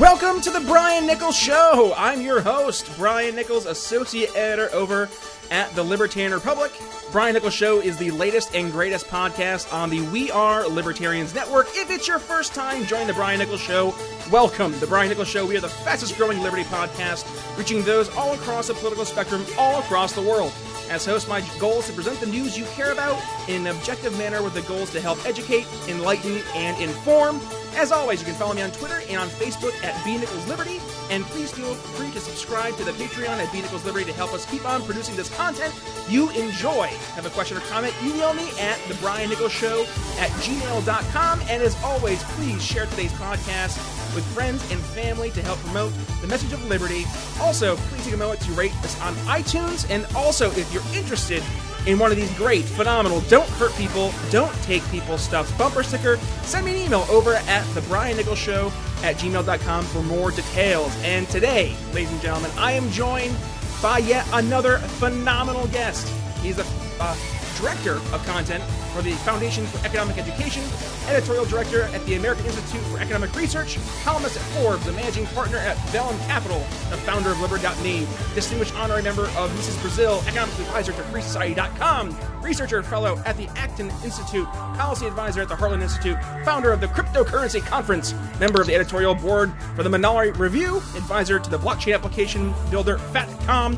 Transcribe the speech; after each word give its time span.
Welcome 0.00 0.40
to 0.40 0.50
the 0.50 0.60
Brian 0.60 1.06
Nichols 1.06 1.36
Show. 1.36 1.92
I'm 1.94 2.22
your 2.22 2.40
host, 2.40 2.90
Brian 2.96 3.34
Nichols, 3.36 3.66
associate 3.66 4.34
editor 4.34 4.74
over 4.74 5.10
at 5.50 5.70
the 5.74 5.84
Libertarian 5.84 6.32
Republic. 6.32 6.72
Brian 7.12 7.34
Nichols 7.34 7.52
Show 7.52 7.80
is 7.80 7.98
the 7.98 8.10
latest 8.12 8.54
and 8.54 8.72
greatest 8.72 9.08
podcast 9.08 9.70
on 9.74 9.90
the 9.90 10.00
We 10.08 10.30
Are 10.30 10.66
Libertarians 10.66 11.34
Network. 11.34 11.66
If 11.74 11.90
it's 11.90 12.08
your 12.08 12.18
first 12.18 12.54
time 12.54 12.86
joining 12.86 13.08
the 13.08 13.12
Brian 13.12 13.40
Nichols 13.40 13.60
Show, 13.60 13.94
welcome. 14.30 14.72
The 14.80 14.86
Brian 14.86 15.10
Nichols 15.10 15.28
Show, 15.28 15.44
we 15.44 15.58
are 15.58 15.60
the 15.60 15.68
fastest 15.68 16.16
growing 16.16 16.40
Liberty 16.40 16.64
podcast, 16.64 17.26
reaching 17.58 17.82
those 17.82 18.08
all 18.16 18.32
across 18.32 18.68
the 18.68 18.74
political 18.74 19.04
spectrum, 19.04 19.44
all 19.58 19.80
across 19.80 20.14
the 20.14 20.22
world. 20.22 20.54
As 20.88 21.04
host, 21.04 21.28
my 21.28 21.42
goal 21.58 21.80
is 21.80 21.88
to 21.88 21.92
present 21.92 22.18
the 22.20 22.26
news 22.26 22.56
you 22.56 22.64
care 22.74 22.92
about 22.92 23.22
in 23.50 23.66
an 23.66 23.76
objective 23.76 24.16
manner 24.16 24.42
with 24.42 24.54
the 24.54 24.62
goals 24.62 24.90
to 24.92 25.00
help 25.02 25.22
educate, 25.26 25.66
enlighten, 25.88 26.40
and 26.54 26.82
inform. 26.82 27.38
As 27.76 27.92
always, 27.92 28.20
you 28.20 28.26
can 28.26 28.34
follow 28.34 28.54
me 28.54 28.62
on 28.62 28.70
Twitter 28.72 29.00
and 29.08 29.18
on 29.18 29.28
Facebook 29.28 29.72
at 29.84 30.04
B 30.04 30.18
Nichols 30.18 30.46
Liberty, 30.48 30.80
and 31.10 31.24
please 31.24 31.50
feel 31.52 31.74
free 31.74 32.10
to 32.12 32.20
subscribe 32.20 32.76
to 32.76 32.84
the 32.84 32.92
Patreon 32.92 33.38
at 33.38 33.50
B 33.52 33.62
Nichols 33.62 33.84
Liberty 33.84 34.04
to 34.06 34.12
help 34.12 34.32
us 34.32 34.44
keep 34.50 34.68
on 34.68 34.82
producing 34.82 35.16
this 35.16 35.34
content 35.36 35.72
you 36.10 36.28
enjoy. 36.30 36.88
Have 37.14 37.24
a 37.24 37.30
question 37.30 37.56
or 37.56 37.60
comment? 37.60 37.94
Email 38.02 38.34
me 38.34 38.50
at 38.58 38.78
the 38.88 38.94
Brian 38.94 39.30
Nichols 39.30 39.52
Show 39.52 39.82
at 40.18 40.30
gmail.com. 40.42 41.40
And 41.48 41.62
as 41.62 41.80
always, 41.84 42.22
please 42.34 42.62
share 42.62 42.86
today's 42.86 43.12
podcast 43.12 43.78
with 44.14 44.24
friends 44.34 44.68
and 44.72 44.80
family 44.80 45.30
to 45.30 45.42
help 45.42 45.58
promote 45.60 45.92
the 46.20 46.26
message 46.26 46.52
of 46.52 46.64
liberty. 46.66 47.04
Also, 47.40 47.76
please 47.76 48.04
take 48.04 48.14
a 48.14 48.16
moment 48.16 48.40
to 48.40 48.52
rate 48.52 48.74
us 48.82 49.00
on 49.00 49.14
iTunes. 49.26 49.88
And 49.88 50.04
also, 50.16 50.50
if 50.50 50.72
you're 50.74 50.82
interested 50.94 51.42
in 51.86 51.98
one 51.98 52.10
of 52.10 52.16
these 52.16 52.32
great, 52.36 52.64
phenomenal, 52.64 53.20
don't 53.22 53.48
hurt 53.50 53.74
people, 53.74 54.12
don't 54.30 54.54
take 54.62 54.86
people 54.90 55.18
stuff 55.18 55.56
bumper 55.56 55.82
sticker, 55.82 56.16
send 56.42 56.66
me 56.66 56.72
an 56.72 56.86
email 56.86 57.06
over 57.10 57.34
at 57.34 57.64
the 57.74 57.82
Brian 57.82 58.16
Nichols 58.16 58.38
Show 58.38 58.72
at 59.02 59.16
gmail.com 59.16 59.84
for 59.86 60.02
more 60.02 60.30
details. 60.30 60.94
And 61.02 61.28
today, 61.28 61.74
ladies 61.92 62.12
and 62.12 62.20
gentlemen, 62.20 62.50
I 62.56 62.72
am 62.72 62.90
joined 62.90 63.36
by 63.82 63.98
yet 63.98 64.26
another 64.32 64.78
phenomenal 64.78 65.66
guest. 65.68 66.08
He's 66.42 66.58
a 66.58 66.66
uh, 67.00 67.16
director 67.60 67.94
of 68.14 68.24
content 68.26 68.62
for 68.92 69.02
the 69.02 69.12
Foundation 69.12 69.66
for 69.66 69.84
Economic 69.86 70.18
Education, 70.18 70.62
editorial 71.08 71.44
director 71.44 71.82
at 71.82 72.04
the 72.06 72.14
American 72.14 72.46
Institute 72.46 72.80
for 72.86 72.98
Economic 72.98 73.34
Research, 73.36 73.78
columnist 74.02 74.36
at 74.36 74.42
Forbes, 74.54 74.86
a 74.86 74.92
managing 74.92 75.26
partner 75.26 75.58
at 75.58 75.76
Vellum 75.88 76.18
Capital, 76.26 76.58
the 76.90 76.96
founder 76.96 77.30
of 77.30 77.40
Liberty.me, 77.40 78.06
distinguished 78.34 78.74
honorary 78.74 79.02
member 79.02 79.26
of 79.36 79.54
Mises 79.54 79.76
Brazil, 79.80 80.22
economic 80.26 80.58
advisor 80.58 80.92
to 80.92 81.02
FreeSociety.com, 81.02 82.16
researcher 82.42 82.82
fellow 82.82 83.22
at 83.26 83.36
the 83.36 83.46
Acton 83.56 83.90
Institute, 84.02 84.46
policy 84.46 85.06
advisor 85.06 85.42
at 85.42 85.48
the 85.48 85.54
Heartland 85.54 85.82
Institute, 85.82 86.16
founder 86.44 86.72
of 86.72 86.80
the 86.80 86.88
Cryptocurrency 86.88 87.64
Conference, 87.64 88.14
member 88.38 88.60
of 88.60 88.66
the 88.66 88.74
editorial 88.74 89.14
board 89.14 89.52
for 89.76 89.82
the 89.82 89.90
Molinari 89.90 90.36
Review, 90.38 90.76
advisor 90.96 91.38
to 91.38 91.50
the 91.50 91.58
blockchain 91.58 91.94
application 91.94 92.54
builder 92.70 92.96
Factom, 93.12 93.76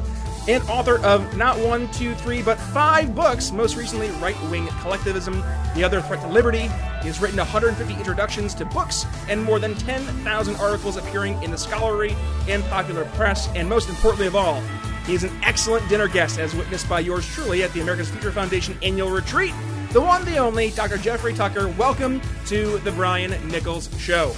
and 0.48 0.62
author 0.68 0.98
of 1.04 1.36
not 1.36 1.58
one, 1.58 1.90
two, 1.92 2.14
three, 2.16 2.42
but 2.42 2.58
five 2.58 3.14
books, 3.14 3.52
most 3.52 3.76
recently 3.76 4.10
Right 4.12 4.40
Wing 4.50 4.66
Collectivism, 4.80 5.42
The 5.74 5.84
Other 5.84 6.00
Threat 6.00 6.20
to 6.22 6.28
Liberty. 6.28 6.62
He 7.00 7.08
has 7.08 7.20
written 7.20 7.36
150 7.38 7.94
introductions 7.94 8.54
to 8.54 8.64
books 8.64 9.06
and 9.28 9.42
more 9.42 9.58
than 9.58 9.74
10,000 9.74 10.56
articles 10.56 10.96
appearing 10.96 11.40
in 11.42 11.50
the 11.50 11.58
scholarly 11.58 12.16
and 12.48 12.64
popular 12.64 13.04
press, 13.16 13.48
and 13.54 13.68
most 13.68 13.88
importantly 13.88 14.26
of 14.26 14.34
all, 14.34 14.60
he 15.06 15.14
is 15.14 15.24
an 15.24 15.32
excellent 15.42 15.88
dinner 15.88 16.08
guest, 16.08 16.38
as 16.38 16.54
witnessed 16.54 16.88
by 16.88 17.00
yours 17.00 17.26
truly 17.26 17.62
at 17.64 17.72
the 17.72 17.80
America's 17.80 18.08
Future 18.08 18.30
Foundation 18.30 18.76
annual 18.82 19.10
retreat. 19.10 19.52
The 19.90 20.00
one, 20.00 20.24
the 20.24 20.38
only, 20.38 20.70
Dr. 20.70 20.96
Jeffrey 20.96 21.34
Tucker. 21.34 21.68
Welcome 21.68 22.20
to 22.46 22.78
the 22.78 22.92
Brian 22.92 23.30
Nichols 23.48 23.90
Show. 23.98 24.34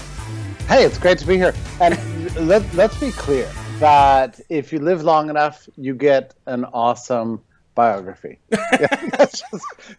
Hey, 0.66 0.84
it's 0.84 0.96
great 0.96 1.18
to 1.18 1.26
be 1.26 1.36
here. 1.36 1.54
And 1.80 2.36
let, 2.48 2.72
let's 2.74 2.98
be 2.98 3.12
clear 3.12 3.50
that 3.78 4.40
if 4.48 4.72
you 4.72 4.78
live 4.78 5.02
long 5.02 5.30
enough, 5.30 5.68
you 5.76 5.94
get 5.94 6.34
an 6.46 6.64
awesome 6.66 7.40
biography. 7.74 8.38
just, 9.18 9.44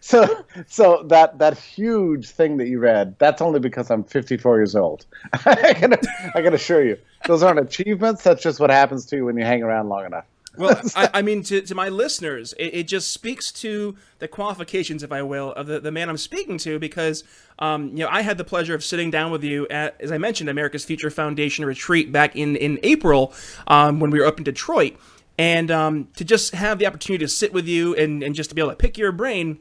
so, 0.00 0.44
so 0.66 1.04
that 1.08 1.38
that 1.38 1.58
huge 1.58 2.28
thing 2.28 2.56
that 2.56 2.68
you 2.68 2.78
read, 2.78 3.16
that's 3.18 3.42
only 3.42 3.60
because 3.60 3.90
I'm 3.90 4.04
54 4.04 4.58
years 4.58 4.74
old. 4.74 5.06
I 5.44 5.74
can 5.74 5.94
I 6.34 6.42
can 6.42 6.54
assure 6.54 6.84
you, 6.84 6.98
those 7.26 7.42
aren't 7.42 7.60
achievements. 7.60 8.22
That's 8.22 8.42
just 8.42 8.60
what 8.60 8.70
happens 8.70 9.06
to 9.06 9.16
you 9.16 9.24
when 9.24 9.36
you 9.36 9.44
hang 9.44 9.62
around 9.62 9.88
long 9.88 10.06
enough. 10.06 10.24
Well, 10.56 10.80
I, 10.96 11.10
I, 11.14 11.22
mean, 11.22 11.42
to, 11.44 11.60
to 11.62 11.74
my 11.74 11.88
listeners, 11.88 12.52
it, 12.54 12.74
it, 12.74 12.82
just 12.88 13.12
speaks 13.12 13.52
to 13.52 13.96
the 14.18 14.28
qualifications, 14.28 15.02
if 15.02 15.12
I 15.12 15.22
will, 15.22 15.52
of 15.52 15.66
the, 15.66 15.80
the 15.80 15.92
man 15.92 16.08
I'm 16.08 16.16
speaking 16.16 16.58
to, 16.58 16.78
because 16.78 17.24
um, 17.58 17.88
you 17.88 18.04
know 18.04 18.08
I 18.08 18.22
had 18.22 18.38
the 18.38 18.44
pleasure 18.44 18.74
of 18.74 18.84
sitting 18.84 19.10
down 19.10 19.30
with 19.30 19.44
you 19.44 19.66
at, 19.68 20.00
as 20.00 20.12
I 20.12 20.18
mentioned, 20.18 20.50
America's 20.50 20.84
Future 20.84 21.10
Foundation 21.10 21.64
retreat 21.64 22.12
back 22.12 22.36
in 22.36 22.56
in 22.56 22.78
April 22.82 23.32
um, 23.66 24.00
when 24.00 24.10
we 24.10 24.20
were 24.20 24.26
up 24.26 24.38
in 24.38 24.44
Detroit, 24.44 24.96
and 25.38 25.70
um, 25.70 26.08
to 26.16 26.24
just 26.24 26.54
have 26.54 26.78
the 26.78 26.86
opportunity 26.86 27.24
to 27.24 27.28
sit 27.28 27.52
with 27.52 27.66
you 27.66 27.94
and, 27.94 28.22
and 28.22 28.34
just 28.34 28.50
to 28.50 28.54
be 28.56 28.62
able 28.62 28.72
to 28.72 28.76
pick 28.76 28.98
your 28.98 29.12
brain, 29.12 29.58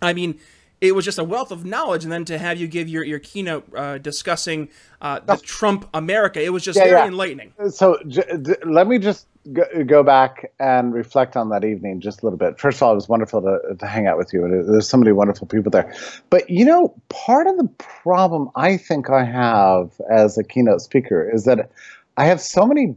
I 0.00 0.12
mean 0.12 0.38
it 0.82 0.96
was 0.96 1.04
just 1.04 1.18
a 1.18 1.24
wealth 1.24 1.52
of 1.52 1.64
knowledge, 1.64 2.02
and 2.02 2.12
then 2.12 2.24
to 2.24 2.36
have 2.38 2.58
you 2.58 2.66
give 2.66 2.88
your, 2.88 3.04
your 3.04 3.20
keynote 3.20 3.64
uh, 3.74 3.98
discussing 3.98 4.68
uh, 5.00 5.20
the 5.20 5.36
Trump 5.36 5.88
America, 5.94 6.42
it 6.42 6.52
was 6.52 6.64
just 6.64 6.76
yeah, 6.76 6.84
very 6.84 6.96
yeah. 6.98 7.06
enlightening. 7.06 7.52
So 7.70 7.98
j- 8.08 8.36
d- 8.42 8.56
let 8.64 8.88
me 8.88 8.98
just 8.98 9.28
go, 9.52 9.64
go, 9.84 10.02
back 10.02 10.50
and 10.58 10.92
reflect 10.92 11.36
on 11.36 11.50
that 11.50 11.64
evening 11.64 12.00
just 12.00 12.22
a 12.22 12.26
little 12.26 12.36
bit. 12.36 12.58
First 12.58 12.78
of 12.78 12.82
all, 12.82 12.92
it 12.92 12.96
was 12.96 13.08
wonderful 13.08 13.40
to, 13.42 13.76
to 13.76 13.86
hang 13.86 14.08
out 14.08 14.18
with 14.18 14.32
you. 14.32 14.40
There's 14.66 14.88
so 14.88 14.96
many 14.96 15.12
wonderful 15.12 15.46
people 15.46 15.70
there. 15.70 15.94
But 16.30 16.50
you 16.50 16.64
know, 16.64 16.92
part 17.10 17.46
of 17.46 17.56
the 17.58 17.68
problem 17.78 18.50
I 18.56 18.76
think 18.76 19.08
I 19.08 19.22
have 19.22 20.00
as 20.10 20.36
a 20.36 20.42
keynote 20.42 20.80
speaker 20.80 21.30
is 21.32 21.44
that 21.44 21.70
I 22.16 22.24
have 22.24 22.40
so 22.40 22.66
many 22.66 22.96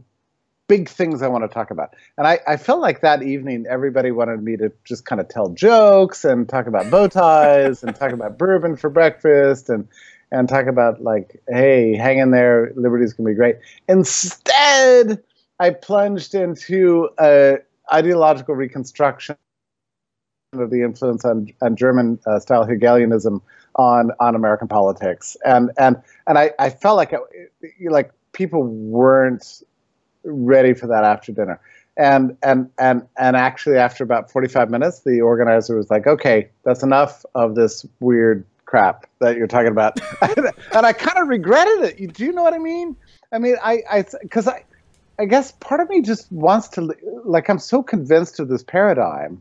big 0.68 0.88
things 0.88 1.22
I 1.22 1.28
want 1.28 1.44
to 1.44 1.48
talk 1.48 1.70
about. 1.70 1.94
And 2.18 2.26
I, 2.26 2.40
I 2.46 2.56
felt 2.56 2.80
like 2.80 3.00
that 3.00 3.22
evening 3.22 3.66
everybody 3.68 4.10
wanted 4.10 4.42
me 4.42 4.56
to 4.56 4.72
just 4.84 5.04
kind 5.04 5.20
of 5.20 5.28
tell 5.28 5.48
jokes 5.50 6.24
and 6.24 6.48
talk 6.48 6.66
about 6.66 6.90
bow 6.90 7.08
ties 7.08 7.82
and 7.82 7.94
talk 7.94 8.12
about 8.12 8.38
bourbon 8.38 8.76
for 8.76 8.90
breakfast 8.90 9.68
and 9.68 9.88
and 10.32 10.48
talk 10.48 10.66
about 10.66 11.00
like, 11.02 11.40
hey, 11.48 11.94
hang 11.94 12.18
in 12.18 12.32
there, 12.32 12.72
liberty's 12.74 13.12
gonna 13.12 13.28
be 13.28 13.34
great. 13.34 13.56
Instead, 13.88 15.22
I 15.60 15.70
plunged 15.70 16.34
into 16.34 17.10
a 17.18 17.58
ideological 17.92 18.56
reconstruction 18.56 19.36
of 20.52 20.70
the 20.70 20.82
influence 20.82 21.24
on, 21.24 21.52
on 21.62 21.76
German 21.76 22.18
uh, 22.26 22.40
style 22.40 22.64
Hegelianism 22.66 23.40
on 23.76 24.10
on 24.20 24.34
American 24.34 24.68
politics, 24.68 25.36
and 25.44 25.70
and 25.78 26.02
and 26.26 26.38
I, 26.38 26.50
I 26.58 26.70
felt 26.70 26.96
like 26.96 27.12
it, 27.12 27.90
like 27.90 28.10
people 28.32 28.64
weren't 28.64 29.62
ready 30.26 30.74
for 30.74 30.86
that 30.88 31.04
after 31.04 31.32
dinner. 31.32 31.60
And 31.96 32.36
and 32.42 32.70
and 32.78 33.06
and 33.16 33.36
actually, 33.36 33.78
after 33.78 34.04
about 34.04 34.30
forty 34.30 34.48
five 34.48 34.70
minutes, 34.70 35.00
the 35.00 35.22
organizer 35.22 35.76
was 35.76 35.90
like, 35.90 36.06
"Okay, 36.06 36.50
that's 36.62 36.82
enough 36.82 37.24
of 37.34 37.54
this 37.54 37.86
weird 38.00 38.44
crap 38.66 39.06
that 39.20 39.36
you're 39.36 39.46
talking 39.46 39.72
about." 39.72 39.98
and 40.36 40.86
I 40.86 40.92
kind 40.92 41.16
of 41.16 41.28
regretted 41.28 41.84
it. 41.84 42.12
Do 42.12 42.26
you 42.26 42.32
know 42.32 42.42
what 42.42 42.52
I 42.52 42.58
mean? 42.58 42.96
I 43.32 43.38
mean, 43.38 43.56
I 43.62 43.82
I 43.90 44.04
because 44.20 44.46
I 44.46 44.64
I 45.18 45.24
guess 45.24 45.52
part 45.52 45.80
of 45.80 45.88
me 45.88 46.02
just 46.02 46.30
wants 46.30 46.68
to 46.68 46.94
like 47.24 47.48
I'm 47.48 47.58
so 47.58 47.82
convinced 47.82 48.40
of 48.40 48.48
this 48.48 48.62
paradigm 48.62 49.40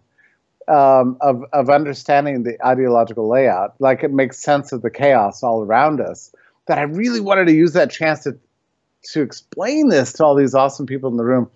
um, 0.68 1.18
of 1.22 1.44
of 1.54 1.70
understanding 1.70 2.44
the 2.44 2.64
ideological 2.66 3.30
layout, 3.30 3.76
like 3.80 4.04
it 4.04 4.12
makes 4.12 4.40
sense 4.42 4.72
of 4.72 4.82
the 4.82 4.90
chaos 4.90 5.44
all 5.44 5.62
around 5.62 6.02
us, 6.02 6.32
that 6.68 6.78
I 6.78 6.84
really 6.84 7.20
wanted 7.20 7.46
to 7.48 7.54
use 7.54 7.74
that 7.74 7.92
chance 7.92 8.24
to 8.24 8.38
to 9.12 9.22
explain 9.22 9.90
this 9.90 10.14
to 10.14 10.26
all 10.26 10.36
these 10.36 10.54
awesome 10.54 10.86
people 10.86 11.10
in 11.10 11.18
the 11.18 11.24
room. 11.24 11.50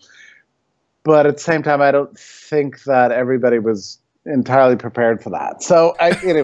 But 1.04 1.26
at 1.26 1.38
the 1.38 1.42
same 1.42 1.64
time, 1.64 1.82
I 1.82 1.92
don't 1.92 2.18
think 2.18 2.84
that 2.84 3.12
everybody 3.12 3.60
was 3.60 4.00
entirely 4.26 4.76
prepared 4.76 5.24
for 5.24 5.30
that. 5.32 5.64
So 5.64 5.96
I, 6.00 6.10
know, 6.24 6.44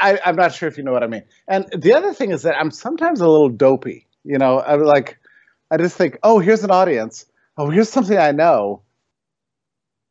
I, 0.00 0.18
I'm 0.24 0.36
not 0.36 0.54
sure 0.54 0.68
if 0.68 0.76
you 0.76 0.84
know 0.84 0.92
what 0.92 1.02
I 1.02 1.06
mean. 1.06 1.22
And 1.46 1.66
the 1.76 1.92
other 1.92 2.12
thing 2.12 2.30
is 2.30 2.42
that 2.42 2.56
I'm 2.56 2.70
sometimes 2.70 3.20
a 3.20 3.28
little 3.28 3.50
dopey. 3.50 4.06
You 4.24 4.38
know, 4.38 4.60
I'm 4.60 4.82
like, 4.82 5.18
I 5.70 5.76
just 5.76 5.96
think, 5.96 6.18
oh, 6.22 6.38
here's 6.38 6.64
an 6.64 6.70
audience. 6.70 7.26
Oh, 7.56 7.70
here's 7.70 7.88
something 7.88 8.16
I 8.16 8.32
know. 8.32 8.82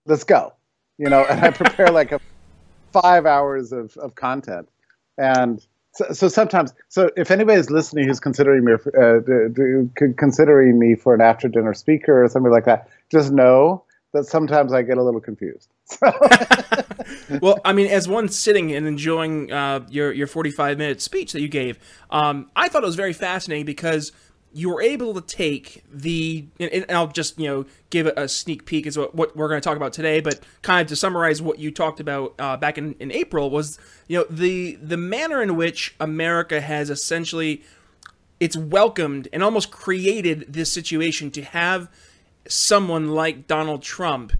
Let's 0.06 0.24
go. 0.24 0.54
You 0.98 1.10
know, 1.10 1.26
and 1.26 1.44
I 1.44 1.52
prepare 1.52 1.88
like 1.88 2.12
a 2.12 2.20
five 2.92 3.26
hours 3.26 3.72
of, 3.72 3.96
of 3.98 4.16
content. 4.16 4.70
And 5.18 5.66
so, 5.98 6.14
so 6.14 6.28
sometimes, 6.28 6.74
so 6.90 7.10
if 7.18 7.32
anybody's 7.32 7.72
listening 7.72 8.08
who's 8.08 8.20
considering 8.20 8.64
me, 8.64 8.74
uh, 8.74 9.20
considering 10.16 10.78
me 10.78 10.94
for 10.94 11.16
an 11.16 11.22
after 11.22 11.48
dinner 11.48 11.74
speaker 11.74 12.24
or 12.24 12.28
something 12.30 12.52
like 12.52 12.66
that, 12.66 12.88
just 13.10 13.32
know 13.32 13.84
that 14.14 14.26
sometimes 14.26 14.74
I 14.74 14.84
get 14.84 14.98
a 14.98 15.04
little 15.04 15.20
confused. 15.20 15.70
well, 17.42 17.60
I 17.66 17.74
mean, 17.74 17.88
as 17.88 18.08
one 18.08 18.30
sitting 18.30 18.72
and 18.74 18.86
enjoying 18.86 19.52
uh, 19.52 19.86
your 19.90 20.12
your 20.12 20.28
forty 20.28 20.52
five 20.52 20.78
minute 20.78 21.02
speech 21.02 21.32
that 21.32 21.42
you 21.42 21.48
gave, 21.48 21.80
um, 22.12 22.52
I 22.56 22.70
thought 22.70 22.84
it 22.84 22.86
was 22.86 22.96
very 22.96 23.14
fascinating 23.14 23.66
because 23.66 24.12
you 24.58 24.72
were 24.72 24.82
able 24.82 25.14
to 25.14 25.22
take 25.22 25.84
the 25.92 26.48
and, 26.60 26.84
I'll 26.90 27.08
just 27.08 27.40
you 27.40 27.48
know 27.48 27.66
give 27.92 28.08
a 28.08 28.28
sneak 28.28 28.66
peek 28.66 28.88
as 28.88 28.98
what, 28.98 29.14
what 29.14 29.38
we're 29.38 29.48
going 29.48 29.62
to 29.62 29.64
talk 29.64 29.78
about 29.78 29.94
today, 29.94 30.20
but 30.20 30.40
kind 30.64 30.82
of 30.82 30.88
to 30.88 30.96
summarize 30.96 31.44
what 31.44 31.60
you 31.60 31.70
talked 31.70 32.00
about 32.00 32.34
uh, 32.40 32.58
back 32.58 32.80
in, 32.80 32.96
in 33.00 33.12
April 33.12 33.52
was 33.52 33.78
you 34.08 34.18
know 34.18 34.26
the 34.30 34.76
the 34.82 34.98
manner 34.98 35.44
in 35.44 35.56
which 35.56 35.96
America 36.00 36.60
has 36.60 36.90
essentially 36.90 37.62
it's 38.40 38.58
welcomed 38.58 39.28
and 39.32 39.44
almost 39.44 39.70
created 39.70 40.46
this 40.50 40.72
situation 40.72 41.30
to 41.32 41.44
have 41.44 41.88
someone 42.48 43.10
like 43.10 43.46
Donald 43.46 43.84
Trump 43.84 44.34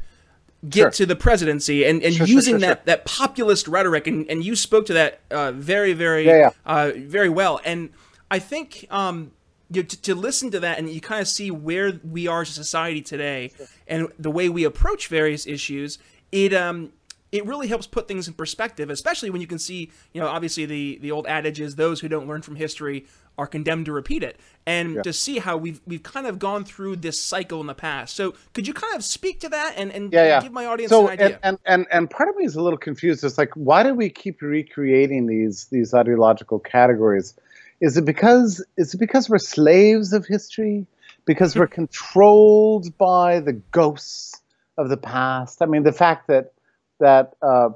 get 0.68 0.80
Sure. 0.80 0.90
to 0.90 1.06
the 1.06 1.16
presidency 1.16 1.86
and, 1.86 2.02
and 2.02 2.16
sure, 2.16 2.26
using 2.26 2.54
sure, 2.54 2.60
that, 2.62 2.88
that 2.88 3.06
populist 3.06 3.68
rhetoric 3.68 4.08
and, 4.08 4.28
and 4.28 4.44
you 4.44 4.56
spoke 4.56 4.88
to 4.88 4.94
that 4.94 5.20
uh, 5.30 5.52
very 5.52 5.94
very 5.94 6.26
Yeah, 6.26 6.38
yeah. 6.38 6.50
Uh, 6.66 6.92
very 6.96 7.30
well 7.30 7.62
and 7.64 7.92
I 8.30 8.40
think 8.40 8.88
um, 8.90 9.32
you 9.70 9.84
to, 9.84 10.02
to 10.02 10.16
listen 10.16 10.52
to 10.52 10.60
that 10.60 10.78
and 10.78 10.90
you 10.90 11.02
kind 11.02 11.22
of 11.22 11.28
see 11.28 11.52
where 11.52 12.00
we 12.04 12.28
are 12.28 12.42
as 12.42 12.50
a 12.50 12.54
society 12.54 13.02
today 13.02 13.52
and 13.88 14.08
the 14.18 14.32
way 14.32 14.50
we 14.50 14.64
approach 14.64 15.08
various 15.08 15.46
issues 15.46 15.98
it 16.32 16.54
um 16.54 16.92
it 17.32 17.46
really 17.46 17.68
helps 17.68 17.88
put 17.88 18.08
things 18.08 18.28
in 18.28 18.34
perspective 18.34 18.90
especially 18.90 19.30
when 19.30 19.42
you 19.42 19.48
can 19.48 19.60
see 19.60 19.92
you 20.14 20.22
know 20.22 20.28
obviously 20.28 20.66
the 20.66 20.98
the 21.02 21.12
old 21.12 21.28
adage 21.28 21.60
is 21.60 21.76
those 21.76 22.00
who 22.00 22.08
don't 22.08 22.28
learn 22.28 22.42
from 22.42 22.56
history 22.56 23.06
are 23.38 23.48
condemned 23.48 23.86
to 23.86 23.92
repeat 23.92 24.24
it 24.24 24.40
and 24.66 25.04
to 25.04 25.14
see 25.14 25.38
how 25.38 25.56
we've 25.56 25.80
we've 25.86 26.02
kind 26.02 26.26
of 26.26 26.40
gone 26.40 26.64
through 26.64 26.96
this 26.96 27.22
cycle 27.22 27.62
in 27.62 27.68
the 27.68 27.76
past 27.76 28.16
so 28.16 28.34
could 28.54 28.66
you 28.66 28.74
kind 28.74 28.96
of 28.96 29.04
speak 29.04 29.40
to 29.40 29.50
that 29.50 29.74
and 29.78 29.92
and 29.92 30.12
yeah, 30.12 30.26
yeah. 30.26 30.42
give 30.42 30.52
my 30.52 30.66
audience 30.66 30.90
so, 30.90 31.08
an 31.08 31.14
idea 31.14 31.28
And, 31.28 31.38
and 31.44 31.60
and 31.66 31.88
and 31.92 32.10
part 32.10 32.30
of 32.30 32.36
me 32.36 32.46
is 32.46 32.56
a 32.56 32.62
little 32.62 32.80
confused. 32.80 33.24
It's 33.24 33.38
like, 33.38 33.52
why 33.56 33.84
do 33.84 33.94
we 33.94 34.10
keep 34.10 34.42
recreating 34.42 35.28
these 35.28 35.66
these 35.66 35.94
ideological 35.94 36.60
categories? 36.60 37.36
Is 37.80 37.98
it 37.98 38.06
because 38.06 38.64
is 38.78 38.94
it 38.94 38.98
because 38.98 39.30
we're 39.30 39.38
slaves 39.38 40.14
of 40.14 40.26
history? 40.26 40.88
Because 41.26 41.56
we're 41.56 41.68
controlled 41.68 42.98
by 42.98 43.40
the 43.40 43.54
ghosts 43.54 44.42
of 44.78 44.90
the 44.90 44.98
past? 44.98 45.62
I 45.62 45.66
mean, 45.66 45.84
the 45.84 45.92
fact 45.92 46.28
that 46.28 46.54
that 47.00 47.34
uh, 47.42 47.70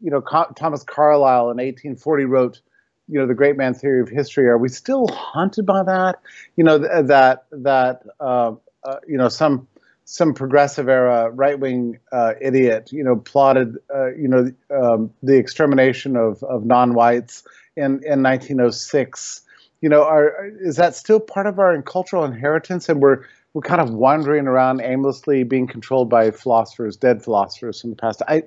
you 0.00 0.10
know 0.10 0.20
Co- 0.20 0.52
Thomas 0.56 0.82
Carlyle 0.82 1.50
in 1.50 1.58
1840 1.58 2.24
wrote 2.24 2.60
you 3.08 3.18
know 3.18 3.26
the 3.26 3.34
great 3.34 3.56
man 3.56 3.74
theory 3.74 4.00
of 4.00 4.08
history 4.08 4.46
are 4.48 4.58
we 4.58 4.68
still 4.68 5.08
haunted 5.08 5.64
by 5.64 5.82
that 5.82 6.20
you 6.56 6.64
know 6.64 6.78
th- 6.78 7.06
that 7.06 7.46
that 7.52 8.02
uh, 8.20 8.52
uh, 8.84 8.96
you 9.06 9.16
know 9.16 9.28
some 9.28 9.66
some 10.04 10.32
progressive 10.34 10.88
era 10.88 11.30
right 11.30 11.58
wing 11.58 11.98
uh, 12.12 12.32
idiot 12.40 12.90
you 12.92 13.04
know 13.04 13.16
plotted 13.16 13.76
uh, 13.94 14.08
you 14.14 14.28
know 14.28 14.50
um, 14.70 15.12
the 15.22 15.36
extermination 15.36 16.16
of 16.16 16.42
of 16.42 16.64
non 16.64 16.94
whites 16.94 17.44
in 17.78 18.02
in 18.04 18.22
1906 18.22 19.42
you 19.80 19.88
know 19.88 20.02
are 20.02 20.50
is 20.60 20.76
that 20.76 20.94
still 20.94 21.20
part 21.20 21.46
of 21.46 21.58
our 21.58 21.80
cultural 21.82 22.24
inheritance? 22.24 22.88
And 22.88 23.00
we're 23.00 23.24
we're 23.54 23.62
kind 23.62 23.80
of 23.80 23.90
wandering 23.90 24.46
around 24.46 24.80
aimlessly 24.80 25.42
being 25.44 25.66
controlled 25.66 26.08
by 26.08 26.30
philosophers 26.30 26.96
dead 26.96 27.22
philosophers 27.22 27.80
from 27.80 27.90
the 27.90 27.96
past. 27.96 28.22
I 28.28 28.42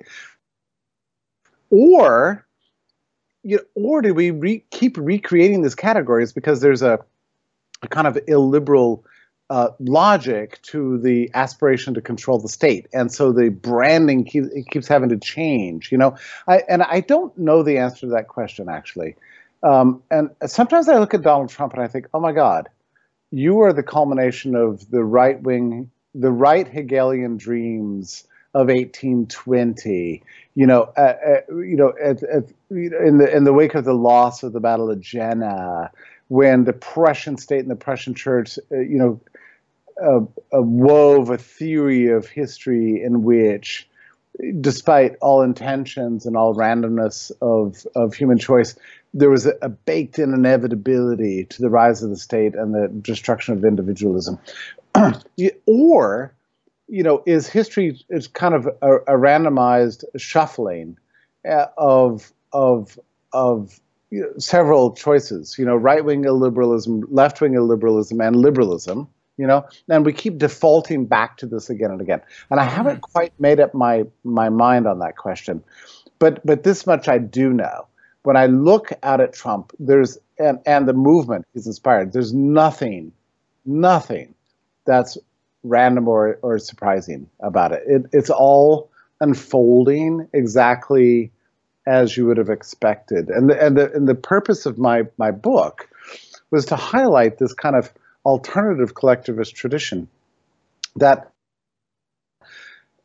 or 1.70 2.46
you 3.42 3.56
know, 3.56 3.62
or 3.74 4.02
do 4.02 4.14
we 4.14 4.30
re- 4.30 4.64
keep 4.70 4.96
recreating 4.96 5.62
these 5.62 5.74
categories 5.74 6.32
because 6.32 6.60
there's 6.60 6.82
a, 6.82 7.00
a 7.82 7.88
kind 7.88 8.06
of 8.06 8.18
illiberal 8.28 9.04
uh, 9.52 9.70
logic 9.80 10.58
to 10.62 10.96
the 10.96 11.30
aspiration 11.34 11.92
to 11.92 12.00
control 12.00 12.38
the 12.38 12.48
state, 12.48 12.86
and 12.94 13.12
so 13.12 13.32
the 13.32 13.50
branding 13.50 14.24
keeps, 14.24 14.48
it 14.48 14.66
keeps 14.70 14.88
having 14.88 15.10
to 15.10 15.18
change. 15.18 15.92
You 15.92 15.98
know, 15.98 16.16
I, 16.48 16.62
and 16.70 16.82
I 16.82 17.00
don't 17.00 17.36
know 17.36 17.62
the 17.62 17.76
answer 17.76 18.00
to 18.00 18.12
that 18.14 18.28
question 18.28 18.70
actually. 18.70 19.14
Um, 19.62 20.02
and 20.10 20.30
sometimes 20.46 20.88
I 20.88 20.98
look 20.98 21.12
at 21.12 21.20
Donald 21.20 21.50
Trump 21.50 21.74
and 21.74 21.82
I 21.82 21.86
think, 21.86 22.06
oh 22.14 22.20
my 22.20 22.32
God, 22.32 22.70
you 23.30 23.60
are 23.60 23.74
the 23.74 23.82
culmination 23.82 24.54
of 24.54 24.90
the 24.90 25.04
right 25.04 25.40
wing, 25.42 25.90
the 26.14 26.32
right 26.32 26.66
Hegelian 26.66 27.36
dreams 27.36 28.24
of 28.54 28.68
1820. 28.68 30.22
You 30.54 30.66
know, 30.66 30.90
uh, 30.96 31.14
uh, 31.26 31.54
you 31.56 31.76
know, 31.76 31.92
at, 32.02 32.22
at, 32.22 32.44
in 32.70 33.18
the 33.18 33.28
in 33.30 33.44
the 33.44 33.52
wake 33.52 33.74
of 33.74 33.84
the 33.84 33.92
loss 33.92 34.42
of 34.42 34.54
the 34.54 34.60
Battle 34.60 34.90
of 34.90 34.98
Jena, 34.98 35.90
when 36.28 36.64
the 36.64 36.72
Prussian 36.72 37.36
state 37.36 37.60
and 37.60 37.70
the 37.70 37.76
Prussian 37.76 38.14
church, 38.14 38.58
uh, 38.70 38.78
you 38.78 38.96
know, 38.96 39.20
uh, 40.02 40.62
wove 40.62 41.30
a 41.30 41.38
theory 41.38 42.08
of 42.08 42.26
history 42.26 43.02
in 43.02 43.22
which, 43.22 43.88
despite 44.60 45.16
all 45.20 45.42
intentions 45.42 46.26
and 46.26 46.36
all 46.36 46.54
randomness 46.54 47.30
of 47.40 47.86
of 47.94 48.14
human 48.14 48.38
choice, 48.38 48.76
there 49.14 49.30
was 49.30 49.46
a, 49.46 49.54
a 49.62 49.68
baked-in 49.68 50.34
inevitability 50.34 51.44
to 51.44 51.62
the 51.62 51.70
rise 51.70 52.02
of 52.02 52.10
the 52.10 52.16
state 52.16 52.54
and 52.54 52.74
the 52.74 52.88
destruction 53.00 53.54
of 53.54 53.64
individualism, 53.64 54.38
or 55.66 56.34
you 56.92 57.02
know, 57.02 57.22
is 57.24 57.48
history 57.48 57.98
is 58.10 58.28
kind 58.28 58.54
of 58.54 58.66
a, 58.66 58.96
a 58.96 59.16
randomized 59.16 60.04
shuffling 60.18 60.98
uh, 61.48 61.66
of 61.78 62.32
of 62.52 62.98
of 63.32 63.80
you 64.10 64.20
know, 64.20 64.32
several 64.38 64.92
choices. 64.92 65.56
You 65.58 65.64
know, 65.64 65.74
right 65.74 66.04
wing 66.04 66.24
illiberalism, 66.24 67.04
left 67.08 67.40
wing 67.40 67.54
illiberalism, 67.54 68.22
and 68.24 68.36
liberalism. 68.36 69.08
You 69.38 69.46
know, 69.46 69.66
and 69.88 70.04
we 70.04 70.12
keep 70.12 70.38
defaulting 70.38 71.06
back 71.06 71.38
to 71.38 71.46
this 71.46 71.70
again 71.70 71.90
and 71.90 72.00
again. 72.00 72.20
And 72.50 72.60
I 72.60 72.64
haven't 72.64 72.96
mm-hmm. 72.96 73.12
quite 73.12 73.32
made 73.40 73.60
up 73.60 73.74
my 73.74 74.04
my 74.24 74.48
mind 74.48 74.86
on 74.86 74.98
that 75.00 75.16
question, 75.16 75.62
but 76.18 76.44
but 76.44 76.62
this 76.62 76.86
much 76.86 77.08
I 77.08 77.18
do 77.18 77.52
know. 77.52 77.86
When 78.24 78.36
I 78.36 78.46
look 78.46 78.92
out 79.02 79.20
at 79.20 79.32
Trump, 79.32 79.72
there's 79.78 80.18
and 80.38 80.58
and 80.66 80.86
the 80.86 80.92
movement 80.92 81.46
he's 81.54 81.66
inspired. 81.66 82.12
There's 82.12 82.32
nothing, 82.32 83.12
nothing 83.64 84.34
that's 84.84 85.18
random 85.62 86.08
or, 86.08 86.38
or 86.42 86.58
surprising 86.58 87.28
about 87.40 87.72
it. 87.72 87.82
it. 87.86 88.02
It's 88.12 88.30
all 88.30 88.90
unfolding 89.20 90.28
exactly 90.32 91.30
as 91.86 92.16
you 92.16 92.26
would 92.26 92.36
have 92.36 92.50
expected. 92.50 93.28
And 93.28 93.50
the, 93.50 93.64
and 93.64 93.76
the, 93.76 93.92
and 93.92 94.08
the 94.08 94.14
purpose 94.14 94.66
of 94.66 94.78
my, 94.78 95.04
my 95.18 95.30
book 95.30 95.88
was 96.50 96.66
to 96.66 96.76
highlight 96.76 97.38
this 97.38 97.54
kind 97.54 97.76
of 97.76 97.92
alternative 98.24 98.94
collectivist 98.94 99.54
tradition 99.54 100.08
that 100.96 101.32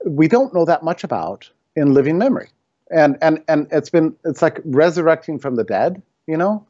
we 0.06 0.28
don't 0.28 0.54
know 0.54 0.66
that 0.66 0.84
much 0.84 1.04
about 1.04 1.50
in 1.76 1.94
living 1.94 2.18
memory. 2.18 2.50
And, 2.90 3.18
and, 3.22 3.44
and 3.48 3.68
it's 3.72 3.90
been, 3.90 4.16
it's 4.24 4.42
like 4.42 4.60
resurrecting 4.64 5.40
from 5.40 5.56
the 5.56 5.64
dead, 5.64 6.02
you 6.26 6.38
know? 6.38 6.66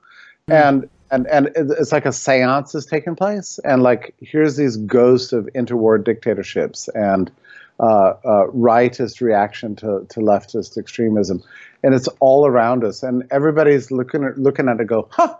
And 0.50 0.90
and 1.12 1.28
and 1.28 1.52
it's 1.56 1.92
like 1.92 2.06
a 2.06 2.12
seance 2.12 2.74
has 2.74 2.86
taken 2.86 3.16
place 3.16 3.60
and 3.64 3.82
like 3.82 4.14
here's 4.20 4.56
these 4.56 4.78
ghosts 4.78 5.34
of 5.34 5.46
interwar 5.56 6.04
dictatorships 6.04 6.90
and 6.90 7.32
uh, 7.80 7.84
uh, 7.84 8.48
rightist 8.48 9.22
reaction 9.22 9.76
to, 9.76 10.06
to 10.10 10.20
leftist 10.20 10.78
extremism 10.78 11.44
and 11.84 11.94
it's 11.94 12.08
all 12.20 12.46
around 12.46 12.84
us 12.84 13.04
and 13.04 13.24
everybody's 13.32 13.92
looking 13.92 14.24
at 14.24 14.38
looking 14.38 14.68
at 14.68 14.80
it 14.80 14.88
go 14.88 15.08
huh 15.12 15.36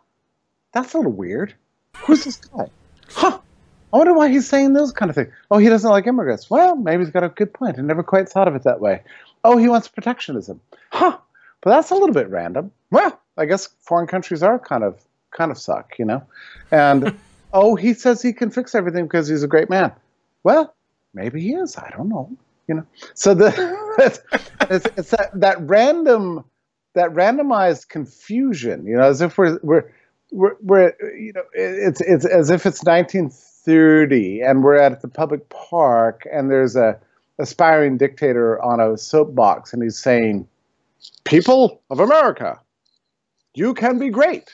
that's 0.72 0.94
a 0.94 0.98
little 0.98 1.12
weird 1.12 1.54
who's 1.98 2.24
this 2.24 2.38
guy 2.38 2.70
huh 3.10 3.40
I 3.94 3.98
wonder 3.98 4.14
why 4.14 4.30
he's 4.30 4.48
saying 4.48 4.74
those 4.74 4.92
kind 4.92 5.10
of 5.10 5.16
things. 5.16 5.32
Oh, 5.50 5.58
he 5.60 5.70
doesn't 5.70 5.90
like 5.90 6.08
immigrants. 6.08 6.50
Well, 6.50 6.76
maybe 6.76 7.04
he's 7.04 7.12
got 7.12 7.24
a 7.24 7.30
good 7.30 7.54
point. 7.54 7.80
I 7.80 7.82
never 7.82 8.04
quite 8.04 8.28
thought 8.28 8.48
of 8.48 8.56
it 8.56 8.64
that 8.64 8.82
way. 8.82 9.02
Oh, 9.44 9.58
he 9.58 9.70
wants 9.70 9.88
protectionism. 9.88 10.60
Huh. 10.92 11.18
But 11.62 11.70
that's 11.70 11.90
a 11.90 11.94
little 11.94 12.14
bit 12.14 12.30
random. 12.30 12.72
Well, 12.92 13.20
I 13.38 13.46
guess 13.46 13.70
foreign 13.82 14.08
countries 14.08 14.44
are 14.44 14.60
kind 14.60 14.84
of 14.84 15.02
kind 15.32 15.52
of 15.52 15.58
suck, 15.58 15.98
you 15.98 16.06
know. 16.06 16.22
And 16.72 17.18
oh, 17.54 17.76
he 17.76 17.94
says 17.94 18.22
he 18.22 18.34
can 18.34 18.52
fix 18.52 18.76
everything 18.76 19.06
because 19.06 19.28
he's 19.28 19.44
a 19.44 19.48
great 19.48 19.70
man. 19.70 19.92
Well, 20.44 20.76
maybe 21.14 21.42
he 21.42 21.54
is. 21.54 21.78
I 21.78 21.90
don't 21.96 22.10
know, 22.10 22.30
you 22.68 22.76
know. 22.76 22.86
So 23.14 23.34
the 23.34 23.54
it's, 24.70 24.90
it's, 24.98 25.12
that 25.12 25.32
that 25.34 25.62
random 25.62 26.44
that 26.94 27.12
randomized 27.14 27.88
confusion, 27.88 28.86
you 28.86 28.98
know, 28.98 29.04
as 29.04 29.22
if 29.22 29.38
we're 29.38 29.60
we're 29.64 29.92
we're, 30.32 30.56
we're 30.62 30.94
you 31.18 31.34
know 31.34 31.44
it's 31.54 32.02
it's 32.02 32.26
as 32.26 32.50
if 32.50 32.66
it's 32.66 32.84
1930 32.84 34.42
and 34.42 34.64
we're 34.64 34.76
at 34.78 35.02
the 35.02 35.08
public 35.08 35.48
park 35.50 36.28
and 36.32 36.52
there's 36.52 36.76
a 36.76 37.00
aspiring 37.40 37.98
dictator 37.98 38.62
on 38.62 38.80
a 38.80 38.98
soapbox 38.98 39.74
and 39.74 39.84
he's 39.84 39.98
saying, 39.98 40.48
"People 41.24 41.82
of 41.90 42.00
America, 42.00 42.60
you 43.54 43.74
can 43.74 44.00
be 44.00 44.10
great. 44.10 44.52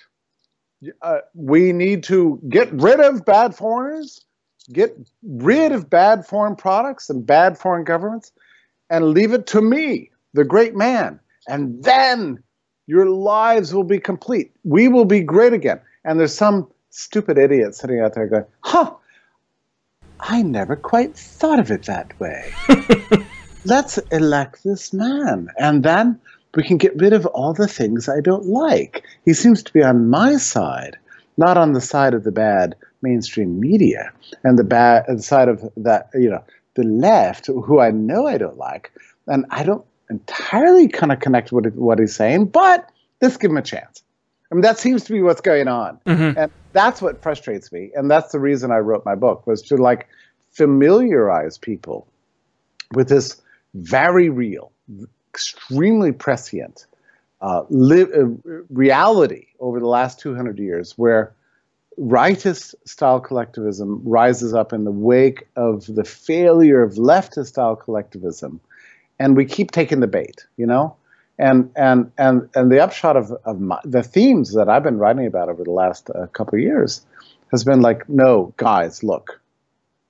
Uh, 1.01 1.19
we 1.33 1.71
need 1.71 2.03
to 2.03 2.39
get 2.49 2.71
rid 2.73 2.99
of 2.99 3.25
bad 3.25 3.55
foreigners, 3.55 4.25
get 4.71 4.97
rid 5.23 5.71
of 5.71 5.89
bad 5.89 6.25
foreign 6.25 6.55
products 6.55 7.09
and 7.09 7.25
bad 7.25 7.57
foreign 7.57 7.85
governments, 7.85 8.31
and 8.89 9.11
leave 9.11 9.33
it 9.33 9.47
to 9.47 9.61
me, 9.61 10.11
the 10.33 10.43
great 10.43 10.75
man. 10.75 11.19
And 11.47 11.83
then 11.83 12.43
your 12.87 13.09
lives 13.09 13.73
will 13.73 13.83
be 13.83 13.99
complete. 13.99 14.51
We 14.63 14.87
will 14.87 15.05
be 15.05 15.21
great 15.21 15.53
again. 15.53 15.79
And 16.03 16.19
there's 16.19 16.35
some 16.35 16.67
stupid 16.89 17.37
idiot 17.37 17.75
sitting 17.75 17.99
out 17.99 18.13
there 18.13 18.27
going, 18.27 18.45
huh, 18.61 18.93
I 20.19 20.41
never 20.41 20.75
quite 20.75 21.15
thought 21.15 21.59
of 21.59 21.71
it 21.71 21.83
that 21.83 22.17
way. 22.19 22.53
Let's 23.65 23.97
elect 24.11 24.63
this 24.63 24.93
man. 24.93 25.47
And 25.57 25.83
then 25.83 26.19
we 26.55 26.63
can 26.63 26.77
get 26.77 26.95
rid 26.97 27.13
of 27.13 27.25
all 27.27 27.53
the 27.53 27.67
things 27.67 28.07
I 28.07 28.19
don't 28.21 28.45
like. 28.45 29.03
He 29.25 29.33
seems 29.33 29.63
to 29.63 29.73
be 29.73 29.83
on 29.83 30.09
my 30.09 30.37
side, 30.37 30.97
not 31.37 31.57
on 31.57 31.73
the 31.73 31.81
side 31.81 32.13
of 32.13 32.23
the 32.23 32.31
bad 32.31 32.75
mainstream 33.01 33.59
media 33.59 34.11
and 34.43 34.57
the 34.57 34.63
bad 34.63 35.05
the 35.07 35.21
side 35.21 35.49
of 35.49 35.69
that, 35.77 36.09
you 36.13 36.29
know, 36.29 36.43
the 36.75 36.83
left, 36.83 37.47
who 37.47 37.79
I 37.79 37.91
know 37.91 38.27
I 38.27 38.37
don't 38.37 38.57
like. 38.57 38.91
And 39.27 39.45
I 39.49 39.63
don't 39.63 39.85
entirely 40.13 40.87
kind 40.87 41.11
of 41.11 41.19
connect 41.19 41.51
with 41.51 41.73
what 41.75 41.99
he's 41.99 42.15
saying, 42.15 42.45
but 42.45 42.89
let's 43.21 43.37
give 43.37 43.51
him 43.51 43.57
a 43.57 43.61
chance. 43.61 44.03
I 44.51 44.55
mean, 44.55 44.61
that 44.61 44.77
seems 44.77 45.03
to 45.05 45.13
be 45.13 45.21
what's 45.21 45.41
going 45.41 45.67
on. 45.67 45.99
And 46.37 46.51
that's 46.73 47.01
what 47.01 47.21
frustrates 47.21 47.71
me, 47.71 47.91
and 47.95 48.09
that's 48.09 48.31
the 48.31 48.39
reason 48.39 48.71
I 48.71 48.77
wrote 48.77 49.03
my 49.05 49.15
book 49.15 49.45
was 49.47 49.61
to 49.63 49.77
like 49.77 50.07
familiarize 50.51 51.57
people 51.57 52.07
with 52.93 53.09
this 53.09 53.41
very 53.73 54.29
real, 54.29 54.71
extremely 55.31 56.11
prescient 56.11 56.85
uh, 57.41 57.63
li- 57.69 58.03
uh, 58.03 58.27
reality 58.69 59.47
over 59.59 59.79
the 59.79 59.87
last 59.87 60.19
200 60.19 60.59
years 60.59 60.93
where 60.97 61.33
rightist 61.99 62.73
style 62.85 63.19
collectivism 63.19 64.01
rises 64.03 64.53
up 64.53 64.73
in 64.73 64.83
the 64.83 64.91
wake 64.91 65.47
of 65.55 65.85
the 65.87 66.03
failure 66.03 66.81
of 66.81 66.93
leftist 66.93 67.47
style 67.47 67.75
collectivism 67.75 68.59
and 69.19 69.35
we 69.35 69.45
keep 69.45 69.71
taking 69.71 69.99
the 69.99 70.07
bait 70.07 70.45
you 70.57 70.65
know 70.65 70.95
and 71.39 71.71
and 71.75 72.11
and 72.17 72.49
and 72.55 72.71
the 72.71 72.79
upshot 72.79 73.17
of, 73.17 73.31
of 73.45 73.59
my, 73.59 73.79
the 73.83 74.03
themes 74.03 74.53
that 74.53 74.69
i've 74.69 74.83
been 74.83 74.97
writing 74.97 75.25
about 75.25 75.49
over 75.49 75.63
the 75.63 75.71
last 75.71 76.09
uh, 76.11 76.27
couple 76.27 76.55
of 76.55 76.61
years 76.61 77.05
has 77.51 77.63
been 77.63 77.81
like 77.81 78.07
no 78.09 78.53
guys 78.57 79.03
look 79.03 79.41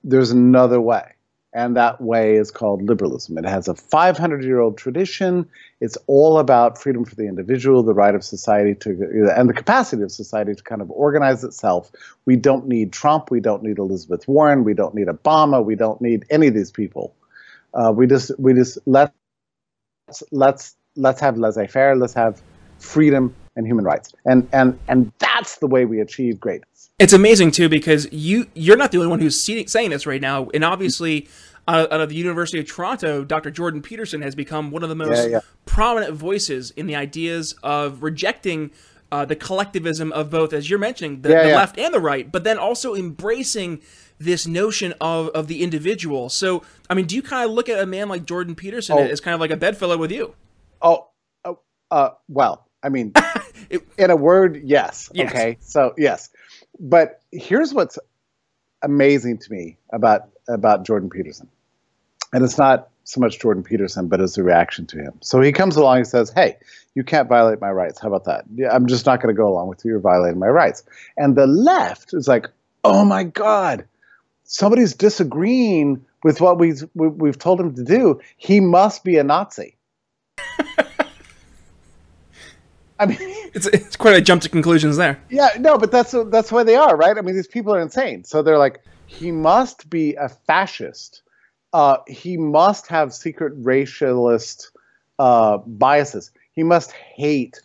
there's 0.03 0.31
another 0.31 0.81
way 0.81 1.13
and 1.53 1.77
that 1.77 2.01
way 2.01 2.36
is 2.36 2.50
called 2.50 2.81
liberalism. 2.81 3.38
It 3.38 3.45
has 3.45 3.67
a 3.67 3.75
500 3.75 4.43
year 4.43 4.60
old 4.60 4.77
tradition. 4.77 5.48
It's 5.81 5.98
all 6.07 6.39
about 6.39 6.81
freedom 6.81 7.05
for 7.05 7.15
the 7.15 7.27
individual, 7.27 7.83
the 7.83 7.93
right 7.93 8.15
of 8.15 8.24
society 8.24 8.74
to, 8.75 9.31
and 9.36 9.48
the 9.48 9.53
capacity 9.53 10.01
of 10.01 10.12
society 10.12 10.55
to 10.55 10.63
kind 10.63 10.81
of 10.81 10.89
organize 10.91 11.43
itself. 11.43 11.91
We 12.25 12.36
don't 12.36 12.67
need 12.67 12.91
Trump. 12.91 13.29
We 13.29 13.39
don't 13.39 13.63
need 13.63 13.77
Elizabeth 13.77 14.27
Warren. 14.27 14.63
We 14.63 14.74
don't 14.74 14.95
need 14.95 15.07
Obama. 15.07 15.63
We 15.63 15.75
don't 15.75 16.01
need 16.01 16.25
any 16.29 16.48
of 16.48 16.55
these 16.55 16.72
people. 16.72 17.15
Uh, 17.74 17.92
we 17.92 18.08
just, 18.08 18.32
we 18.39 18.53
just 18.53 18.77
let 18.86 19.13
let's 20.32 20.75
let's 20.96 21.20
have 21.22 21.38
laissez-faire. 21.38 21.96
Let's 21.96 22.13
have 22.13 22.42
freedom 22.80 23.34
and 23.56 23.65
human 23.65 23.86
rights, 23.86 24.13
and 24.25 24.48
and 24.53 24.77
and 24.88 25.12
that's 25.20 25.58
the 25.58 25.68
way 25.68 25.86
we 25.86 26.00
achieve 26.00 26.39
greatness. 26.39 26.89
It's 27.00 27.13
amazing 27.13 27.51
too 27.51 27.70
because 27.70 28.12
you 28.12 28.48
you're 28.53 28.77
not 28.77 28.92
the 28.92 28.98
only 28.98 29.10
one 29.10 29.20
who's 29.20 29.42
saying 29.42 29.89
this 29.89 30.06
right 30.06 30.22
now, 30.22 30.50
and 30.53 30.63
obviously. 30.63 31.27
Uh, 31.65 31.88
out 31.92 32.01
of 32.01 32.10
the 32.10 32.15
University 32.15 32.60
of 32.60 32.68
Toronto, 32.68 33.24
Dr. 33.24 33.50
Jordan 33.50 33.82
Peterson 33.82 34.22
has 34.22 34.36
become 34.36 34.70
one 34.70 34.84
of 34.84 34.89
the 34.89 34.96
most 34.96 35.24
Yeah, 35.24 35.38
yeah. 35.38 35.39
prominent 35.65 36.13
voices 36.13 36.72
in 36.72 36.88
the 36.88 36.96
ideas 36.98 37.56
of 37.63 38.03
rejecting 38.03 38.72
uh, 39.13 39.24
the 39.25 39.36
collectivism 39.36 40.12
of 40.12 40.32
both, 40.32 40.53
as 40.53 40.67
you're 40.72 40.79
mentioning, 40.79 41.22
the, 41.22 41.29
Yeah, 41.29 41.43
the 41.43 41.50
yeah. 41.50 41.55
left 41.55 41.77
and 41.77 41.93
the 41.93 42.00
right, 42.00 42.32
but 42.32 42.43
then 42.43 42.58
also 42.58 42.96
embracing 42.96 43.79
this 44.17 44.48
notion 44.48 44.93
of, 45.00 45.27
of 45.29 45.48
the 45.48 45.62
individual. 45.62 46.29
So, 46.29 46.63
I 46.89 46.96
mean, 46.96 47.05
do 47.05 47.15
you 47.15 47.22
kind 47.22 47.46
of 47.48 47.51
look 47.51 47.70
at 47.70 47.79
a 47.79 47.86
man 47.86 48.10
like 48.10 48.25
Jordan 48.25 48.55
Peterson 48.55 48.96
Oh. 48.98 49.03
as 49.03 49.22
kind 49.22 49.36
of 49.36 49.39
like 49.39 49.51
a 49.51 49.55
bedfellow 49.58 49.98
with 49.98 50.12
you? 50.12 50.34
Oh, 50.82 51.10
oh, 51.46 51.60
uh, 51.91 52.10
well, 52.27 52.67
I 52.82 52.89
mean, 52.89 53.13
It- 53.70 53.88
in 54.00 54.10
a 54.10 54.15
word, 54.15 54.62
yes. 54.63 55.12
Yes. 55.13 55.29
Okay, 55.29 55.58
so 55.62 55.93
yes, 55.98 56.29
but 56.79 57.22
here's 57.32 57.72
what's 57.72 58.00
amazing 58.82 59.38
to 59.39 59.51
me 59.51 59.77
about 59.91 60.22
about 60.48 60.86
Jordan 60.86 61.10
Peterson, 61.12 61.48
and 62.34 62.43
it's 62.43 62.58
not 62.58 62.89
so 63.03 63.19
much 63.19 63.39
Jordan 63.39 63.63
Peterson, 63.63 64.07
but 64.07 64.22
it's 64.22 64.38
a 64.38 64.43
reaction 64.43 64.86
to 64.88 64.98
him. 64.98 65.13
So 65.22 65.41
he 65.41 65.51
comes 65.51 65.75
along 65.75 65.98
and 65.98 66.07
says, 66.07 66.31
"Hey, 66.33 66.57
you 66.95 67.03
can't 67.03 67.27
violate 67.27 67.60
my 67.62 67.72
rights. 67.72 68.00
How 68.00 68.07
about 68.07 68.25
that? 68.25 68.45
Yeah, 68.55 68.74
I'm 68.74 68.88
just 68.88 69.05
not 69.05 69.22
going 69.22 69.33
to 69.33 69.38
go 69.38 69.48
along 69.48 69.67
with 69.67 69.83
you. 69.83 69.91
You're 69.91 70.00
violating 70.00 70.39
my 70.39 70.48
rights." 70.48 70.83
And 71.17 71.36
the 71.36 71.48
left 71.48 72.13
is 72.13 72.27
like, 72.27 72.48
"Oh 72.83 73.03
my 73.05 73.24
God, 73.24 73.86
somebody's 74.43 74.93
disagreeing 74.93 76.05
with 76.24 76.39
what 76.41 76.57
we've 76.60 76.83
we- 76.95 77.07
we've 77.10 77.38
told 77.39 77.60
him 77.60 77.75
to 77.75 77.83
do. 77.83 78.19
He 78.38 78.60
must 78.60 79.03
be 79.03 79.17
a 79.17 79.24
Nazi." 79.24 79.75
I 83.00 83.05
mean. 83.07 83.17
It's, 83.55 83.67
it's 83.67 83.95
quite 83.95 84.15
a 84.15 84.22
jump 84.22 84.41
to 84.43 84.50
conclusions 84.50 84.98
there. 84.98 85.22
Yeah, 85.29 85.50
no, 85.60 85.77
but 85.77 85.91
that's 85.91 86.15
that's 86.27 86.51
why 86.51 86.63
they 86.63 86.75
are, 86.75 86.95
right? 86.95 87.17
I 87.17 87.22
mean, 87.22 87.36
these 87.36 87.48
people 87.48 87.74
are 87.75 87.79
insane. 87.79 88.24
So 88.24 88.41
they're 88.41 88.57
like, 88.57 88.81
he 89.05 89.31
must 89.31 89.89
be 89.89 90.15
a 90.15 90.29
fascist. 90.29 91.22
Uh, 91.74 91.98
he 92.08 92.38
must 92.38 92.88
have 92.88 93.13
secret 93.13 93.60
racialist 93.63 94.68
uh, 95.20 95.58
biases. 95.58 96.32
He 96.53 96.63
must 96.63 96.92
hate 96.92 97.62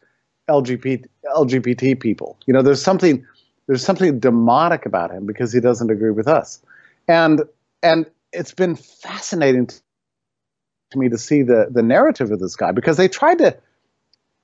LGBT 0.48 1.04
LGBT 1.36 2.00
people. 2.00 2.38
You 2.46 2.54
know, 2.54 2.62
there's 2.62 2.82
something 2.82 3.24
there's 3.66 3.84
something 3.84 4.18
demonic 4.18 4.86
about 4.86 5.10
him 5.10 5.26
because 5.26 5.52
he 5.52 5.60
doesn't 5.60 5.90
agree 5.90 6.10
with 6.10 6.26
us, 6.26 6.60
and 7.06 7.42
and 7.82 8.06
it's 8.32 8.52
been 8.54 8.76
fascinating 8.76 9.66
to 9.66 10.98
me 10.98 11.08
to 11.10 11.18
see 11.18 11.42
the 11.42 11.68
the 11.70 11.82
narrative 11.82 12.30
of 12.30 12.40
this 12.40 12.56
guy 12.56 12.72
because 12.72 12.96
they 12.96 13.08
tried 13.08 13.38
to 13.38 13.56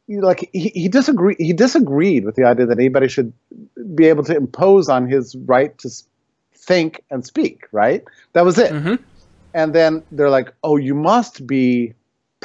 like 0.09 0.51
he, 0.53 0.69
he 0.75 0.89
disagreed 0.89 1.39
he 1.39 1.55
disagreed 1.55 2.27
with 2.27 2.35
the 2.35 2.45
idea 2.45 2.67
that 2.67 2.79
anybody 2.79 3.09
should 3.09 3.33
be 3.95 4.05
able 4.07 4.23
to 4.25 4.37
impose 4.37 4.91
on 4.91 5.09
his 5.09 5.35
right 5.47 5.77
to 5.79 5.89
think 6.55 7.03
and 7.11 7.25
speak 7.25 7.67
right 7.73 8.05
that 8.35 8.45
was 8.45 8.59
it 8.59 8.71
Mhm. 8.73 8.99
And 9.55 9.75
then 9.75 10.03
they're 10.13 10.31
like 10.31 10.53
oh 10.63 10.77
you 10.77 10.95
must 10.95 11.47
be 11.47 11.95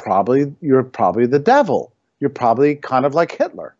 probably 0.00 0.54
you're 0.60 0.82
probably 0.82 1.26
the 1.26 1.38
devil. 1.38 1.92
You're 2.20 2.30
probably 2.30 2.74
kind 2.76 3.04
of 3.04 3.14
like 3.14 3.32
hitler. 3.36 3.74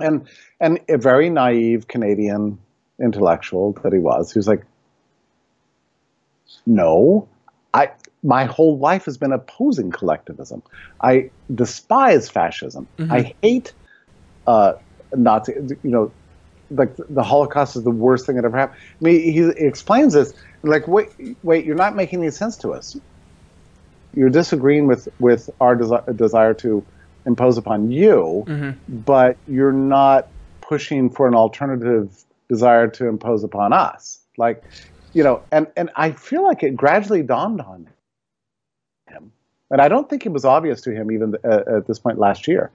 And 0.00 0.26
and 0.60 0.80
a 0.88 0.98
very 0.98 1.30
naive 1.30 1.88
canadian 1.88 2.58
intellectual 3.00 3.72
that 3.82 3.92
he 3.92 3.98
was 3.98 4.32
he 4.32 4.38
was 4.38 4.48
like 4.48 4.64
no. 6.66 7.28
I 7.74 7.90
my 8.22 8.44
whole 8.44 8.78
life 8.78 9.04
has 9.04 9.18
been 9.18 9.32
opposing 9.32 9.90
collectivism. 9.90 10.62
I 11.02 11.30
despise 11.54 12.30
fascism. 12.30 12.86
I 13.10 13.34
hate 13.42 13.72
uh 14.46 14.74
nazi 15.16 15.52
you 15.82 15.90
know 15.90 16.10
like 16.74 16.94
the 17.08 17.22
holocaust 17.22 17.76
is 17.76 17.84
the 17.84 17.90
worst 17.90 18.26
thing 18.26 18.36
that 18.36 18.44
ever 18.44 18.56
happened. 18.56 18.80
I 19.00 19.04
mean 19.04 19.32
he 19.32 19.66
explains 19.66 20.14
this 20.14 20.34
like 20.62 20.86
wait 20.88 21.08
wait 21.42 21.64
you're 21.64 21.76
not 21.76 21.96
making 21.96 22.20
any 22.20 22.30
sense 22.30 22.56
to 22.58 22.72
us. 22.72 22.96
You're 24.14 24.30
disagreeing 24.30 24.86
with 24.86 25.08
with 25.18 25.50
our 25.60 25.76
desi- 25.76 26.16
desire 26.16 26.54
to 26.54 26.84
impose 27.26 27.56
upon 27.56 27.90
you 27.90 28.44
but 28.88 29.36
you're 29.46 29.72
not 29.72 30.28
pushing 30.60 31.10
for 31.10 31.26
an 31.26 31.34
alternative 31.34 32.24
desire 32.48 32.88
to 32.88 33.06
impose 33.06 33.44
upon 33.44 33.72
us. 33.72 34.20
Like 34.36 34.62
you 35.12 35.22
know 35.22 35.42
and 35.52 35.66
and 35.76 35.90
i 35.96 36.10
feel 36.10 36.42
like 36.42 36.62
it 36.62 36.76
gradually 36.76 37.22
dawned 37.22 37.60
on 37.60 37.88
him. 39.08 39.32
And 39.70 39.80
i 39.80 39.88
don't 39.88 40.10
think 40.10 40.26
it 40.26 40.32
was 40.32 40.44
obvious 40.44 40.80
to 40.82 40.92
him 40.92 41.10
even 41.10 41.36
uh, 41.44 41.76
at 41.76 41.86
this 41.86 41.98
point 41.98 42.18
last 42.18 42.46
year 42.46 42.70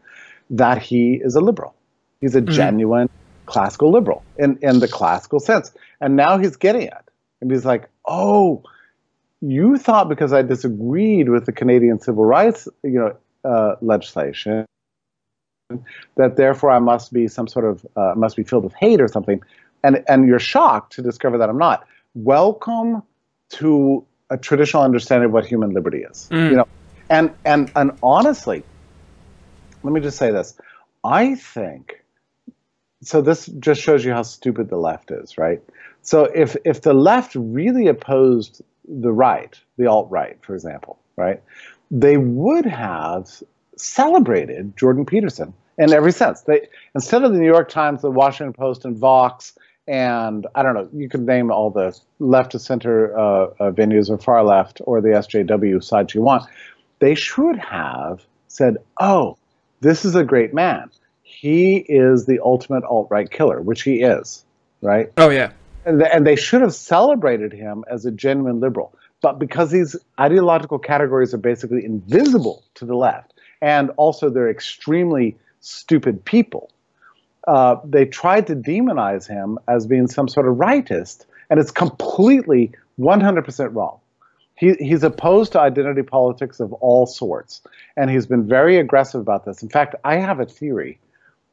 that 0.50 0.82
he 0.82 1.22
is 1.24 1.36
a 1.36 1.42
liberal. 1.42 1.76
He's 2.22 2.36
a 2.36 2.42
genuine 2.42 3.10
classical 3.50 3.92
liberal 3.92 4.24
in 4.38 4.58
in 4.62 4.80
the 4.80 4.88
classical 4.88 5.40
sense. 5.40 5.72
And 6.02 6.16
now 6.16 6.38
he's 6.38 6.56
getting 6.56 6.84
it. 6.84 7.06
And 7.42 7.52
he's 7.52 7.66
like 7.66 7.90
oh 8.06 8.64
you 9.42 9.78
thought 9.78 10.10
because 10.10 10.34
i 10.34 10.42
disagreed 10.42 11.30
with 11.30 11.46
the 11.46 11.54
canadian 11.54 11.98
civil 11.98 12.26
rights 12.26 12.68
you 12.84 13.00
know 13.00 13.16
uh, 13.46 13.76
legislation 13.80 14.66
that 16.16 16.36
therefore 16.36 16.72
I 16.72 16.80
must 16.80 17.14
be 17.14 17.28
some 17.28 17.48
sort 17.48 17.66
of 17.66 17.86
uh, 17.96 18.14
must 18.16 18.36
be 18.36 18.44
filled 18.44 18.64
with 18.64 18.74
hate 18.74 19.02
or 19.02 19.08
something, 19.08 19.42
and 19.84 20.04
and 20.08 20.28
you're 20.28 20.40
shocked 20.40 20.94
to 20.94 21.02
discover 21.02 21.38
that 21.38 21.50
I'm 21.50 21.58
not. 21.58 21.86
Welcome 22.16 23.04
to 23.52 24.06
a 24.30 24.38
traditional 24.38 24.84
understanding 24.84 25.28
of 25.28 25.32
what 25.32 25.46
human 25.46 25.72
liberty 25.72 26.00
is. 26.00 26.28
You 26.50 26.58
know, 26.58 26.68
and 27.10 27.34
and 27.46 27.72
and 27.76 27.92
honestly, 28.02 28.64
let 29.84 29.94
me 29.94 30.02
just 30.02 30.18
say 30.18 30.32
this: 30.32 30.56
I 31.04 31.36
think 31.36 31.99
so. 33.02 33.22
This 33.22 33.48
just 33.60 33.82
shows 33.82 34.04
you 34.04 34.12
how 34.12 34.24
stupid 34.24 34.70
the 34.70 34.78
left 34.78 35.12
is, 35.12 35.38
right? 35.38 35.62
So 36.02 36.26
if 36.26 36.56
if 36.66 36.82
the 36.82 36.94
left 36.94 37.36
really 37.36 37.88
opposed 37.88 38.62
the 38.88 39.12
right, 39.12 39.60
the 39.78 39.88
alt 39.88 40.10
right, 40.10 40.38
for 40.42 40.54
example, 40.56 41.00
right, 41.16 41.42
they 41.92 42.18
would 42.18 42.66
have 42.66 43.30
celebrated 43.76 44.76
Jordan 44.78 45.06
Peterson 45.06 45.54
in 45.78 45.94
every 45.94 46.12
sense. 46.12 46.42
They 46.42 46.68
instead 46.96 47.24
of 47.24 47.34
the 47.34 47.40
New 47.40 47.48
York 47.48 47.70
Times, 47.70 48.02
the 48.02 48.12
Washington 48.12 48.54
Post, 48.54 48.86
and 48.86 48.98
Vox, 48.98 49.58
and 49.88 50.46
I 50.56 50.64
don't 50.64 50.74
know, 50.74 50.90
you 50.94 51.10
could 51.10 51.26
name 51.26 51.52
all 51.52 51.70
the 51.70 51.98
left 52.20 52.52
to 52.52 52.60
center 52.60 53.18
uh, 53.18 53.46
uh, 53.60 53.72
venues 53.72 54.10
or 54.10 54.18
far 54.18 54.44
left 54.44 54.82
or 54.86 55.02
the 55.02 55.10
SJW 55.10 55.84
sides 55.84 56.14
you 56.14 56.22
want. 56.22 56.44
They 57.00 57.16
should 57.16 57.58
have 57.58 58.26
said, 58.48 58.78
"Oh, 59.00 59.38
this 59.82 60.06
is 60.06 60.16
a 60.16 60.24
great 60.24 60.54
man. 60.54 60.92
He 61.30 61.78
is 61.78 62.26
the 62.26 62.40
ultimate 62.44 62.84
alt 62.84 63.08
right 63.12 63.30
killer, 63.30 63.62
which 63.62 63.84
he 63.84 64.02
is." 64.02 64.44
Right? 64.82 65.12
Oh 65.18 65.30
yeah. 65.30 65.52
and, 65.86 66.02
and 66.02 66.26
they 66.26 66.36
should 66.36 66.62
have 66.62 66.74
celebrated 66.74 67.54
him 67.54 67.84
as 67.90 68.06
a 68.06 68.12
genuine 68.12 68.60
liberal. 68.60 68.94
But 69.22 69.40
because 69.40 69.72
these 69.72 69.96
ideological 70.20 70.80
categories 70.80 71.34
are 71.34 71.38
basically 71.40 71.84
invisible 71.86 72.64
to 72.76 72.86
the 72.86 72.96
left, 72.96 73.34
and 73.62 73.92
also 73.98 74.30
they're 74.30 74.50
extremely 74.50 75.38
stupid 75.60 76.24
people, 76.24 76.72
uh, 77.48 77.78
they 77.84 78.06
tried 78.06 78.48
to 78.48 78.56
demonize 78.56 79.28
him 79.28 79.60
as 79.68 79.86
being 79.86 80.08
some 80.08 80.28
sort 80.28 80.48
of 80.48 80.56
rightist, 80.56 81.26
and 81.50 81.60
it's 81.60 81.72
completely 81.72 82.72
100% 83.00 83.76
wrong. 83.76 84.00
He, 84.56 84.74
he's 84.74 85.04
opposed 85.04 85.54
to 85.54 85.60
identity 85.60 86.04
politics 86.04 86.60
of 86.60 86.74
all 86.74 87.06
sorts, 87.06 87.62
and 87.98 88.10
he's 88.10 88.26
been 88.26 88.48
very 88.48 88.78
aggressive 88.78 89.22
about 89.22 89.46
this. 89.46 89.64
In 89.64 89.70
fact, 89.70 89.96
I 90.04 90.16
have 90.16 90.40
a 90.40 90.46
theory 90.46 91.00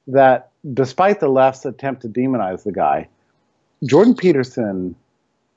that 0.07 0.51
despite 0.73 1.21
the 1.21 1.29
left's 1.29 1.65
attempt 1.65 2.03
to 2.03 2.09
demonize 2.09 2.65
the 2.65 2.73
guy, 2.73 3.09
Jordan 3.85 4.15
Peterson 4.15 4.95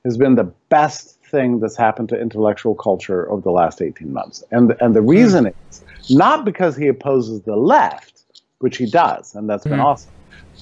has 0.04 0.16
been 0.16 0.34
the 0.34 0.52
best 0.68 1.20
thing 1.24 1.60
that's 1.60 1.76
happened 1.76 2.08
to 2.08 2.20
intellectual 2.20 2.74
culture 2.74 3.30
over 3.30 3.42
the 3.42 3.50
last 3.50 3.80
18 3.80 4.12
months. 4.12 4.42
And, 4.50 4.74
and 4.80 4.94
the 4.94 5.02
reason 5.02 5.44
mm. 5.44 5.54
is 5.70 5.84
not 6.10 6.44
because 6.44 6.76
he 6.76 6.88
opposes 6.88 7.42
the 7.42 7.56
left, 7.56 8.22
which 8.58 8.76
he 8.76 8.86
does, 8.86 9.34
and 9.34 9.48
that's 9.48 9.64
been 9.64 9.78
mm. 9.78 9.84
awesome, 9.84 10.10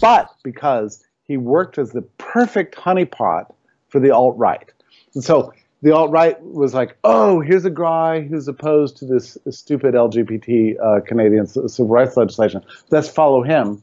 but 0.01 0.35
because 0.43 1.05
he 1.25 1.37
worked 1.37 1.79
as 1.79 1.93
the 1.93 2.03
perfect 2.03 2.75
honeypot 2.77 3.53
for 3.89 4.01
the 4.01 4.11
alt 4.11 4.37
right. 4.37 4.71
And 5.15 5.25
so 5.25 5.53
the 5.83 5.95
alt 5.95 6.11
right 6.11 6.41
was 6.43 6.75
like, 6.75 6.97
oh, 7.05 7.41
here's 7.41 7.65
a 7.65 7.71
guy 7.71 8.23
who's 8.23 8.49
opposed 8.49 8.97
to 8.99 9.07
this 9.07 9.39
stupid 9.51 9.95
LGBT 9.95 10.75
uh, 10.81 11.01
Canadian 11.01 11.47
civil 11.47 11.87
rights 11.87 12.17
legislation. 12.17 12.63
Let's 12.91 13.09
follow 13.09 13.43
him. 13.43 13.83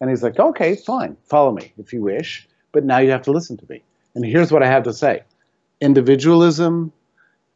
And 0.00 0.10
he's 0.10 0.22
like, 0.22 0.38
okay, 0.38 0.76
fine, 0.76 1.16
follow 1.24 1.52
me 1.52 1.72
if 1.78 1.92
you 1.92 2.02
wish, 2.02 2.48
but 2.72 2.84
now 2.84 2.98
you 2.98 3.10
have 3.10 3.22
to 3.22 3.32
listen 3.32 3.56
to 3.56 3.66
me. 3.68 3.82
And 4.14 4.24
here's 4.24 4.50
what 4.50 4.62
I 4.62 4.66
have 4.66 4.84
to 4.84 4.92
say 4.92 5.22
individualism, 5.80 6.92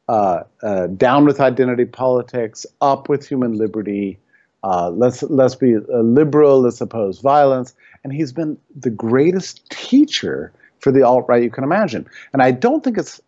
uh, 0.09 0.45
uh, 0.63 0.87
down 0.89 1.25
with 1.25 1.41
identity 1.41 1.85
politics, 1.85 2.67
up 2.81 3.09
with 3.09 3.27
human 3.27 3.55
liberty. 3.55 4.19
Uh, 4.65 4.91
let's 4.91 5.23
let's 5.25 5.57
be 5.57 5.77
liberal. 5.89 6.61
Let's 6.61 6.81
oppose 6.81 7.21
violence. 7.21 7.75
And 8.05 8.13
he's 8.13 8.33
been 8.33 8.59
the 8.77 8.91
greatest 8.91 9.69
teacher 9.71 10.53
for 10.79 10.93
the 10.93 11.03
alt 11.03 11.25
right 11.29 11.43
you 11.43 11.51
can 11.51 11.65
imagine. 11.65 12.07
And 12.33 12.43
I 12.43 12.51
don't 12.53 12.83
think 12.83 12.99
it's 12.99 13.21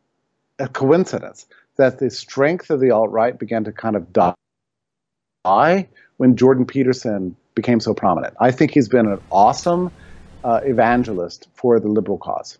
a 0.58 0.68
coincidence 0.68 1.46
that 1.76 1.98
the 1.98 2.10
strength 2.10 2.70
of 2.70 2.80
the 2.80 2.90
alt 2.90 3.10
right 3.10 3.38
began 3.38 3.64
to 3.64 3.72
kind 3.72 3.96
of 3.96 4.12
die 4.12 5.88
when 6.16 6.36
Jordan 6.36 6.64
Peterson 6.64 7.36
became 7.54 7.80
so 7.80 7.94
prominent. 7.94 8.34
I 8.40 8.50
think 8.50 8.72
he's 8.72 8.88
been 8.88 9.06
an 9.06 9.20
awesome 9.30 9.90
uh, 10.44 10.60
evangelist 10.64 11.48
for 11.54 11.80
the 11.80 11.88
liberal 11.88 12.18
cause. 12.18 12.58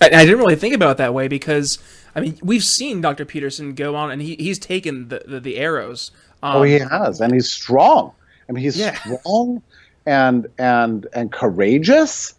I, 0.00 0.06
I, 0.06 0.24
didn't 0.24 0.38
really 0.38 0.56
think 0.56 0.74
about 0.74 0.92
it 0.92 0.96
that 0.98 1.14
way 1.14 1.28
because 1.28 1.78
I 2.14 2.20
mean 2.20 2.38
we've 2.42 2.64
seen 2.64 3.00
Dr. 3.00 3.24
Peterson 3.24 3.74
go 3.74 3.94
on 3.94 4.10
and 4.10 4.20
he, 4.20 4.36
he's 4.36 4.58
taken 4.58 5.08
the 5.08 5.22
the, 5.26 5.40
the 5.40 5.56
arrows. 5.56 6.10
Um, 6.42 6.56
oh, 6.56 6.62
he 6.62 6.74
has, 6.74 7.20
and 7.20 7.32
he's 7.32 7.50
strong. 7.50 8.12
I 8.48 8.52
mean, 8.52 8.62
he's 8.62 8.76
yeah. 8.76 8.94
strong 8.94 9.62
and 10.06 10.46
and 10.58 11.06
and 11.14 11.32
courageous, 11.32 12.34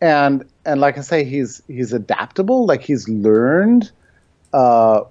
and 0.00 0.44
and 0.64 0.80
like 0.80 0.98
I 0.98 1.02
say, 1.02 1.24
he's 1.24 1.62
he's 1.68 1.92
adaptable. 1.92 2.66
Like 2.66 2.82
he's 2.82 3.08
learned 3.08 3.90
uh, 4.52 5.04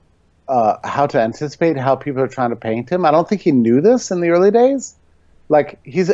uh, 0.47 0.77
how 0.83 1.07
to 1.07 1.19
anticipate 1.19 1.77
how 1.77 1.95
people 1.95 2.21
are 2.21 2.27
trying 2.27 2.51
to 2.51 2.55
paint 2.55 2.89
him. 2.89 3.05
I 3.05 3.11
don't 3.11 3.27
think 3.27 3.41
he 3.41 3.51
knew 3.51 3.81
this 3.81 4.11
in 4.11 4.21
the 4.21 4.29
early 4.29 4.51
days. 4.51 4.95
Like 5.49 5.79
he's, 5.83 6.11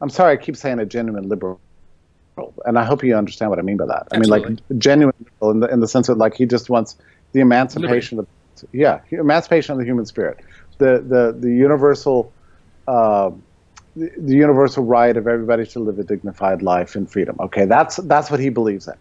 I'm 0.00 0.10
sorry, 0.10 0.32
I 0.32 0.36
keep 0.36 0.56
saying 0.56 0.78
a 0.78 0.86
genuine 0.86 1.28
liberal, 1.28 1.60
and 2.64 2.78
I 2.78 2.84
hope 2.84 3.02
you 3.02 3.16
understand 3.16 3.50
what 3.50 3.58
I 3.58 3.62
mean 3.62 3.76
by 3.76 3.86
that. 3.86 4.08
Absolutely. 4.12 4.44
I 4.44 4.48
mean 4.48 4.60
like 4.68 4.78
genuine 4.78 5.26
in 5.42 5.60
the 5.60 5.68
in 5.68 5.80
the 5.80 5.88
sense 5.88 6.06
that 6.06 6.18
like 6.18 6.34
he 6.34 6.46
just 6.46 6.70
wants 6.70 6.96
the 7.32 7.40
emancipation 7.40 8.18
Liberty. 8.18 8.32
of, 8.62 8.68
yeah, 8.72 9.00
emancipation 9.10 9.72
of 9.72 9.78
the 9.78 9.84
human 9.84 10.06
spirit, 10.06 10.40
the 10.78 11.04
the 11.06 11.36
the 11.38 11.50
universal. 11.50 12.32
Uh, 12.86 13.30
the, 13.96 14.10
the 14.18 14.34
universal 14.34 14.82
right 14.82 15.16
of 15.16 15.28
everybody 15.28 15.64
to 15.64 15.78
live 15.78 16.00
a 16.00 16.02
dignified 16.02 16.62
life 16.62 16.96
in 16.96 17.06
freedom. 17.06 17.36
Okay, 17.38 17.64
that's 17.64 17.96
that's 17.96 18.28
what 18.28 18.40
he 18.40 18.48
believes 18.48 18.88
in, 18.88 18.94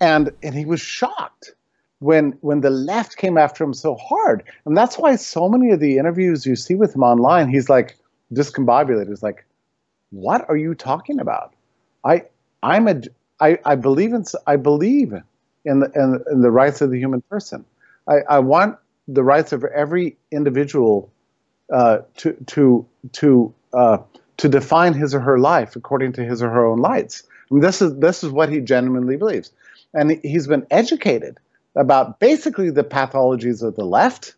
and 0.00 0.30
and 0.40 0.54
he 0.54 0.64
was 0.64 0.80
shocked 0.80 1.55
when 2.00 2.32
when 2.40 2.60
the 2.60 2.70
left 2.70 3.16
came 3.16 3.38
after 3.38 3.64
him 3.64 3.74
so 3.74 3.94
hard. 3.96 4.42
And 4.64 4.76
that's 4.76 4.98
why 4.98 5.16
so 5.16 5.48
many 5.48 5.72
of 5.72 5.80
the 5.80 5.98
interviews 5.98 6.46
you 6.46 6.56
see 6.56 6.74
with 6.74 6.94
him 6.94 7.02
online, 7.02 7.48
he's 7.48 7.68
like 7.68 7.96
discombobulated. 8.32 9.08
He's 9.08 9.22
like, 9.22 9.44
"What 10.10 10.48
are 10.48 10.56
you 10.56 10.74
talking 10.74 11.20
about? 11.20 11.54
I 12.04 12.24
I'm 12.62 12.88
a 12.88 13.00
I, 13.40 13.58
I 13.64 13.74
believe 13.76 14.12
in 14.12 14.24
I 14.46 14.56
believe 14.56 15.14
in 15.64 15.80
the 15.80 15.90
in, 15.94 16.22
in 16.32 16.42
the 16.42 16.50
rights 16.50 16.80
of 16.80 16.90
the 16.90 16.98
human 16.98 17.22
person. 17.22 17.64
I, 18.08 18.20
I 18.28 18.38
want 18.38 18.78
the 19.08 19.24
rights 19.24 19.52
of 19.52 19.64
every 19.64 20.16
individual 20.30 21.10
uh, 21.72 21.98
to 22.18 22.32
to 22.46 22.86
to 23.12 23.54
uh, 23.72 23.98
to 24.36 24.48
define 24.48 24.92
his 24.92 25.14
or 25.14 25.20
her 25.20 25.38
life 25.38 25.76
according 25.76 26.12
to 26.14 26.24
his 26.24 26.42
or 26.42 26.50
her 26.50 26.66
own 26.66 26.78
lights. 26.78 27.22
I 27.50 27.54
mean, 27.54 27.62
this 27.62 27.80
is 27.80 27.96
this 27.96 28.22
is 28.22 28.30
what 28.30 28.48
he 28.48 28.60
genuinely 28.60 29.16
believes, 29.16 29.50
and 29.94 30.20
he's 30.22 30.46
been 30.46 30.66
educated 30.70 31.38
about 31.76 32.18
basically 32.18 32.70
the 32.70 32.84
pathologies 32.84 33.62
of 33.62 33.76
the 33.76 33.84
left. 33.84 34.34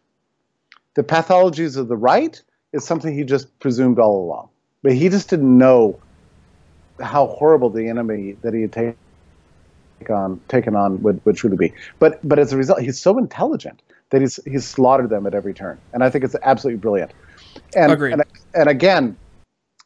The 0.95 1.03
pathologies 1.03 1.77
of 1.77 1.89
the 1.89 1.97
right 1.97 2.41
is 2.73 2.85
something 2.85 3.15
he 3.15 3.25
just 3.25 3.59
presumed 3.61 3.99
all 3.99 4.25
along. 4.25 4.49
But 4.83 4.93
he 4.93 5.09
just 5.09 5.31
didn't 5.31 5.57
know 5.57 5.99
how 7.01 7.27
horrible 7.27 7.71
the 7.71 7.89
enemy 7.89 8.37
that 8.43 8.53
he 8.53 8.63
had 8.63 8.73
taken 8.73 8.97
on 10.11 10.41
taken 10.49 10.77
on 10.77 11.03
would, 11.03 11.25
would 11.25 11.37
truly 11.37 11.57
be. 11.57 11.73
But 11.99 12.21
but 12.27 12.39
as 12.39 12.53
a 12.53 12.57
result, 12.57 12.81
he's 12.81 13.01
so 13.01 13.19
intelligent 13.19 13.83
that 14.11 14.21
he's 14.21 14.39
he's 14.45 14.67
slaughtered 14.67 15.11
them 15.11 15.27
at 15.27 15.35
every 15.35 15.55
turn. 15.55 15.79
And 15.93 16.05
I 16.05 16.11
think 16.11 16.25
it's 16.25 16.37
absolutely 16.43 16.79
brilliant. 16.79 17.13
And 17.75 17.93
Agreed. 17.93 18.13
and, 18.15 18.23
and 18.55 18.69
again, 18.69 19.17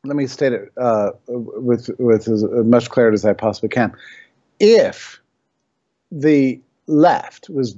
let 0.04 0.16
me 0.16 0.26
state 0.26 0.52
it 0.52 0.72
uh, 0.76 1.10
with 1.28 1.90
with 1.98 2.28
as 2.28 2.44
much 2.44 2.90
clarity 2.90 3.14
as 3.14 3.24
I 3.24 3.32
possibly 3.32 3.68
can. 3.68 3.94
If 4.60 5.20
the 6.10 6.60
left 6.86 7.48
was 7.48 7.76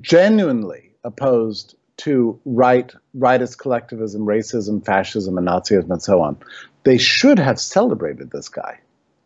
genuinely 0.00 0.90
opposed 1.04 1.76
to 1.98 2.38
right 2.44 2.92
rightist 3.16 3.58
collectivism, 3.58 4.22
racism, 4.22 4.84
fascism, 4.84 5.38
and 5.38 5.46
Nazism, 5.46 5.90
and 5.90 6.02
so 6.02 6.20
on. 6.20 6.36
They 6.84 6.98
should 6.98 7.38
have 7.38 7.58
celebrated 7.58 8.30
this 8.30 8.48
guy 8.48 8.78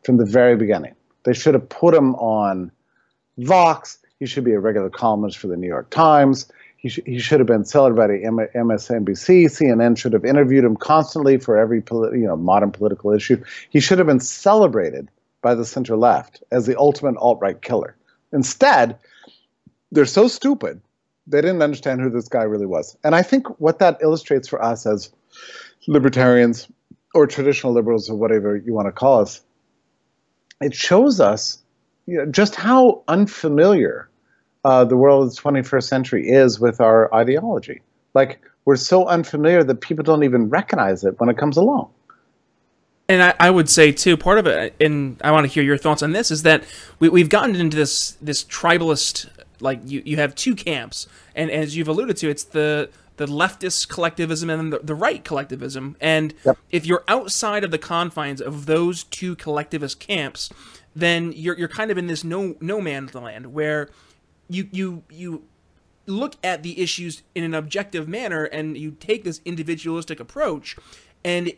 from 0.04 0.16
the 0.16 0.24
very 0.24 0.56
beginning. 0.56 0.94
They 1.24 1.34
should 1.34 1.54
have 1.54 1.68
put 1.68 1.94
him 1.94 2.14
on 2.14 2.70
Vox. 3.38 3.98
He 4.18 4.26
should 4.26 4.44
be 4.44 4.52
a 4.52 4.60
regular 4.60 4.90
columnist 4.90 5.38
for 5.38 5.48
the 5.48 5.56
New 5.56 5.66
York 5.66 5.90
Times. 5.90 6.50
He, 6.76 6.88
sh- 6.88 7.00
he 7.04 7.18
should 7.18 7.40
have 7.40 7.46
been 7.46 7.64
celebrated 7.64 8.24
by 8.34 8.46
MSNBC. 8.54 9.46
CNN 9.46 9.98
should 9.98 10.14
have 10.14 10.24
interviewed 10.24 10.64
him 10.64 10.76
constantly 10.76 11.38
for 11.38 11.58
every 11.58 11.82
you 11.90 12.26
know 12.26 12.36
modern 12.36 12.70
political 12.70 13.12
issue. 13.12 13.42
He 13.68 13.80
should 13.80 13.98
have 13.98 14.06
been 14.06 14.20
celebrated 14.20 15.08
by 15.42 15.54
the 15.54 15.64
center 15.64 15.96
left 15.96 16.42
as 16.50 16.66
the 16.66 16.78
ultimate 16.78 17.16
alt 17.16 17.38
right 17.40 17.60
killer. 17.60 17.96
Instead, 18.32 18.98
they're 19.92 20.04
so 20.04 20.28
stupid 20.28 20.80
they 21.30 21.40
didn't 21.40 21.62
understand 21.62 22.00
who 22.00 22.10
this 22.10 22.28
guy 22.28 22.42
really 22.42 22.66
was. 22.66 22.96
And 23.04 23.14
I 23.14 23.22
think 23.22 23.60
what 23.60 23.78
that 23.78 23.98
illustrates 24.02 24.48
for 24.48 24.62
us 24.62 24.86
as 24.86 25.12
libertarians 25.86 26.68
or 27.14 27.26
traditional 27.26 27.72
liberals 27.72 28.10
or 28.10 28.16
whatever 28.16 28.56
you 28.56 28.74
want 28.74 28.88
to 28.88 28.92
call 28.92 29.20
us, 29.20 29.40
it 30.60 30.74
shows 30.74 31.20
us 31.20 31.62
you 32.06 32.18
know, 32.18 32.26
just 32.26 32.54
how 32.54 33.02
unfamiliar 33.08 34.08
uh, 34.64 34.84
the 34.84 34.96
world 34.96 35.26
of 35.28 35.34
the 35.34 35.40
21st 35.40 35.84
century 35.84 36.28
is 36.28 36.60
with 36.60 36.80
our 36.80 37.12
ideology. 37.14 37.80
Like 38.14 38.40
we're 38.64 38.76
so 38.76 39.06
unfamiliar 39.06 39.62
that 39.64 39.80
people 39.80 40.02
don't 40.02 40.24
even 40.24 40.48
recognize 40.48 41.04
it 41.04 41.18
when 41.18 41.28
it 41.28 41.38
comes 41.38 41.56
along. 41.56 41.90
And 43.10 43.24
I, 43.24 43.34
I, 43.40 43.50
would 43.50 43.68
say 43.68 43.90
too, 43.90 44.16
part 44.16 44.38
of 44.38 44.46
it, 44.46 44.72
and 44.78 45.16
I 45.20 45.32
want 45.32 45.44
to 45.44 45.52
hear 45.52 45.64
your 45.64 45.76
thoughts 45.76 46.00
on 46.00 46.12
this, 46.12 46.30
is 46.30 46.44
that 46.44 46.62
we, 47.00 47.20
have 47.20 47.28
gotten 47.28 47.56
into 47.56 47.76
this 47.76 48.12
this 48.22 48.44
tribalist 48.44 49.28
like 49.58 49.80
you, 49.84 50.00
you 50.04 50.16
have 50.18 50.36
two 50.36 50.54
camps, 50.54 51.08
and 51.34 51.50
as 51.50 51.76
you've 51.76 51.88
alluded 51.88 52.16
to, 52.18 52.30
it's 52.30 52.44
the 52.44 52.88
the 53.16 53.26
leftist 53.26 53.88
collectivism 53.88 54.48
and 54.48 54.72
the, 54.72 54.78
the 54.78 54.94
right 54.94 55.24
collectivism. 55.24 55.96
And 56.00 56.34
yep. 56.44 56.56
if 56.70 56.86
you're 56.86 57.02
outside 57.08 57.64
of 57.64 57.72
the 57.72 57.78
confines 57.78 58.40
of 58.40 58.66
those 58.66 59.02
two 59.02 59.34
collectivist 59.34 59.98
camps, 59.98 60.48
then 60.94 61.32
you're 61.32 61.58
you're 61.58 61.68
kind 61.68 61.90
of 61.90 61.98
in 61.98 62.06
this 62.06 62.22
no 62.22 62.54
no 62.60 62.80
man's 62.80 63.12
land 63.12 63.52
where 63.52 63.90
you 64.48 64.68
you 64.70 65.02
you 65.10 65.42
look 66.06 66.36
at 66.44 66.62
the 66.62 66.80
issues 66.80 67.22
in 67.34 67.42
an 67.42 67.54
objective 67.54 68.08
manner 68.08 68.44
and 68.44 68.78
you 68.78 68.92
take 68.92 69.24
this 69.24 69.40
individualistic 69.44 70.20
approach 70.20 70.76
and 71.24 71.52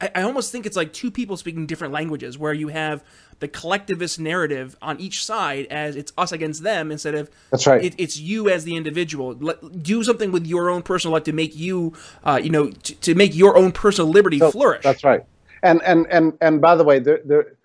I, 0.00 0.22
almost 0.22 0.50
think 0.50 0.64
it's 0.64 0.76
like 0.76 0.94
two 0.94 1.10
people 1.10 1.36
speaking 1.36 1.66
different 1.66 1.92
languages 1.92 2.38
where 2.38 2.54
you 2.54 2.68
have 2.68 3.04
the 3.40 3.48
collectivist 3.48 4.18
narrative 4.18 4.76
on 4.80 4.98
each 4.98 5.24
side 5.24 5.66
as 5.66 5.94
it's 5.94 6.10
us 6.16 6.32
against 6.32 6.62
them 6.62 6.90
instead 6.90 7.14
of 7.14 7.30
that's 7.50 7.66
right. 7.66 7.84
It, 7.84 7.94
it's 7.98 8.18
you 8.18 8.48
as 8.48 8.64
the 8.64 8.76
individual. 8.76 9.34
Let, 9.34 9.82
do 9.82 10.02
something 10.02 10.32
with 10.32 10.46
your 10.46 10.70
own 10.70 10.82
personal 10.82 11.12
life 11.12 11.24
to 11.24 11.32
make 11.32 11.54
you, 11.54 11.92
uh, 12.22 12.40
you 12.42 12.48
know, 12.48 12.70
to, 12.70 12.94
to, 12.94 13.14
make 13.14 13.34
your 13.34 13.58
own 13.58 13.72
personal 13.72 14.10
liberty 14.10 14.38
so, 14.38 14.50
flourish. 14.50 14.82
That's 14.82 15.04
right. 15.04 15.24
And 15.62 15.82
and 15.82 16.06
and 16.10 16.32
and 16.40 16.60
by 16.62 16.76
the 16.76 16.84
way, 16.84 16.98
there, 17.00 17.20
there, 17.24 17.56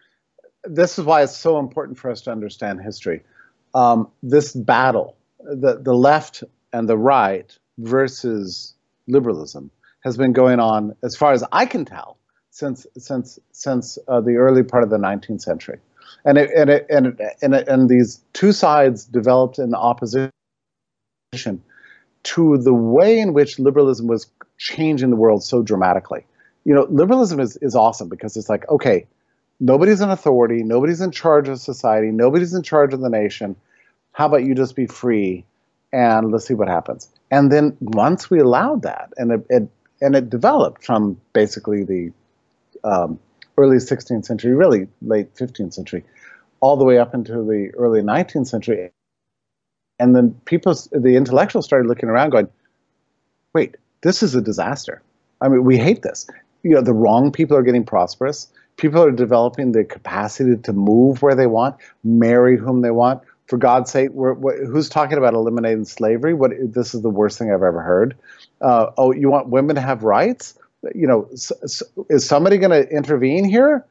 this 0.64 1.00
is 1.00 1.06
why 1.06 1.24
it's 1.24 1.36
so 1.36 1.58
important 1.58 1.98
for 1.98 2.12
us 2.12 2.22
to 2.22 2.32
understand 2.32 2.82
history. 2.82 3.24
Um, 3.74 4.10
this 4.24 4.52
battle, 4.52 5.16
the 5.40 5.80
the 5.82 5.94
left 5.94 6.44
and 6.74 6.90
the 6.90 6.98
right 6.98 7.58
versus 7.78 8.74
liberalism, 9.08 9.72
has 10.02 10.18
been 10.18 10.34
going 10.34 10.60
on, 10.60 10.96
as 11.04 11.16
far 11.16 11.34
as 11.34 11.44
I 11.52 11.66
can 11.66 11.86
tell, 11.86 12.18
since 12.52 12.86
since 12.98 13.40
since 13.52 13.98
uh, 14.08 14.22
the 14.22 14.36
early 14.36 14.64
part 14.64 14.84
of 14.84 14.90
the 14.90 14.98
19th 14.98 15.42
century, 15.42 15.80
and 16.26 16.38
it, 16.38 16.50
and 16.56 16.70
it, 16.70 16.86
and 16.90 17.08
it, 17.08 17.38
and, 17.42 17.54
it, 17.54 17.68
and 17.68 17.90
these 17.90 18.22
two 18.34 18.52
sides 18.52 19.06
developed 19.06 19.60
in 19.60 19.74
opposition 19.74 20.32
to 22.24 22.58
the 22.58 22.74
way 22.74 23.20
in 23.20 23.34
which 23.34 23.60
liberalism 23.60 24.08
was 24.08 24.28
changing 24.58 25.10
the 25.10 25.16
world 25.16 25.44
so 25.44 25.62
dramatically. 25.62 26.26
You 26.66 26.76
know, 26.76 26.88
liberalism 26.90 27.40
is 27.40 27.58
is 27.58 27.76
awesome 27.76 28.10
because 28.10 28.36
it's 28.38 28.50
like 28.50 28.68
okay, 28.70 29.06
nobody's 29.60 30.02
an 30.02 30.10
authority, 30.10 30.64
nobody's 30.64 31.02
in 31.02 31.12
charge 31.12 31.48
of 31.50 31.60
society, 31.60 32.12
nobody's 32.12 32.54
in 32.54 32.64
charge 32.64 32.94
of 32.94 33.02
the 33.02 33.10
nation. 33.10 33.56
How 34.12 34.26
about 34.26 34.44
you 34.44 34.56
just 34.56 34.76
be 34.76 34.88
free 34.88 35.46
and 35.94 36.32
let's 36.32 36.46
see 36.46 36.54
what 36.54 36.68
happens? 36.68 37.10
And 37.32 37.52
then 37.52 37.78
once 37.80 38.30
we 38.30 38.40
allowed 38.40 38.82
that, 38.82 39.14
and 39.18 39.32
it, 39.32 39.46
it 39.50 39.70
and 40.02 40.16
it 40.16 40.30
developed 40.30 40.84
from 40.84 41.20
basically 41.34 41.84
the 41.84 42.12
um, 42.84 43.20
early 43.58 43.78
16th 43.78 44.26
century, 44.26 44.54
really 44.54 44.88
late 45.02 45.36
15th 45.36 45.74
century, 45.74 46.04
all 46.62 46.78
the 46.78 46.86
way 46.86 46.98
up 46.98 47.14
into 47.14 47.34
the 47.44 47.72
early 47.78 48.02
19th 48.02 48.48
century. 48.48 48.92
And 50.00 50.16
then 50.16 50.40
people, 50.46 50.74
the 50.92 51.16
intellectuals 51.16 51.66
started 51.66 51.88
looking 51.88 52.10
around 52.10 52.30
going, 52.30 52.48
wait, 53.54 53.76
this 54.02 54.24
is 54.24 54.36
a 54.36 54.42
disaster. 54.42 55.02
I 55.42 55.50
mean, 55.50 55.64
we 55.64 55.78
hate 55.78 56.02
this. 56.02 56.28
You 56.64 56.72
know, 56.72 56.82
the 56.82 56.94
wrong 56.94 57.32
people 57.32 57.58
are 57.58 57.64
getting 57.64 57.86
prosperous. 57.86 58.48
People 58.78 59.04
are 59.04 59.12
developing 59.12 59.74
the 59.74 59.84
capacity 59.84 60.56
to 60.56 60.74
move 60.74 61.22
where 61.22 61.36
they 61.36 61.48
want, 61.48 61.76
marry 62.04 62.58
whom 62.58 62.82
they 62.82 62.92
want. 62.92 63.22
For 63.50 63.58
God's 63.58 63.92
sake, 63.92 64.12
we're, 64.12 64.36
who's 64.68 64.90
talking 64.90 65.18
about 65.18 65.34
eliminating 65.34 65.84
slavery? 65.84 66.36
What 66.36 66.52
this 66.62 66.94
is 66.94 67.02
the 67.02 67.10
worst 67.10 67.40
thing 67.40 67.48
I've 67.48 67.64
ever 67.64 67.82
heard. 67.82 68.16
Uh, 68.62 68.92
oh, 68.96 69.12
you 69.12 69.28
want 69.32 69.48
women 69.48 69.76
to 69.76 69.82
have 69.82 70.04
rights? 70.04 70.54
You 70.94 71.08
know, 71.08 71.28
is 71.32 72.28
somebody 72.28 72.60
going 72.60 72.72
to 72.72 72.88
intervene 72.96 73.44
here? 73.44 73.84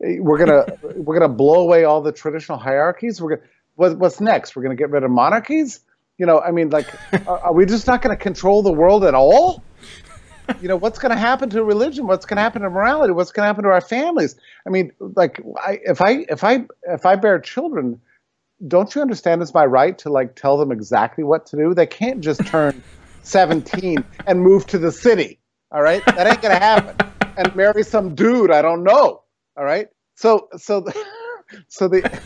We're 0.00 0.36
gonna 0.36 0.66
we're 0.96 1.18
gonna 1.18 1.32
blow 1.32 1.62
away 1.62 1.84
all 1.84 2.02
the 2.02 2.12
traditional 2.12 2.58
hierarchies. 2.58 3.22
We're 3.22 3.36
gonna 3.36 3.48
what, 3.76 3.96
what's 3.96 4.20
next? 4.20 4.54
We're 4.54 4.62
gonna 4.62 4.76
get 4.76 4.90
rid 4.90 5.02
of 5.02 5.10
monarchies? 5.10 5.80
You 6.18 6.26
know, 6.26 6.40
I 6.40 6.50
mean, 6.50 6.68
like, 6.68 6.86
are, 7.26 7.38
are 7.38 7.52
we 7.54 7.64
just 7.64 7.86
not 7.86 8.02
going 8.02 8.14
to 8.14 8.22
control 8.22 8.62
the 8.62 8.72
world 8.72 9.02
at 9.04 9.14
all? 9.14 9.62
you 10.60 10.68
know 10.68 10.76
what's 10.76 10.98
going 10.98 11.10
to 11.10 11.18
happen 11.18 11.50
to 11.50 11.64
religion 11.64 12.06
what's 12.06 12.24
going 12.24 12.36
to 12.36 12.42
happen 12.42 12.62
to 12.62 12.70
morality 12.70 13.12
what's 13.12 13.32
going 13.32 13.42
to 13.42 13.48
happen 13.48 13.64
to 13.64 13.68
our 13.68 13.80
families 13.80 14.36
i 14.64 14.70
mean 14.70 14.92
like 15.00 15.40
I, 15.56 15.80
if 15.84 16.00
i 16.00 16.24
if 16.28 16.44
i 16.44 16.64
if 16.84 17.04
i 17.04 17.16
bear 17.16 17.40
children 17.40 18.00
don't 18.68 18.94
you 18.94 19.02
understand 19.02 19.42
it's 19.42 19.54
my 19.54 19.66
right 19.66 19.96
to 19.98 20.10
like 20.10 20.34
tell 20.34 20.56
them 20.56 20.72
exactly 20.72 21.24
what 21.24 21.46
to 21.46 21.56
do? 21.56 21.74
They 21.74 21.86
can't 21.86 22.20
just 22.20 22.46
turn 22.46 22.82
17 23.22 24.04
and 24.26 24.40
move 24.40 24.66
to 24.68 24.78
the 24.78 24.92
city 24.92 25.38
all 25.72 25.82
right? 25.82 26.04
That 26.06 26.26
ain't 26.26 26.40
going 26.40 26.54
to 26.54 26.62
happen. 26.62 26.96
And 27.36 27.54
marry 27.54 27.82
some 27.82 28.14
dude 28.14 28.50
i 28.50 28.62
don't 28.62 28.82
know 28.82 29.22
all 29.56 29.64
right? 29.64 29.88
So 30.14 30.48
so 30.56 30.80
the, 30.80 31.06
so 31.68 31.88
the 31.88 32.20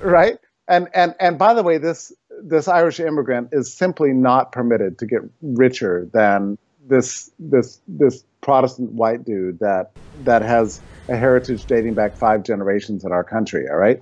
right? 0.00 0.38
And 0.68 0.88
and 0.94 1.14
and 1.18 1.38
by 1.38 1.54
the 1.54 1.62
way 1.62 1.78
this 1.78 2.12
this 2.42 2.68
irish 2.68 3.00
immigrant 3.00 3.48
is 3.52 3.72
simply 3.72 4.12
not 4.12 4.52
permitted 4.52 4.98
to 4.98 5.06
get 5.06 5.20
richer 5.42 6.08
than 6.12 6.58
this 6.86 7.30
this 7.38 7.80
this 7.88 8.24
Protestant 8.40 8.92
white 8.92 9.24
dude 9.24 9.58
that 9.58 9.90
that 10.24 10.42
has 10.42 10.80
a 11.08 11.16
heritage 11.16 11.66
dating 11.66 11.94
back 11.94 12.16
five 12.16 12.44
generations 12.44 13.04
in 13.04 13.10
our 13.10 13.24
country. 13.24 13.66
All 13.68 13.76
right, 13.76 14.00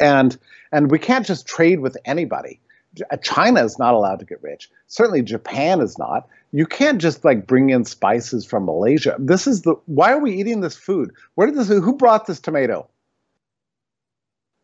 and 0.00 0.38
and 0.72 0.90
we 0.90 0.98
can't 0.98 1.26
just 1.26 1.46
trade 1.46 1.80
with 1.80 1.96
anybody. 2.04 2.60
China 3.22 3.64
is 3.64 3.78
not 3.78 3.94
allowed 3.94 4.18
to 4.18 4.26
get 4.26 4.42
rich. 4.42 4.70
Certainly, 4.86 5.22
Japan 5.22 5.80
is 5.80 5.98
not. 5.98 6.28
You 6.52 6.66
can't 6.66 7.00
just 7.00 7.24
like 7.24 7.46
bring 7.46 7.70
in 7.70 7.84
spices 7.84 8.44
from 8.44 8.66
Malaysia. 8.66 9.16
This 9.18 9.46
is 9.46 9.62
the 9.62 9.76
why 9.86 10.12
are 10.12 10.18
we 10.18 10.34
eating 10.34 10.60
this 10.60 10.76
food? 10.76 11.12
Where 11.34 11.46
did 11.46 11.56
this? 11.56 11.68
Who 11.68 11.96
brought 11.96 12.26
this 12.26 12.40
tomato 12.40 12.88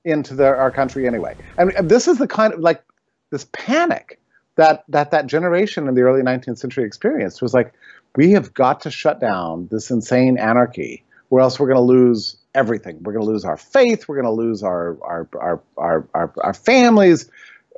into 0.05 0.35
the, 0.35 0.47
our 0.47 0.71
country 0.71 1.07
anyway? 1.07 1.37
Mean, 1.59 1.71
this 1.87 2.07
is 2.07 2.19
the 2.19 2.29
kind 2.29 2.53
of 2.53 2.61
like 2.61 2.83
this 3.31 3.47
panic 3.53 4.21
that 4.57 4.85
that 4.89 5.11
that 5.13 5.27
generation 5.27 5.89
in 5.89 5.95
the 5.95 6.03
early 6.03 6.23
19th 6.23 6.59
century 6.59 6.85
experienced 6.85 7.41
was 7.41 7.55
like 7.55 7.73
we 8.17 8.33
have 8.33 8.53
got 8.53 8.81
to 8.83 8.91
shut 8.91 9.21
down 9.21 9.69
this 9.71 9.91
insane 9.91 10.37
anarchy 10.37 11.05
or 11.31 11.41
else 11.41 11.59
we're 11.59 11.67
going 11.67 11.77
to 11.77 11.81
lose 11.81 12.37
everything. 12.59 13.03
We're 13.03 13.13
going 13.13 13.25
to 13.25 13.31
lose 13.31 13.45
our 13.45 13.57
faith. 13.57 14.09
We're 14.09 14.21
going 14.21 14.37
to 14.37 14.43
lose 14.43 14.63
our 14.63 14.99
our 15.03 15.29
our 15.35 15.63
our, 15.77 16.09
our, 16.15 16.33
our 16.43 16.55
families. 16.55 17.31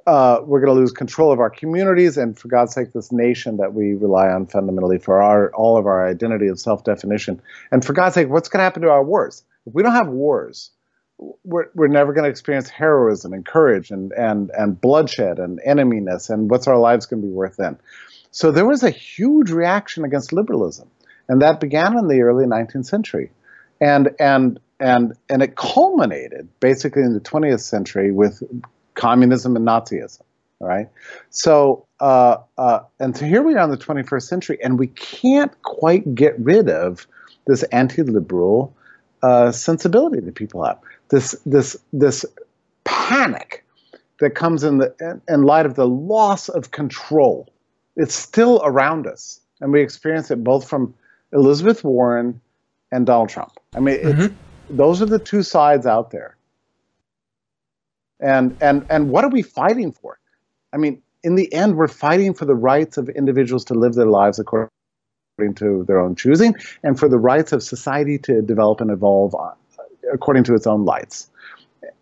Uh, 0.07 0.41
we're 0.43 0.61
going 0.61 0.75
to 0.75 0.81
lose 0.81 0.93
control 0.93 1.31
of 1.31 1.41
our 1.41 1.51
communities. 1.51 2.17
And 2.17 2.37
for 2.39 2.49
god's 2.49 2.75
sake 2.75 2.93
this 2.93 3.13
nation 3.13 3.59
that 3.59 3.75
we 3.75 3.95
rely 3.95 4.29
on 4.29 4.47
fundamentally 4.47 4.99
for 4.99 5.23
our 5.23 5.53
all 5.55 5.77
of 5.77 5.87
our 5.87 6.09
identity 6.09 6.49
and 6.49 6.59
self-definition. 6.59 7.43
And 7.71 7.85
for 7.85 7.93
god's 7.93 8.15
sake 8.15 8.29
what's 8.29 8.49
going 8.49 8.61
to 8.61 8.65
happen 8.65 8.83
to 8.83 8.89
our 8.89 9.05
wars? 9.05 9.45
If 9.67 9.75
we 9.75 9.83
don't 9.83 9.93
have 9.93 10.09
wars 10.09 10.71
we're, 11.45 11.67
we're 11.75 11.89
never 11.89 12.13
going 12.13 12.25
to 12.25 12.31
experience 12.31 12.69
heroism 12.69 13.33
and 13.33 13.45
courage 13.45 13.91
and, 13.91 14.13
and, 14.13 14.51
and 14.57 14.81
bloodshed 14.81 15.39
and 15.39 15.61
eneminess. 15.65 16.31
And 16.31 16.51
what's 16.51 16.67
our 16.67 16.79
lives 16.79 17.07
going 17.07 17.23
to 17.23 17.29
be 17.29 17.33
worth 17.33 17.57
then. 17.57 17.79
So 18.31 18.53
there 18.53 18.67
was 18.67 18.83
a 18.83 18.91
huge 18.91 19.51
reaction 19.51 20.05
against 20.05 20.33
liberalism, 20.33 20.89
and 21.29 21.43
that 21.43 21.61
began 21.61 21.99
in 21.99 22.07
the 22.07 22.23
early 22.23 22.47
19th 22.47 22.87
century, 22.87 23.31
and 23.81 24.11
and 24.19 24.61
and 24.79 25.15
and 25.29 25.43
it 25.43 25.57
culminated 25.57 26.49
basically 26.61 27.03
in 27.03 27.15
the 27.15 27.21
20th 27.21 27.61
century 27.61 28.11
with 28.11 28.43
communism 28.95 29.57
and 29.57 29.67
Nazism. 29.67 30.23
Right, 30.63 30.89
so 31.31 31.87
uh, 32.01 32.37
uh, 32.59 32.81
and 32.99 33.17
so 33.17 33.25
here 33.25 33.43
we 33.43 33.55
are 33.55 33.65
in 33.65 33.71
the 33.71 33.79
21st 33.79 34.23
century, 34.23 34.59
and 34.63 34.79
we 34.79 34.89
can't 34.89 35.51
quite 35.63 36.15
get 36.15 36.39
rid 36.39 36.69
of 36.69 37.07
this 37.47 37.63
anti-liberal 37.65 38.77
uh, 39.23 39.53
sensibility 39.53 40.21
that 40.21 40.35
people 40.35 40.63
have 40.63 40.79
this 41.09 41.33
this 41.47 41.79
this 41.95 42.27
panic 42.85 43.65
that 44.21 44.35
comes 44.35 44.63
in 44.63 44.77
the 44.77 45.21
in 45.29 45.43
light 45.45 45.65
of 45.65 45.77
the 45.77 45.89
loss 45.89 46.51
of 46.51 46.73
control. 46.73 47.49
It's 47.97 48.15
still 48.15 48.61
around 48.63 49.07
us, 49.07 49.41
and 49.63 49.73
we 49.73 49.81
experience 49.81 50.31
it 50.31 50.45
both 50.45 50.69
from 50.69 50.95
Elizabeth 51.33 51.83
Warren 51.85 52.41
and 52.93 53.07
Donald 53.07 53.29
Trump. 53.29 53.53
I 53.75 53.81
mean, 53.81 53.99
mm-hmm. 53.99 54.35
those 54.77 55.01
are 55.01 55.07
the 55.07 55.19
two 55.19 55.43
sides 55.43 55.87
out 55.87 56.11
there. 56.11 56.37
And 58.21 58.57
and 58.61 58.87
and 58.91 59.11
what 59.11 59.25
are 59.25 59.31
we 59.31 59.43
fighting 59.43 59.93
for? 59.93 60.19
I 60.73 60.77
mean, 60.77 61.01
in 61.23 61.37
the 61.37 61.53
end, 61.53 61.77
we're 61.77 61.89
fighting 61.89 62.35
for 62.35 62.45
the 62.45 62.55
rights 62.55 62.99
of 62.99 63.09
individuals 63.09 63.65
to 63.67 63.75
live 63.75 63.95
their 63.95 64.07
lives 64.07 64.39
according 64.39 64.69
to 65.57 65.85
their 65.85 66.01
own 66.01 66.15
choosing, 66.17 66.55
and 66.83 66.99
for 66.99 67.09
the 67.09 67.19
rights 67.19 67.53
of 67.53 67.63
society 67.63 68.19
to 68.19 68.43
develop 68.43 68.81
and 68.81 68.91
evolve 68.91 69.35
according 70.13 70.45
to 70.45 70.55
its 70.55 70.67
own 70.67 70.85
lights. 70.85 71.31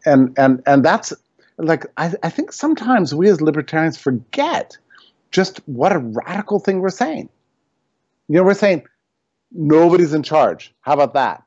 And 0.04 0.36
and 0.36 0.62
and 0.66 0.84
that's 0.84 1.12
like 1.58 1.86
I, 1.96 2.14
I 2.22 2.30
think 2.30 2.52
sometimes 2.52 3.14
we 3.14 3.28
as 3.28 3.40
libertarians 3.40 3.96
forget 3.96 4.76
just 5.30 5.60
what 5.66 5.92
a 5.92 5.98
radical 5.98 6.58
thing 6.58 6.80
we're 6.80 6.90
saying. 6.90 7.28
You 8.28 8.36
know, 8.36 8.42
we're 8.42 8.54
saying 8.54 8.84
nobody's 9.52 10.14
in 10.14 10.22
charge. 10.22 10.74
How 10.80 10.94
about 10.94 11.14
that? 11.14 11.42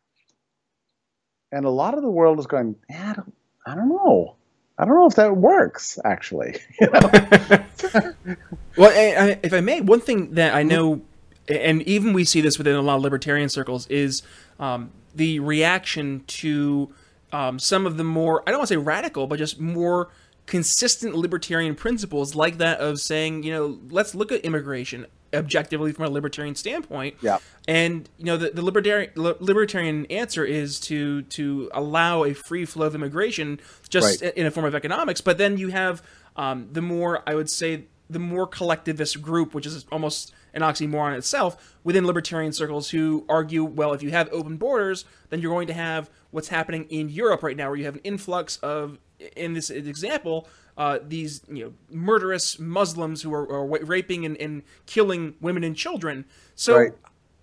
And 1.52 1.66
a 1.66 1.70
lot 1.70 1.94
of 1.94 2.02
the 2.02 2.10
world 2.10 2.40
is 2.40 2.48
going, 2.48 2.76
I 2.90 3.14
don't, 3.14 3.34
I 3.66 3.76
don't 3.76 3.90
know. 3.90 4.36
I 4.78 4.86
don't 4.86 4.96
know 4.96 5.06
if 5.06 5.16
that 5.16 5.38
works, 5.38 6.00
actually. 6.04 6.58
You 6.82 6.88
know? 6.90 7.12
well, 8.78 9.38
if 9.44 9.54
I 9.54 9.62
may, 9.62 9.82
one 9.82 10.00
thing 10.00 10.34
that 10.36 10.56
I 10.56 10.64
know, 10.64 11.02
and 11.48 11.82
even 11.84 12.14
we 12.14 12.24
see 12.24 12.42
this 12.42 12.58
within 12.58 12.76
a 12.76 12.82
lot 12.82 12.96
of 12.96 13.02
libertarian 13.02 13.50
circles, 13.50 13.86
is 13.88 14.24
um, 14.60 14.92
the 15.14 15.40
reaction 15.40 16.24
to 16.28 16.94
um, 17.32 17.60
some 17.60 17.86
of 17.86 17.98
the 17.98 18.04
more 18.04 18.42
I 18.48 18.52
don't 18.52 18.60
want 18.60 18.70
to 18.70 18.74
say 18.74 18.78
radical, 18.78 19.28
but 19.28 19.38
just 19.38 19.60
more 19.60 20.10
consistent 20.48 21.16
libertarian 21.16 21.76
principles 21.76 22.34
like 22.36 22.58
that 22.58 22.80
of 22.80 23.00
saying, 23.00 23.44
you 23.44 23.54
know, 23.54 23.80
let's 23.90 24.16
look 24.16 24.32
at 24.32 24.42
immigration 24.42 25.06
objectively 25.34 25.92
from 25.92 26.06
a 26.06 26.10
libertarian 26.10 26.56
standpoint. 26.56 27.16
Yeah. 27.22 27.40
And 27.68 28.10
you 28.18 28.26
know, 28.26 28.38
the, 28.38 28.50
the 28.50 28.62
libertarian 28.62 29.12
libertarian 29.16 30.06
answer 30.08 30.44
is 30.44 30.80
to 30.82 31.24
to 31.24 31.70
allow 31.74 32.24
a 32.24 32.34
free 32.34 32.66
flow 32.66 32.88
of 32.88 32.96
immigration 32.96 33.60
just 33.90 34.22
right. 34.22 34.34
in 34.36 34.46
a 34.46 34.52
form 34.52 34.66
of 34.66 34.76
economics. 34.76 35.22
But 35.22 35.38
then 35.38 35.58
you 35.58 35.70
have 35.70 36.02
um, 36.36 36.70
the 36.72 36.82
more 36.82 37.24
I 37.28 37.36
would 37.36 37.50
say 37.50 37.86
the 38.10 38.20
more 38.20 38.46
collectivist 38.46 39.22
group, 39.22 39.54
which 39.54 39.66
is 39.66 39.86
almost 39.92 40.34
an 40.54 40.62
oxymoron 40.62 41.18
itself, 41.18 41.78
within 41.84 42.06
libertarian 42.06 42.52
circles 42.52 42.90
who 42.90 43.26
argue, 43.30 43.64
well, 43.64 43.94
if 43.94 44.04
you 44.04 44.12
have 44.12 44.28
open 44.34 44.58
borders, 44.58 45.06
then 45.30 45.40
you're 45.40 45.52
going 45.52 45.68
to 45.68 45.74
have 45.74 46.10
what's 46.32 46.50
happening 46.50 46.86
in 46.90 47.08
Europe 47.08 47.42
right 47.42 47.56
now, 47.56 47.70
where 47.70 47.78
you 47.78 47.86
have 47.86 47.96
an 47.96 48.02
influx 48.04 48.58
of, 48.58 49.00
in 49.38 49.54
this 49.54 49.70
example, 49.70 50.48
uh, 50.78 51.00
these 51.06 51.42
you 51.50 51.66
know 51.66 51.74
murderous 51.90 52.60
Muslims 52.60 53.22
who 53.22 53.34
are, 53.34 53.50
are 53.50 53.66
raping 53.66 54.26
and, 54.26 54.38
and, 54.38 54.64
killing 54.86 55.36
women 55.42 55.64
and 55.64 55.76
children. 55.76 56.26
So. 56.56 56.78
Right. 56.78 56.92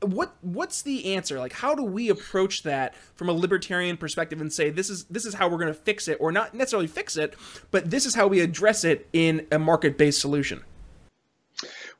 What 0.00 0.36
what's 0.42 0.82
the 0.82 1.16
answer? 1.16 1.40
Like, 1.40 1.52
how 1.52 1.74
do 1.74 1.82
we 1.82 2.08
approach 2.08 2.62
that 2.62 2.94
from 3.16 3.28
a 3.28 3.32
libertarian 3.32 3.96
perspective 3.96 4.40
and 4.40 4.52
say 4.52 4.70
this 4.70 4.90
is 4.90 5.02
this 5.06 5.26
is 5.26 5.34
how 5.34 5.48
we're 5.48 5.58
going 5.58 5.74
to 5.74 5.74
fix 5.74 6.06
it, 6.06 6.18
or 6.20 6.30
not 6.30 6.54
necessarily 6.54 6.86
fix 6.86 7.16
it, 7.16 7.34
but 7.72 7.90
this 7.90 8.06
is 8.06 8.14
how 8.14 8.28
we 8.28 8.38
address 8.38 8.84
it 8.84 9.08
in 9.12 9.48
a 9.50 9.58
market 9.58 9.98
based 9.98 10.20
solution? 10.20 10.62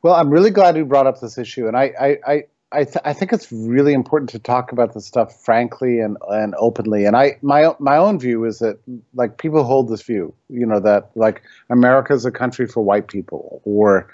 Well, 0.03 0.15
I'm 0.15 0.31
really 0.31 0.51
glad 0.51 0.77
you 0.77 0.85
brought 0.85 1.07
up 1.07 1.21
this 1.21 1.39
issue, 1.39 1.67
and 1.67 1.77
I, 1.77 1.93
I, 2.01 2.19
I, 2.27 2.43
I, 2.71 2.85
th- 2.85 2.99
I, 3.05 3.15
think 3.15 3.33
it's 3.33 3.51
really 3.51 3.95
important 3.95 4.29
to 4.31 4.39
talk 4.39 4.73
about 4.73 4.93
this 4.93 5.07
stuff 5.07 5.43
frankly 5.43 6.01
and, 6.01 6.19
and 6.29 6.55
openly. 6.59 7.07
And 7.07 7.17
I, 7.17 7.39
my, 7.41 7.73
my 7.79 7.97
own 7.97 8.19
view 8.19 8.45
is 8.45 8.59
that 8.59 8.79
like 9.15 9.39
people 9.39 9.65
hold 9.65 9.89
this 9.89 10.03
view, 10.03 10.35
you 10.51 10.67
know, 10.67 10.79
that 10.81 11.11
like 11.15 11.43
America 11.71 12.13
is 12.13 12.27
a 12.27 12.31
country 12.31 12.67
for 12.67 12.83
white 12.83 13.09
people, 13.09 13.63
or 13.65 14.11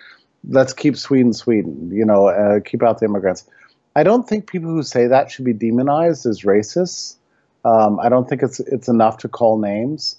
let's 0.48 0.72
keep 0.72 0.96
Sweden 0.96 1.32
Sweden, 1.32 1.90
you 1.92 2.04
know, 2.04 2.28
uh, 2.28 2.60
keep 2.60 2.82
out 2.82 3.00
the 3.00 3.06
immigrants. 3.06 3.44
I 3.96 4.02
don't 4.02 4.28
think 4.28 4.46
people 4.46 4.70
who 4.70 4.82
say 4.82 5.06
that 5.06 5.30
should 5.30 5.44
be 5.44 5.52
demonized 5.52 6.26
as 6.26 6.42
racists. 6.42 7.16
Um, 7.64 7.98
I 8.00 8.08
don't 8.08 8.28
think 8.28 8.42
it's 8.42 8.60
it's 8.60 8.88
enough 8.88 9.18
to 9.18 9.28
call 9.28 9.58
names. 9.58 10.16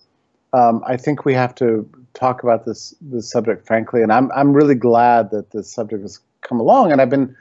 Um, 0.53 0.83
I 0.87 0.97
think 0.97 1.25
we 1.25 1.33
have 1.33 1.53
to 1.55 1.87
talk 2.13 2.43
about 2.43 2.65
this 2.65 2.95
this 3.01 3.29
subject 3.29 3.67
frankly, 3.67 4.01
and 4.01 4.11
I'm 4.11 4.31
I'm 4.31 4.53
really 4.53 4.75
glad 4.75 5.31
that 5.31 5.51
this 5.51 5.71
subject 5.71 6.01
has 6.01 6.19
come 6.41 6.59
along, 6.59 6.91
and 6.91 7.01
I've 7.01 7.09
been 7.09 7.35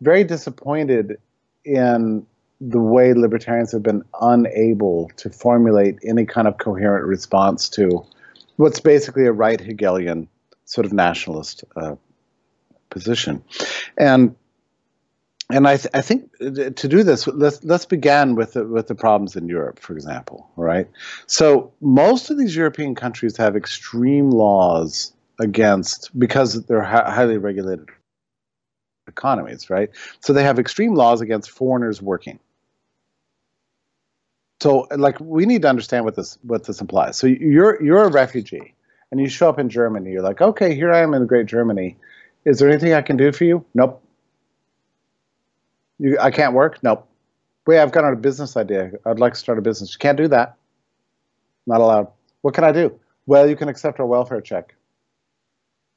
very 0.00 0.24
disappointed 0.24 1.18
in 1.64 2.26
the 2.60 2.80
way 2.80 3.14
libertarians 3.14 3.72
have 3.72 3.82
been 3.82 4.02
unable 4.20 5.10
to 5.16 5.30
formulate 5.30 5.98
any 6.04 6.26
kind 6.26 6.46
of 6.46 6.58
coherent 6.58 7.06
response 7.06 7.68
to 7.70 8.04
what's 8.56 8.80
basically 8.80 9.26
a 9.26 9.32
right 9.32 9.60
Hegelian 9.60 10.28
sort 10.66 10.84
of 10.84 10.92
nationalist 10.92 11.64
uh, 11.76 11.96
position, 12.90 13.42
and 13.96 14.34
and 15.52 15.66
I, 15.66 15.76
th- 15.78 15.90
I 15.94 16.00
think 16.00 16.36
to 16.38 16.88
do 16.88 17.02
this, 17.02 17.26
let's 17.26 17.64
let's 17.64 17.86
begin 17.86 18.34
with 18.34 18.52
the, 18.52 18.64
with 18.66 18.86
the 18.86 18.94
problems 18.94 19.36
in 19.36 19.48
Europe, 19.48 19.80
for 19.80 19.94
example. 19.94 20.48
Right. 20.56 20.88
So 21.26 21.72
most 21.80 22.30
of 22.30 22.38
these 22.38 22.54
European 22.54 22.94
countries 22.94 23.36
have 23.36 23.56
extreme 23.56 24.30
laws 24.30 25.12
against 25.38 26.16
because 26.18 26.62
they're 26.66 26.82
hi- 26.82 27.10
highly 27.10 27.38
regulated 27.38 27.88
economies. 29.10 29.68
Right. 29.68 29.90
So 30.20 30.32
they 30.32 30.42
have 30.42 30.58
extreme 30.58 30.94
laws 30.94 31.20
against 31.20 31.50
foreigners 31.50 32.00
working. 32.00 32.38
So 34.62 34.88
like 34.96 35.20
we 35.20 35.44
need 35.44 35.62
to 35.62 35.68
understand 35.68 36.04
what 36.06 36.16
this 36.16 36.38
what 36.42 36.64
this 36.64 36.80
implies. 36.80 37.18
So 37.18 37.26
you're 37.26 37.82
you're 37.82 38.04
a 38.04 38.10
refugee 38.10 38.74
and 39.10 39.20
you 39.20 39.28
show 39.28 39.50
up 39.50 39.58
in 39.58 39.68
Germany. 39.68 40.10
You're 40.10 40.22
like, 40.22 40.40
okay, 40.40 40.74
here 40.74 40.92
I 40.92 41.00
am 41.00 41.12
in 41.12 41.26
great 41.26 41.46
Germany. 41.46 41.96
Is 42.46 42.58
there 42.58 42.70
anything 42.70 42.94
I 42.94 43.02
can 43.02 43.18
do 43.18 43.32
for 43.32 43.44
you? 43.44 43.64
Nope 43.74 44.02
you, 46.00 46.18
I 46.18 46.30
can't 46.30 46.54
work? 46.54 46.82
Nope. 46.82 47.06
Wait, 47.66 47.78
I've 47.78 47.92
got 47.92 48.10
a 48.10 48.16
business 48.16 48.56
idea. 48.56 48.92
I'd 49.04 49.20
like 49.20 49.34
to 49.34 49.38
start 49.38 49.58
a 49.58 49.62
business. 49.62 49.92
You 49.92 49.98
can't 49.98 50.16
do 50.16 50.26
that. 50.28 50.56
Not 51.66 51.80
allowed. 51.80 52.08
What 52.40 52.54
can 52.54 52.64
I 52.64 52.72
do? 52.72 52.98
Well, 53.26 53.48
you 53.48 53.54
can 53.54 53.68
accept 53.68 54.00
our 54.00 54.06
welfare 54.06 54.40
check 54.40 54.74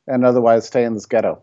and 0.06 0.26
otherwise 0.26 0.68
stay 0.68 0.84
in 0.84 0.94
this 0.94 1.06
ghetto. 1.06 1.42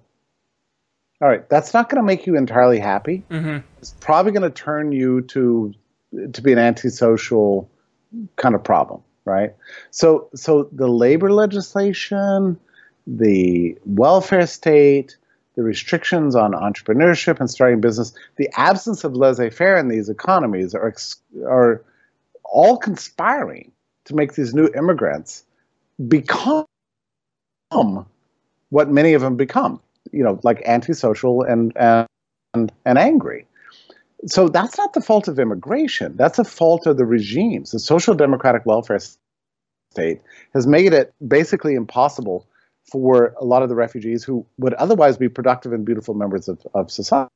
All 1.20 1.28
right, 1.28 1.46
that's 1.48 1.74
not 1.74 1.90
going 1.90 2.02
to 2.02 2.06
make 2.06 2.26
you 2.26 2.36
entirely 2.36 2.78
happy. 2.78 3.22
Mm-hmm. 3.30 3.58
It's 3.78 3.94
probably 4.00 4.32
going 4.32 4.50
to 4.50 4.50
turn 4.50 4.92
you 4.92 5.22
to 5.22 5.74
to 6.32 6.42
be 6.42 6.52
an 6.52 6.58
antisocial 6.58 7.70
kind 8.36 8.54
of 8.54 8.64
problem, 8.64 9.02
right? 9.24 9.54
So, 9.90 10.28
so 10.34 10.68
the 10.72 10.88
labor 10.88 11.32
legislation, 11.32 12.58
the 13.06 13.78
welfare 13.84 14.46
state, 14.46 15.16
the 15.54 15.62
restrictions 15.62 16.34
on 16.34 16.52
entrepreneurship 16.52 17.38
and 17.38 17.48
starting 17.50 17.80
business, 17.80 18.12
the 18.36 18.48
absence 18.56 19.04
of 19.04 19.14
laissez-faire 19.14 19.76
in 19.76 19.88
these 19.88 20.08
economies 20.08 20.74
are 20.74 20.94
are 21.46 21.84
all 22.44 22.76
conspiring 22.76 23.70
to 24.06 24.14
make 24.14 24.34
these 24.34 24.54
new 24.54 24.68
immigrants 24.74 25.44
become 26.08 26.66
what 28.70 28.90
many 28.90 29.12
of 29.12 29.20
them 29.20 29.36
become, 29.36 29.80
you 30.12 30.22
know, 30.22 30.40
like 30.42 30.62
antisocial 30.66 31.42
and 31.42 31.72
and 31.76 32.72
and 32.84 32.98
angry. 32.98 33.46
So 34.26 34.48
that's 34.48 34.76
not 34.76 34.92
the 34.92 35.00
fault 35.00 35.28
of 35.28 35.38
immigration. 35.38 36.16
That's 36.16 36.38
a 36.38 36.44
fault 36.44 36.86
of 36.86 36.96
the 36.98 37.06
regimes. 37.06 37.70
The 37.70 37.78
social 37.78 38.14
democratic 38.14 38.66
welfare 38.66 39.00
state 39.92 40.20
has 40.52 40.66
made 40.66 40.92
it 40.92 41.14
basically 41.26 41.74
impossible 41.74 42.46
for 42.90 43.34
a 43.40 43.44
lot 43.44 43.62
of 43.62 43.68
the 43.68 43.74
refugees 43.74 44.24
who 44.24 44.44
would 44.58 44.74
otherwise 44.74 45.16
be 45.16 45.28
productive 45.28 45.72
and 45.72 45.84
beautiful 45.84 46.14
members 46.14 46.48
of, 46.48 46.60
of 46.74 46.90
society 46.90 47.28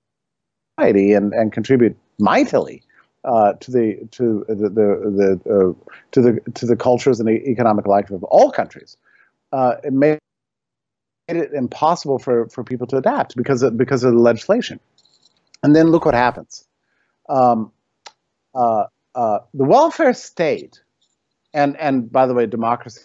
and, 0.87 1.33
and 1.33 1.53
contribute 1.53 1.97
mightily 2.19 2.83
uh, 3.25 3.55
to 3.55 3.71
the 3.71 4.07
to 4.11 4.45
the 4.49 4.55
the, 4.55 5.41
the 5.45 5.51
uh, 5.51 5.89
to 6.13 6.21
the 6.21 6.41
to 6.53 6.67
the 6.67 6.77
cultures 6.77 7.21
and 7.21 7.29
the 7.29 7.49
economic 7.49 7.87
life 7.87 8.11
of 8.11 8.23
all 8.25 8.51
countries. 8.51 8.97
Uh, 9.53 9.77
it 9.83 9.93
made 9.93 10.19
it 11.29 11.53
impossible 11.53 12.19
for, 12.19 12.49
for 12.49 12.65
people 12.65 12.87
to 12.89 12.97
adapt 12.97 13.37
because 13.37 13.63
of, 13.63 13.77
because 13.77 14.05
of 14.05 14.13
the 14.13 14.19
legislation. 14.19 14.81
And 15.63 15.75
then 15.75 15.89
look 15.89 16.05
what 16.05 16.15
happens. 16.15 16.67
Um, 17.29 17.73
uh, 18.55 18.85
uh, 19.15 19.39
the 19.55 19.65
welfare 19.65 20.13
state, 20.13 20.83
and 21.53 21.77
and 21.79 22.11
by 22.11 22.27
the 22.27 22.35
way, 22.35 22.47
democracy 22.47 23.01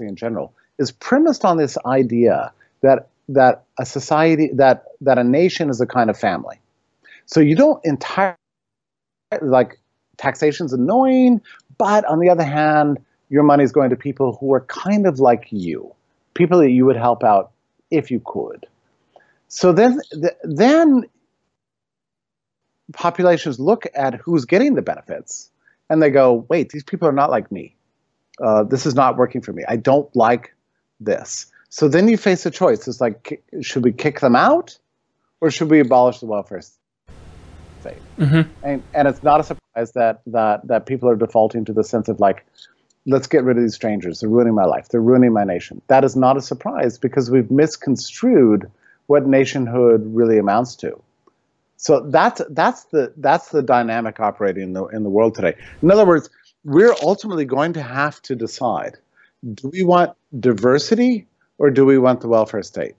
in 0.00 0.16
general, 0.16 0.54
is 0.78 0.90
premised 0.90 1.44
on 1.44 1.56
this 1.56 1.78
idea 1.86 2.52
that 2.82 3.08
that 3.28 3.64
a 3.78 3.86
society 3.86 4.50
that 4.54 4.84
that 5.00 5.18
a 5.18 5.24
nation 5.24 5.70
is 5.70 5.80
a 5.80 5.86
kind 5.86 6.10
of 6.10 6.18
family. 6.18 6.60
So 7.26 7.40
you 7.40 7.56
don't 7.56 7.84
entirely 7.84 8.36
like 9.40 9.78
taxation's 10.16 10.72
annoying, 10.72 11.40
but 11.78 12.04
on 12.06 12.20
the 12.20 12.28
other 12.28 12.44
hand, 12.44 12.98
your 13.28 13.42
money 13.42 13.64
is 13.64 13.72
going 13.72 13.90
to 13.90 13.96
people 13.96 14.36
who 14.40 14.52
are 14.52 14.62
kind 14.62 15.06
of 15.06 15.20
like 15.20 15.48
you, 15.50 15.94
people 16.36 16.58
that 16.60 16.70
you 16.70 16.86
would 16.86 16.96
help 16.96 17.24
out 17.24 17.50
if 17.90 18.10
you 18.10 18.20
could. 18.24 18.66
So 19.48 19.72
then, 19.72 20.00
then 20.42 21.06
populations 22.92 23.58
look 23.58 23.86
at 23.94 24.14
who's 24.14 24.44
getting 24.44 24.74
the 24.74 24.82
benefits 24.82 25.50
and 25.88 26.02
they 26.02 26.10
go, 26.10 26.46
wait, 26.48 26.70
these 26.70 26.84
people 26.84 27.08
are 27.08 27.12
not 27.12 27.30
like 27.30 27.50
me. 27.50 27.74
Uh, 28.40 28.64
this 28.64 28.86
is 28.86 28.94
not 28.94 29.16
working 29.16 29.40
for 29.40 29.52
me. 29.52 29.64
I 29.66 29.76
don't 29.76 30.14
like 30.14 30.54
this. 31.00 31.46
So 31.68 31.88
then 31.88 32.08
you 32.08 32.16
face 32.16 32.44
a 32.46 32.50
choice. 32.50 32.86
It's 32.86 33.00
like, 33.00 33.42
should 33.60 33.84
we 33.84 33.92
kick 33.92 34.20
them 34.20 34.36
out 34.36 34.78
or 35.40 35.50
should 35.50 35.70
we 35.70 35.80
abolish 35.80 36.20
the 36.20 36.26
welfare 36.26 36.60
state? 36.60 37.96
Mm-hmm. 38.18 38.50
And, 38.62 38.82
and 38.94 39.08
it's 39.08 39.22
not 39.22 39.40
a 39.40 39.44
surprise 39.44 39.92
that, 39.92 40.22
that, 40.26 40.66
that 40.66 40.86
people 40.86 41.08
are 41.08 41.16
defaulting 41.16 41.64
to 41.64 41.72
the 41.72 41.84
sense 41.84 42.08
of 42.08 42.20
like, 42.20 42.44
let's 43.06 43.26
get 43.26 43.44
rid 43.44 43.56
of 43.56 43.62
these 43.62 43.74
strangers. 43.74 44.20
They're 44.20 44.28
ruining 44.28 44.54
my 44.54 44.64
life. 44.64 44.88
They're 44.88 45.00
ruining 45.00 45.32
my 45.32 45.44
nation. 45.44 45.80
That 45.86 46.04
is 46.04 46.16
not 46.16 46.36
a 46.36 46.42
surprise 46.42 46.98
because 46.98 47.30
we've 47.30 47.50
misconstrued 47.50 48.70
what 49.06 49.26
nationhood 49.26 50.02
really 50.14 50.38
amounts 50.38 50.74
to. 50.76 51.00
So 51.76 52.00
that's 52.00 52.42
that's 52.50 52.84
the 52.84 53.12
that's 53.18 53.50
the 53.50 53.62
dynamic 53.62 54.18
operating 54.18 54.62
in 54.64 54.72
the 54.72 54.86
in 54.86 55.02
the 55.02 55.10
world 55.10 55.34
today. 55.34 55.54
In 55.82 55.90
other 55.90 56.06
words, 56.06 56.28
we're 56.64 56.94
ultimately 57.02 57.44
going 57.44 57.74
to 57.74 57.82
have 57.82 58.20
to 58.22 58.34
decide 58.34 58.96
do 59.54 59.68
we 59.68 59.84
want 59.84 60.16
diversity 60.40 61.26
or 61.58 61.70
do 61.70 61.84
we 61.84 61.98
want 61.98 62.20
the 62.20 62.28
welfare 62.28 62.62
state? 62.62 62.94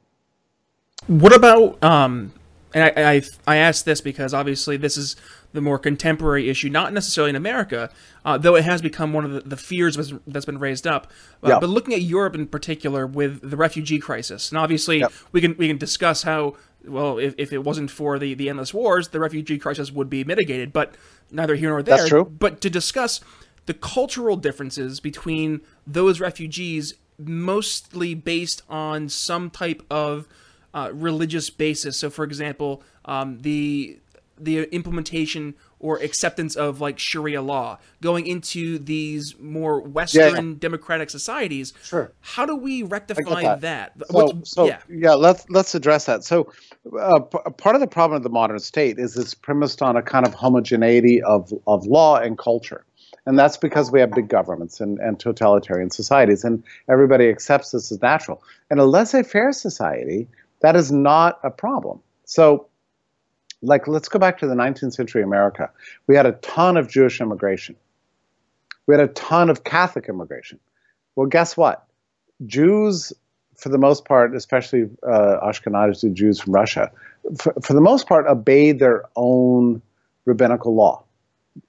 What 1.07 1.35
about 1.35 1.83
um, 1.83 2.31
and 2.73 2.83
I, 2.83 3.13
I, 3.13 3.21
I 3.45 3.55
asked 3.57 3.85
this 3.85 4.01
because 4.01 4.33
obviously 4.33 4.77
this 4.77 4.97
is 4.97 5.15
the 5.53 5.61
more 5.61 5.79
contemporary 5.79 6.49
issue, 6.49 6.69
not 6.69 6.93
necessarily 6.93 7.29
in 7.29 7.35
America, 7.35 7.89
uh, 8.25 8.37
though 8.37 8.55
it 8.55 8.63
has 8.63 8.81
become 8.81 9.13
one 9.13 9.25
of 9.25 9.31
the, 9.31 9.39
the 9.41 9.57
fears 9.57 9.97
that's 10.27 10.45
been 10.45 10.59
raised 10.59 10.85
up. 10.85 11.11
Uh, 11.43 11.49
yep. 11.49 11.61
But 11.61 11.69
looking 11.69 11.93
at 11.93 12.01
Europe 12.01 12.35
in 12.35 12.47
particular 12.47 13.07
with 13.07 13.49
the 13.49 13.57
refugee 13.57 13.99
crisis, 13.99 14.51
and 14.51 14.59
obviously 14.59 14.99
yep. 14.99 15.11
we 15.31 15.41
can 15.41 15.55
we 15.57 15.67
can 15.67 15.77
discuss 15.77 16.23
how 16.23 16.55
well 16.85 17.17
if, 17.17 17.33
if 17.37 17.53
it 17.53 17.59
wasn't 17.59 17.89
for 17.89 18.19
the 18.19 18.33
the 18.33 18.49
endless 18.49 18.73
wars, 18.73 19.09
the 19.09 19.19
refugee 19.19 19.57
crisis 19.57 19.91
would 19.91 20.09
be 20.09 20.23
mitigated. 20.23 20.73
But 20.73 20.95
neither 21.31 21.55
here 21.55 21.69
nor 21.69 21.81
there. 21.81 21.97
That's 21.97 22.09
true. 22.09 22.25
But 22.25 22.61
to 22.61 22.69
discuss 22.69 23.21
the 23.65 23.73
cultural 23.73 24.35
differences 24.35 24.99
between 24.99 25.61
those 25.85 26.19
refugees, 26.19 26.93
mostly 27.17 28.13
based 28.13 28.61
on 28.69 29.09
some 29.09 29.49
type 29.49 29.81
of 29.89 30.27
uh, 30.73 30.91
religious 30.93 31.49
basis. 31.49 31.97
So, 31.97 32.09
for 32.09 32.23
example, 32.23 32.83
um, 33.05 33.39
the 33.41 33.99
the 34.39 34.63
implementation 34.73 35.55
or 35.79 35.97
acceptance 35.97 36.55
of 36.55 36.81
like 36.81 36.99
Sharia 36.99 37.41
law 37.41 37.79
going 38.01 38.27
into 38.27 38.79
these 38.79 39.35
more 39.39 39.81
Western 39.81 40.51
yeah. 40.51 40.55
democratic 40.59 41.09
societies. 41.09 41.73
Sure. 41.83 42.11
How 42.21 42.45
do 42.45 42.55
we 42.55 42.83
rectify 42.83 43.41
that? 43.41 43.61
that? 43.61 43.93
So, 44.11 44.41
so, 44.43 44.65
yeah. 44.65 44.79
yeah, 44.89 45.13
let's 45.13 45.45
let's 45.49 45.75
address 45.75 46.05
that. 46.05 46.23
So, 46.23 46.51
uh, 46.99 47.19
p- 47.19 47.37
part 47.57 47.75
of 47.75 47.81
the 47.81 47.87
problem 47.87 48.17
of 48.17 48.23
the 48.23 48.29
modern 48.29 48.59
state 48.59 48.99
is 48.99 49.17
it's 49.17 49.33
premised 49.33 49.81
on 49.81 49.95
a 49.95 50.01
kind 50.01 50.25
of 50.25 50.33
homogeneity 50.33 51.21
of 51.21 51.51
of 51.65 51.85
law 51.85 52.17
and 52.17 52.37
culture. 52.37 52.85
And 53.25 53.37
that's 53.37 53.57
because 53.57 53.91
we 53.91 53.99
have 53.99 54.11
big 54.11 54.29
governments 54.29 54.79
and, 54.79 54.99
and 54.99 55.19
totalitarian 55.19 55.89
societies, 55.89 56.45
and 56.45 56.63
everybody 56.89 57.27
accepts 57.27 57.71
this 57.71 57.91
as 57.91 58.01
natural. 58.01 58.41
In 58.71 58.79
a 58.79 58.85
laissez 58.85 59.23
faire 59.23 59.51
society, 59.51 60.29
that 60.61 60.75
is 60.75 60.91
not 60.91 61.39
a 61.43 61.49
problem. 61.49 62.01
So, 62.25 62.67
like, 63.61 63.87
let's 63.87 64.09
go 64.09 64.19
back 64.19 64.37
to 64.39 64.47
the 64.47 64.55
19th 64.55 64.93
century 64.93 65.23
America. 65.23 65.69
We 66.07 66.15
had 66.15 66.25
a 66.25 66.33
ton 66.33 66.77
of 66.77 66.89
Jewish 66.89 67.21
immigration, 67.21 67.75
we 68.85 68.93
had 68.95 69.01
a 69.01 69.13
ton 69.13 69.49
of 69.49 69.63
Catholic 69.63 70.07
immigration. 70.09 70.59
Well, 71.15 71.27
guess 71.27 71.57
what? 71.57 71.85
Jews, 72.45 73.11
for 73.55 73.69
the 73.69 73.79
most 73.79 74.05
part, 74.05 74.35
especially 74.35 74.89
uh, 75.03 75.39
Ashkenazi 75.43 76.13
Jews 76.13 76.39
from 76.39 76.53
Russia, 76.53 76.91
for, 77.39 77.53
for 77.63 77.73
the 77.73 77.81
most 77.81 78.07
part, 78.07 78.27
obeyed 78.27 78.79
their 78.79 79.05
own 79.15 79.81
rabbinical 80.25 80.75
law 80.75 81.03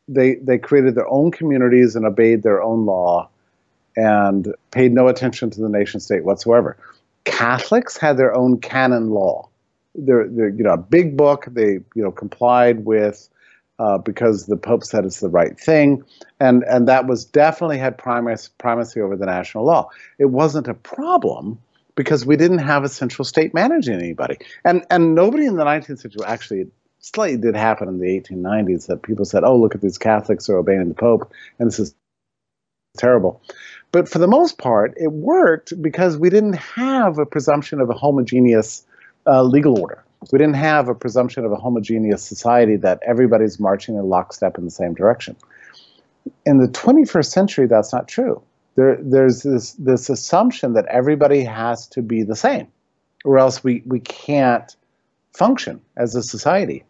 they 0.07 0.37
they 0.37 0.59
created 0.59 0.95
their 0.95 1.09
own 1.09 1.31
communities 1.31 1.97
and 1.97 2.05
obeyed 2.05 2.43
their 2.43 2.63
own 2.63 2.87
law 2.87 3.29
and 3.97 4.55
paid 4.71 4.93
no 4.93 5.09
attention 5.09 5.51
to 5.51 5.61
the 5.61 5.69
nation 5.69 6.01
state 6.01 6.25
whatsoever. 6.25 6.77
Catholics 7.29 7.97
had 7.97 8.17
their 8.17 8.35
own 8.35 8.61
canon 8.61 9.11
law. 9.11 9.49
They're, 9.95 10.29
they're 10.29 10.49
you 10.49 10.65
know 10.65 10.73
a 10.73 10.79
big 10.79 11.17
book. 11.17 11.47
They 11.51 11.81
you 11.95 12.03
know 12.03 12.11
complied 12.11 12.85
with 12.85 13.29
uh, 13.79 13.99
because 13.99 14.47
the 14.47 14.57
Pope 14.57 14.85
said 14.85 15.05
it's 15.05 15.21
the 15.21 15.29
right 15.29 15.59
thing, 15.59 16.03
and 16.41 16.65
and 16.65 16.89
that 16.89 17.07
was 17.07 17.25
definitely 17.25 17.79
had 17.79 17.97
primacy 17.99 18.51
primacy 18.59 19.01
over 19.01 19.17
the 19.17 19.27
national 19.27 19.65
law. 19.65 19.89
It 20.19 20.27
wasn't 20.27 20.69
a 20.69 20.75
problem 20.75 21.59
because 21.95 22.25
we 22.25 22.37
didn't 22.37 22.59
have 22.59 22.85
a 22.85 22.89
central 22.89 23.25
state 23.25 23.55
managing 23.55 23.95
anybody, 23.95 24.39
and 24.65 24.85
and 24.91 25.15
nobody 25.15 25.47
in 25.47 25.57
the 25.57 25.65
19th 25.65 26.01
century 26.01 26.25
actually. 26.27 26.67
Slightly 27.01 27.39
did 27.39 27.55
happen 27.55 27.89
in 27.89 28.01
the 28.01 28.07
1890s 28.07 28.89
that 28.89 29.03
people 29.03 29.25
said, 29.25 29.45
"Oh, 29.45 29.57
look 29.57 29.77
at 29.77 29.81
these 29.81 29.97
Catholics 29.97 30.49
are 30.49 30.57
obeying 30.57 30.89
the 30.89 30.95
Pope, 30.95 31.33
and 31.59 31.69
this 31.69 31.79
is 31.79 31.95
terrible." 32.99 33.41
But 33.91 34.09
for 34.09 34.19
the 34.19 34.27
most 34.27 34.59
part, 34.59 34.93
it 34.97 35.13
worked 35.13 35.81
because 35.81 36.19
we 36.19 36.29
didn't 36.29 36.57
have 36.57 37.19
a 37.19 37.25
presumption 37.25 37.81
of 37.81 37.89
a 37.89 37.95
homogeneous 37.95 38.85
uh, 39.27 39.43
legal 39.43 39.81
order 39.81 40.05
we 40.33 40.39
didn't 40.39 40.57
have 40.57 40.89
a 40.89 40.95
presumption 40.95 41.45
of 41.45 41.53
a 41.53 41.57
homogeneous 41.57 42.23
society 42.23 42.77
that 42.77 43.01
everybody's 43.07 43.61
marching 43.61 43.97
in 43.97 44.09
lockstep 44.09 44.59
in 44.59 44.65
the 44.65 44.71
same 44.71 44.95
direction. 44.95 45.37
In 46.45 46.59
the 46.59 46.69
21st 46.69 47.27
century, 47.27 47.67
that's 47.67 47.93
not 47.93 48.09
true. 48.09 48.43
There, 48.75 48.99
there's 49.01 49.43
this, 49.43 49.73
this 49.73 50.11
assumption 50.11 50.75
that 50.75 50.87
everybody 50.87 51.45
has 51.45 51.87
to 51.89 52.03
be 52.03 52.23
the 52.23 52.37
same, 52.37 52.69
or 53.25 53.39
else 53.39 53.63
we, 53.65 53.83
we 53.87 54.01
can't 54.01 54.77
function 55.37 55.81
as 55.97 56.15
a 56.15 56.23
society. 56.23 56.85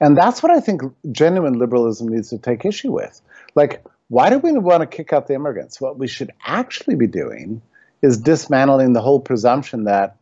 And 0.00 0.16
that's 0.16 0.42
what 0.42 0.52
I 0.52 0.60
think 0.60 0.82
genuine 1.10 1.58
liberalism 1.58 2.08
needs 2.08 2.30
to 2.30 2.38
take 2.38 2.64
issue 2.64 2.92
with. 2.92 3.20
Like, 3.54 3.84
why 4.12 4.28
do 4.28 4.38
we 4.38 4.52
want 4.52 4.82
to 4.82 4.86
kick 4.86 5.14
out 5.14 5.26
the 5.26 5.32
immigrants? 5.32 5.80
What 5.80 5.96
we 5.96 6.06
should 6.06 6.32
actually 6.44 6.96
be 6.96 7.06
doing 7.06 7.62
is 8.02 8.18
dismantling 8.18 8.92
the 8.92 9.00
whole 9.00 9.20
presumption 9.20 9.84
that 9.84 10.16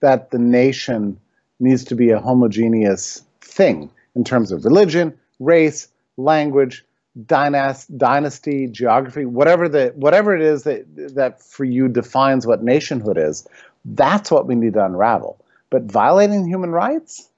that 0.00 0.30
the 0.30 0.38
nation 0.38 1.20
needs 1.60 1.84
to 1.84 1.94
be 1.94 2.08
a 2.08 2.18
homogeneous 2.18 3.22
thing 3.42 3.90
in 4.14 4.24
terms 4.24 4.50
of 4.50 4.64
religion, 4.64 5.12
race, 5.40 5.88
language, 6.16 6.86
dynasty, 7.26 8.66
geography, 8.66 9.26
whatever 9.26 9.68
the 9.68 9.92
whatever 9.94 10.34
it 10.34 10.40
is 10.40 10.62
that 10.62 10.86
that 11.14 11.42
for 11.42 11.64
you 11.64 11.88
defines 11.88 12.46
what 12.46 12.62
nationhood 12.62 13.18
is. 13.18 13.46
That's 13.84 14.30
what 14.30 14.46
we 14.46 14.54
need 14.54 14.72
to 14.72 14.82
unravel. 14.86 15.38
But 15.68 15.82
violating 15.82 16.48
human 16.48 16.70
rights, 16.70 17.28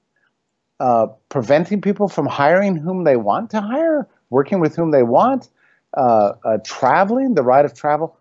uh, 0.79 1.09
preventing 1.29 1.81
people 1.81 2.09
from 2.09 2.27
hiring 2.27 2.77
whom 2.77 3.03
they 3.03 3.17
want 3.17 3.51
to 3.51 3.61
hire, 3.61 4.07
working 4.31 4.61
with 4.61 4.77
whom 4.77 4.91
they 4.91 5.03
want, 5.03 5.49
uh, 5.97 6.33
uh, 6.45 6.59
traveling, 6.65 7.35
the 7.35 7.43
right 7.43 7.65
of 7.65 7.75
travel, 7.75 8.17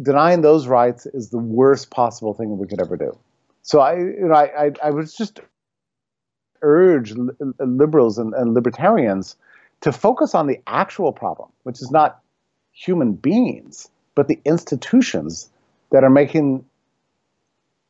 denying 0.00 0.42
those 0.42 0.66
rights 0.66 1.06
is 1.06 1.30
the 1.30 1.38
worst 1.38 1.90
possible 1.90 2.34
thing 2.34 2.58
we 2.58 2.66
could 2.66 2.80
ever 2.80 2.96
do. 2.96 3.16
So 3.62 3.80
I, 3.80 3.96
you 3.96 4.26
know, 4.28 4.34
I, 4.34 4.66
I, 4.66 4.70
I 4.84 4.90
was 4.90 5.14
just 5.14 5.40
urge 6.62 7.14
liberals 7.58 8.18
and, 8.18 8.34
and 8.34 8.54
libertarians 8.54 9.36
to 9.82 9.92
focus 9.92 10.34
on 10.34 10.46
the 10.46 10.60
actual 10.66 11.12
problem, 11.12 11.50
which 11.62 11.80
is 11.80 11.90
not 11.90 12.20
human 12.72 13.12
beings, 13.12 13.88
but 14.14 14.28
the 14.28 14.40
institutions 14.44 15.50
that 15.90 16.04
are 16.04 16.10
making 16.10 16.64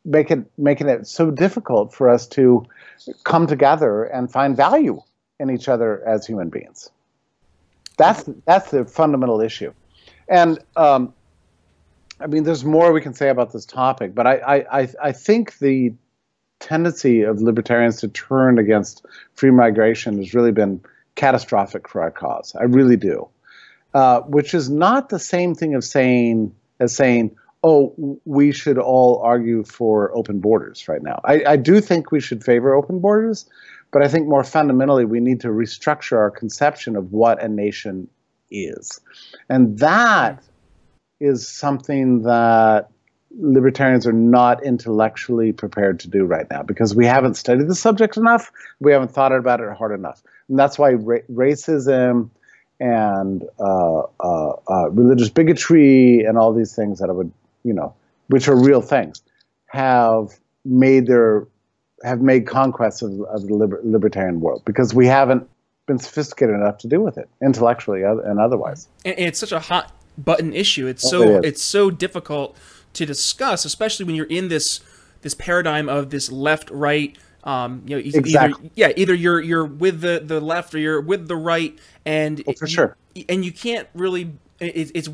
making 0.05 0.45
making 0.59 0.89
it 0.89 1.07
so 1.07 1.31
difficult 1.31 1.95
for 1.95 2.11
us 2.11 2.27
to 2.27 2.65
come 3.25 3.47
together 3.47 4.05
and 4.05 4.31
find 4.31 4.57
value 4.57 5.01
in 5.41 5.51
each 5.51 5.69
other 5.69 6.07
as 6.07 6.27
human 6.27 6.51
beings. 6.51 6.91
That's 7.97 8.29
that's 8.47 8.71
the 8.71 8.85
fundamental 8.85 9.41
issue, 9.41 9.73
and 10.29 10.59
um, 10.77 11.15
I 12.21 12.27
mean, 12.27 12.45
there's 12.45 12.65
more 12.65 12.93
we 12.93 13.01
can 13.01 13.15
say 13.15 13.29
about 13.29 13.53
this 13.53 13.67
topic, 13.67 14.15
but 14.15 14.27
I, 14.27 14.65
I, 14.71 14.89
I 15.03 15.13
think 15.13 15.59
the 15.59 15.93
tendency 16.61 17.23
of 17.23 17.41
libertarians 17.41 18.01
to 18.01 18.09
turn 18.09 18.59
against 18.59 19.05
free 19.35 19.51
migration 19.51 20.19
has 20.19 20.33
really 20.35 20.53
been 20.53 20.81
catastrophic 21.17 21.89
for 21.89 22.03
our 22.03 22.11
cause. 22.11 22.55
I 22.59 22.65
really 22.65 22.97
do. 22.97 23.29
Uh, 23.93 24.21
which 24.23 24.55
is 24.55 24.71
not 24.71 25.09
the 25.09 25.19
same 25.19 25.55
thing 25.55 25.75
of 25.75 25.85
saying 25.85 26.53
as 26.81 26.95
saying, 26.95 27.37
oh, 27.63 28.19
we 28.25 28.53
should 28.53 28.79
all 28.79 29.21
argue 29.21 29.63
for 29.65 30.15
open 30.17 30.41
borders 30.41 30.89
right 30.89 31.03
now. 31.03 31.21
I, 31.25 31.45
I 31.47 31.57
do 31.57 31.81
think 31.81 32.11
we 32.11 32.21
should 32.21 32.43
favor 32.43 32.75
open 32.75 33.01
borders, 33.01 33.47
but 33.95 34.03
I 34.03 34.09
think 34.09 34.27
more 34.27 34.43
fundamentally 34.43 35.05
we 35.05 35.21
need 35.21 35.41
to 35.43 35.49
restructure 35.49 36.17
our 36.17 36.29
conception 36.29 36.97
of 36.97 37.13
what 37.13 37.41
a 37.41 37.49
nation 37.49 38.09
is. 38.51 39.01
And 39.49 39.79
that 39.79 40.43
is 41.21 41.49
something 41.49 42.23
that 42.23 42.91
libertarians 43.39 44.05
are 44.05 44.13
not 44.13 44.65
intellectually 44.65 45.53
prepared 45.53 46.01
to 46.01 46.09
do 46.09 46.25
right 46.25 46.51
now 46.51 46.65
because 46.65 46.97
we 46.97 47.07
haven't 47.07 47.35
studied 47.35 47.69
the 47.69 47.75
subject 47.77 48.17
enough. 48.17 48.51
We 48.81 48.91
haven't 48.91 49.13
thought 49.13 49.31
about 49.31 49.61
it 49.61 49.71
hard 49.77 49.97
enough. 49.97 50.25
And 50.49 50.59
that's 50.59 50.77
why 50.77 50.95
ra- 50.95 51.19
racism 51.31 52.31
and 52.81 53.45
uh, 53.61 54.01
uh, 54.19 54.53
uh, 54.69 54.91
religious 54.91 55.29
bigotry 55.29 56.25
and 56.25 56.37
all 56.37 56.53
these 56.53 56.75
things 56.75 56.99
that 56.99 57.11
I 57.11 57.13
would, 57.13 57.33
you 57.63 57.73
know, 57.73 57.95
which 58.27 58.49
are 58.49 58.61
real 58.61 58.83
things, 58.83 59.23
have 59.67 60.33
made 60.65 61.07
their 61.07 61.47
have 62.05 62.21
made 62.21 62.47
conquests 62.47 63.03
of, 63.03 63.21
of 63.23 63.47
the 63.47 63.55
liber- 63.55 63.81
libertarian 63.83 64.41
world 64.41 64.63
because 64.65 64.95
we 64.95 65.07
haven't 65.07 65.49
been 65.87 65.99
sophisticated 65.99 66.55
enough 66.55 66.79
to 66.79 66.89
deal 66.89 67.01
with 67.01 67.19
it 67.19 67.29
intellectually 67.43 68.03
and 68.03 68.39
otherwise. 68.39 68.89
And 69.05 69.19
it's 69.19 69.39
such 69.39 69.53
a 69.53 69.61
hot 69.61 69.93
button 70.17 70.53
issue. 70.53 70.87
It's 70.87 71.09
so 71.09 71.39
it 71.39 71.45
it's 71.45 71.63
so 71.63 71.91
difficult 71.91 72.57
to 72.95 73.07
discuss, 73.07 73.65
especially 73.65 74.07
when 74.07 74.15
you're 74.15 74.27
in 74.27 74.49
this 74.49 74.81
this 75.23 75.35
paradigm 75.35 75.89
of 75.89 76.11
this 76.11 76.31
left 76.31 76.71
right. 76.71 77.17
Um, 77.43 77.83
you 77.85 77.97
know, 77.97 78.01
exactly. 78.01 78.35
either 78.35 78.71
yeah, 78.75 78.93
either 78.97 79.15
you're 79.15 79.41
you're 79.41 79.67
with 79.67 80.01
the 80.01 80.23
the 80.25 80.41
left 80.41 80.75
or 80.75 80.79
you're 80.79 81.01
with 81.01 81.29
the 81.29 81.37
right, 81.37 81.79
and 82.07 82.43
oh, 82.47 82.53
for 82.53 82.67
sure, 82.67 82.97
and 83.29 83.45
you 83.45 83.53
can't 83.53 83.89
really. 83.95 84.33
It, 84.61 84.93
it's 84.95 85.11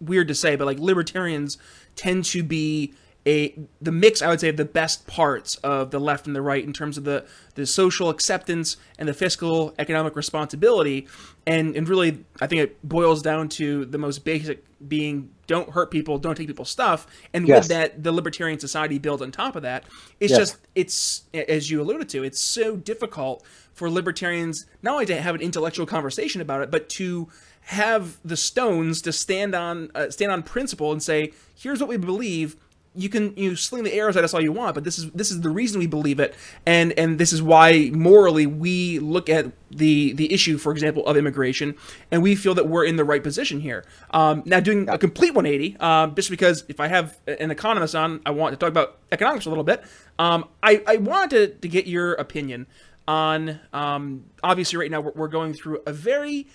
weird 0.00 0.28
to 0.28 0.34
say, 0.34 0.56
but 0.56 0.64
like 0.66 0.78
libertarians 0.78 1.58
tend 1.96 2.24
to 2.26 2.42
be 2.42 2.94
a 3.26 3.54
the 3.80 3.92
mix 3.92 4.20
I 4.20 4.28
would 4.28 4.40
say 4.40 4.50
of 4.50 4.56
the 4.56 4.64
best 4.64 5.06
parts 5.06 5.56
of 5.56 5.90
the 5.90 5.98
left 5.98 6.26
and 6.26 6.36
the 6.36 6.42
right 6.42 6.62
in 6.62 6.72
terms 6.72 6.98
of 6.98 7.04
the 7.04 7.24
the 7.54 7.66
social 7.66 8.10
acceptance 8.10 8.76
and 8.98 9.08
the 9.08 9.14
fiscal 9.14 9.74
economic 9.78 10.14
responsibility 10.14 11.08
and 11.46 11.74
and 11.74 11.88
really 11.88 12.24
I 12.40 12.46
think 12.46 12.62
it 12.62 12.86
boils 12.86 13.22
down 13.22 13.48
to 13.50 13.86
the 13.86 13.98
most 13.98 14.24
basic 14.24 14.64
being 14.86 15.30
don't 15.46 15.70
hurt 15.70 15.90
people 15.90 16.18
don't 16.18 16.34
take 16.34 16.46
people's 16.46 16.70
stuff 16.70 17.06
and 17.32 17.48
yes. 17.48 17.62
with 17.62 17.68
that 17.68 18.02
the 18.02 18.12
libertarian 18.12 18.58
society 18.58 18.98
built 18.98 19.22
on 19.22 19.30
top 19.30 19.56
of 19.56 19.62
that 19.62 19.84
it's 20.20 20.30
yes. 20.30 20.38
just 20.38 20.56
it's 20.74 21.22
as 21.32 21.70
you 21.70 21.80
alluded 21.80 22.08
to 22.10 22.22
it's 22.22 22.40
so 22.40 22.76
difficult 22.76 23.42
for 23.72 23.88
libertarians 23.88 24.66
not 24.82 24.92
only 24.92 25.06
to 25.06 25.20
have 25.20 25.34
an 25.34 25.40
intellectual 25.40 25.86
conversation 25.86 26.42
about 26.42 26.60
it 26.60 26.70
but 26.70 26.88
to 26.90 27.28
have 27.62 28.18
the 28.22 28.36
stones 28.36 29.00
to 29.00 29.10
stand 29.10 29.54
on 29.54 29.90
uh, 29.94 30.10
stand 30.10 30.30
on 30.30 30.42
principle 30.42 30.92
and 30.92 31.02
say 31.02 31.32
here's 31.56 31.80
what 31.80 31.88
we 31.88 31.96
believe 31.96 32.56
you 32.94 33.08
can 33.08 33.36
you 33.36 33.56
sling 33.56 33.82
the 33.82 33.92
arrows 33.92 34.16
at 34.16 34.24
us 34.24 34.32
all 34.34 34.40
you 34.40 34.52
want, 34.52 34.74
but 34.74 34.84
this 34.84 34.98
is 34.98 35.10
this 35.10 35.30
is 35.30 35.40
the 35.40 35.50
reason 35.50 35.78
we 35.80 35.86
believe 35.86 36.20
it, 36.20 36.34
and 36.64 36.92
and 36.98 37.18
this 37.18 37.32
is 37.32 37.42
why 37.42 37.90
morally 37.92 38.46
we 38.46 38.98
look 39.00 39.28
at 39.28 39.46
the 39.70 40.12
the 40.12 40.32
issue, 40.32 40.58
for 40.58 40.70
example, 40.70 41.04
of 41.06 41.16
immigration, 41.16 41.74
and 42.10 42.22
we 42.22 42.34
feel 42.36 42.54
that 42.54 42.68
we're 42.68 42.84
in 42.84 42.96
the 42.96 43.04
right 43.04 43.22
position 43.22 43.60
here. 43.60 43.84
Um, 44.10 44.42
now, 44.46 44.60
doing 44.60 44.88
a 44.88 44.96
complete 44.96 45.34
180, 45.34 45.76
um, 45.78 46.14
just 46.14 46.30
because 46.30 46.64
if 46.68 46.78
I 46.78 46.88
have 46.88 47.18
an 47.26 47.50
economist 47.50 47.94
on, 47.94 48.20
I 48.24 48.30
want 48.30 48.52
to 48.52 48.56
talk 48.56 48.68
about 48.68 48.98
economics 49.10 49.46
a 49.46 49.48
little 49.48 49.64
bit. 49.64 49.82
Um, 50.18 50.48
I 50.62 50.82
I 50.86 50.96
wanted 50.96 51.30
to, 51.30 51.48
to 51.60 51.68
get 51.68 51.86
your 51.86 52.14
opinion 52.14 52.66
on 53.06 53.60
um, 53.72 54.24
obviously 54.42 54.78
right 54.78 54.90
now 54.90 55.00
we're, 55.00 55.12
we're 55.14 55.28
going 55.28 55.52
through 55.52 55.82
a 55.86 55.92
very 55.92 56.46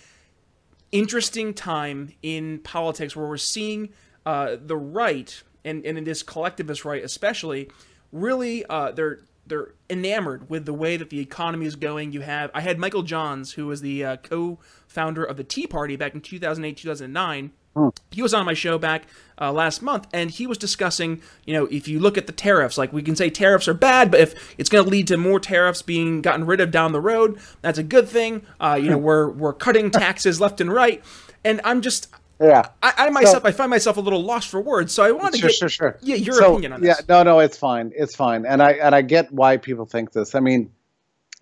interesting 0.91 1.53
time 1.53 2.11
in 2.23 2.59
politics 2.59 3.15
where 3.15 3.27
we're 3.27 3.37
seeing 3.37 3.89
uh, 4.25 4.57
the 4.59 4.75
right 4.75 5.43
and, 5.63 5.85
and 5.85 5.97
in 5.97 6.03
this 6.03 6.23
collectivist 6.23 6.85
right 6.85 7.03
especially, 7.03 7.69
really 8.11 8.65
uh, 8.65 8.91
they're 8.91 9.19
they're 9.49 9.73
enamored 9.89 10.49
with 10.49 10.65
the 10.65 10.73
way 10.73 10.95
that 10.95 11.09
the 11.09 11.19
economy 11.19 11.65
is 11.65 11.75
going. 11.75 12.11
You 12.11 12.21
have 12.21 12.51
I 12.53 12.61
had 12.61 12.79
Michael 12.79 13.03
Johns, 13.03 13.53
who 13.53 13.67
was 13.67 13.81
the 13.81 14.05
uh, 14.05 14.17
co-founder 14.17 15.23
of 15.23 15.37
the 15.37 15.43
Tea 15.43 15.67
Party 15.67 15.95
back 15.95 16.13
in 16.13 16.21
2008 16.21 16.77
2009. 16.77 17.51
Hmm. 17.75 17.89
He 18.11 18.21
was 18.21 18.33
on 18.33 18.45
my 18.45 18.53
show 18.53 18.79
back 18.79 19.03
uh, 19.39 19.51
last 19.51 19.81
month, 19.81 20.07
and 20.11 20.31
he 20.31 20.47
was 20.47 20.57
discussing, 20.57 21.21
you 21.45 21.53
know, 21.53 21.65
if 21.67 21.87
you 21.87 21.99
look 21.99 22.17
at 22.17 22.25
the 22.25 22.33
tariffs, 22.33 22.77
like 22.77 22.91
we 22.91 23.03
can 23.03 23.15
say 23.15 23.29
tariffs 23.29 23.67
are 23.67 23.75
bad, 23.75 24.09
but 24.09 24.19
if 24.19 24.55
it's 24.57 24.69
going 24.69 24.83
to 24.83 24.89
lead 24.89 25.07
to 25.07 25.17
more 25.17 25.39
tariffs 25.39 25.81
being 25.81 26.21
gotten 26.21 26.45
rid 26.45 26.61
of 26.61 26.71
down 26.71 26.93
the 26.93 27.01
road, 27.01 27.39
that's 27.61 27.77
a 27.77 27.83
good 27.83 28.07
thing. 28.07 28.43
Uh, 28.59 28.79
you 28.81 28.89
know, 28.89 28.97
we're 28.97 29.29
we're 29.29 29.53
cutting 29.53 29.91
taxes 29.91 30.41
left 30.41 30.61
and 30.61 30.71
right, 30.71 31.03
and 31.43 31.61
I'm 31.63 31.81
just 31.81 32.09
yeah. 32.39 32.69
I, 32.81 32.93
I 32.97 33.09
myself, 33.09 33.43
so, 33.43 33.49
I 33.49 33.51
find 33.51 33.69
myself 33.69 33.97
a 33.97 34.01
little 34.01 34.23
lost 34.23 34.49
for 34.49 34.61
words, 34.61 34.93
so 34.93 35.03
I 35.03 35.11
want 35.11 35.35
to 35.35 35.41
get 35.41 35.53
sure, 35.53 35.69
sure. 35.69 35.97
Yeah, 36.01 36.15
your 36.15 36.35
so, 36.35 36.51
opinion 36.53 36.73
on 36.73 36.81
this. 36.81 36.97
Yeah, 36.99 37.05
no, 37.07 37.23
no, 37.23 37.39
it's 37.39 37.57
fine, 37.57 37.91
it's 37.95 38.15
fine, 38.15 38.45
and 38.45 38.61
I 38.61 38.71
and 38.73 38.95
I 38.95 39.01
get 39.01 39.31
why 39.31 39.57
people 39.57 39.85
think 39.85 40.11
this. 40.11 40.35
I 40.35 40.39
mean, 40.39 40.71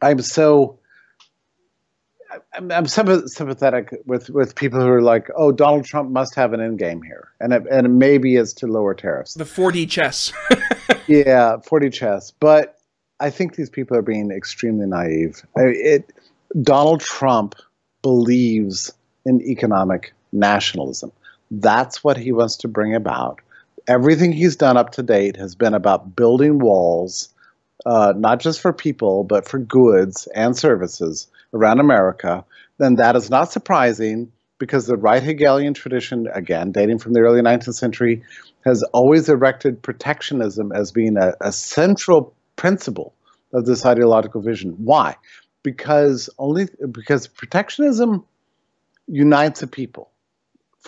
I'm 0.02 0.22
so. 0.22 0.80
I'm, 2.54 2.72
I'm 2.72 2.88
sympathetic 2.88 4.02
with, 4.06 4.30
with 4.30 4.54
people 4.54 4.82
who 4.82 4.88
are 4.88 5.02
like, 5.02 5.30
oh, 5.38 5.54
Donald 5.54 5.86
Trump 5.86 6.12
must 6.12 6.36
have 6.36 6.52
an 6.52 6.60
end 6.60 6.78
game 6.78 7.02
here, 7.02 7.30
and 7.40 7.54
it, 7.54 7.64
and 7.72 7.88
it 7.88 7.90
maybe 7.90 8.36
is 8.36 8.54
to 8.56 8.68
lower 8.68 8.94
tariffs. 8.94 9.34
The 9.34 9.46
4D 9.46 9.90
chess. 9.90 10.34
yeah, 11.08 11.56
4D 11.66 11.94
chess, 11.94 12.32
but 12.32 12.78
I 13.20 13.30
think 13.30 13.56
these 13.56 13.70
people 13.70 13.96
are 13.98 14.02
being 14.02 14.30
extremely 14.32 14.86
naive. 14.86 15.42
It 15.56 16.14
Donald 16.62 17.02
Trump 17.02 17.56
believes 18.02 18.92
in 19.26 19.42
economic 19.42 20.14
nationalism. 20.32 21.12
That's 21.52 22.04
what 22.04 22.18
he 22.18 22.32
wants 22.32 22.58
to 22.58 22.68
bring 22.68 22.96
about. 22.96 23.40
Everything 23.88 24.32
he's 24.34 24.56
done 24.56 24.78
up 24.78 24.92
to 24.92 25.04
date 25.04 25.38
has 25.38 25.56
been 25.56 25.74
about 25.74 26.16
building 26.16 26.60
walls, 26.60 27.30
uh, 27.86 28.14
not 28.16 28.40
just 28.40 28.60
for 28.60 28.74
people, 28.74 29.24
but 29.24 29.48
for 29.48 29.60
goods 29.60 30.28
and 30.36 30.58
services 30.58 31.28
around 31.54 31.80
America. 31.80 32.44
Then 32.78 32.96
that 32.96 33.16
is 33.16 33.30
not 33.30 33.52
surprising 33.52 34.32
because 34.60 34.88
the 34.88 34.98
right 34.98 35.24
Hegelian 35.24 35.74
tradition, 35.74 36.28
again, 36.34 36.72
dating 36.72 37.00
from 37.00 37.14
the 37.14 37.22
early 37.22 37.42
19th 37.42 37.76
century, 37.76 38.24
has 38.66 38.84
always 38.92 39.30
erected 39.30 39.82
protectionism 39.82 40.72
as 40.72 40.92
being 40.92 41.18
a, 41.18 41.34
a 41.42 41.52
central 41.52 42.34
principle 42.56 43.14
of 43.54 43.66
this 43.66 43.86
ideological 43.86 44.42
vision. 44.42 44.72
Why? 44.72 45.16
Because 45.64 46.30
only 46.38 46.68
because 46.92 47.28
protectionism 47.28 48.26
unites 49.08 49.64
a 49.64 49.68
people. 49.68 50.10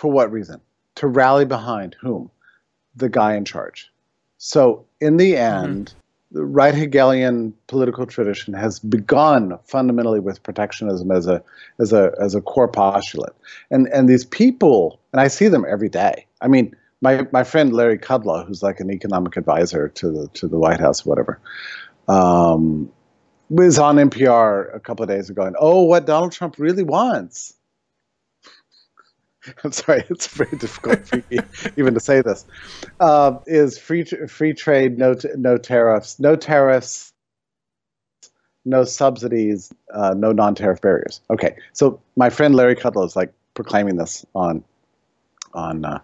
For 0.00 0.10
what 0.10 0.32
reason? 0.32 0.62
To 0.94 1.06
rally 1.06 1.44
behind 1.44 1.94
whom? 2.00 2.30
The 2.96 3.10
guy 3.10 3.34
in 3.34 3.44
charge. 3.44 3.92
So 4.38 4.86
in 4.98 5.18
the 5.18 5.34
mm-hmm. 5.34 5.64
end, 5.64 5.86
mm-hmm 5.86 5.96
the 6.32 6.44
right 6.44 6.74
Hegelian 6.74 7.52
political 7.66 8.06
tradition 8.06 8.54
has 8.54 8.78
begun 8.78 9.58
fundamentally 9.64 10.20
with 10.20 10.42
protectionism 10.44 11.10
as 11.10 11.26
a 11.26 11.42
as 11.80 11.92
a 11.92 12.12
as 12.20 12.36
a 12.36 12.40
core 12.40 12.68
postulate, 12.68 13.32
and 13.72 13.88
and 13.88 14.08
these 14.08 14.24
people, 14.24 15.00
and 15.12 15.20
I 15.20 15.26
see 15.26 15.48
them 15.48 15.66
every 15.68 15.88
day. 15.88 16.24
I 16.40 16.46
mean, 16.46 16.76
my 17.00 17.26
my 17.32 17.42
friend 17.42 17.72
Larry 17.72 17.98
Kudlow, 17.98 18.46
who's 18.46 18.62
like 18.62 18.78
an 18.78 18.92
economic 18.92 19.36
advisor 19.36 19.88
to 19.88 20.10
the 20.10 20.28
to 20.34 20.46
the 20.46 20.56
White 20.56 20.78
House, 20.78 21.04
whatever, 21.04 21.40
um, 22.06 22.88
was 23.48 23.80
on 23.80 23.96
NPR 23.96 24.72
a 24.72 24.78
couple 24.78 25.02
of 25.02 25.08
days 25.08 25.30
ago, 25.30 25.42
and 25.42 25.56
oh, 25.58 25.82
what 25.82 26.06
Donald 26.06 26.30
Trump 26.30 26.58
really 26.58 26.84
wants 26.84 27.54
I'm 29.64 29.72
sorry, 29.72 30.04
it's 30.10 30.26
very 30.26 30.56
difficult 30.56 31.06
for 31.06 31.22
me 31.30 31.38
even 31.76 31.94
to 31.94 32.00
say 32.00 32.22
this. 32.22 32.44
Uh, 32.98 33.38
is 33.46 33.78
free 33.78 34.04
free 34.04 34.54
trade, 34.54 34.98
no 34.98 35.14
no 35.36 35.56
tariffs, 35.56 36.18
no 36.18 36.36
tariffs, 36.36 37.12
no 38.64 38.84
subsidies, 38.84 39.72
uh, 39.92 40.14
no 40.16 40.32
non-tariff 40.32 40.80
barriers. 40.80 41.20
Okay, 41.30 41.56
so 41.72 42.00
my 42.16 42.30
friend 42.30 42.54
Larry 42.54 42.76
Kudlow 42.76 43.06
is 43.06 43.16
like 43.16 43.32
proclaiming 43.54 43.96
this 43.96 44.24
on 44.34 44.64
on 45.54 45.84
uh, 45.84 46.00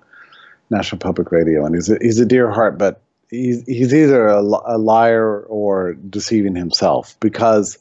National 0.70 0.98
Public 0.98 1.30
Radio, 1.30 1.64
and 1.64 1.74
he's 1.74 1.90
a, 1.90 1.98
he's 2.00 2.18
a 2.18 2.26
dear 2.26 2.50
heart, 2.50 2.78
but 2.78 3.00
he's 3.30 3.64
he's 3.66 3.94
either 3.94 4.26
a, 4.28 4.40
a 4.40 4.78
liar 4.78 5.40
or 5.42 5.94
deceiving 5.94 6.56
himself 6.56 7.18
because 7.20 7.78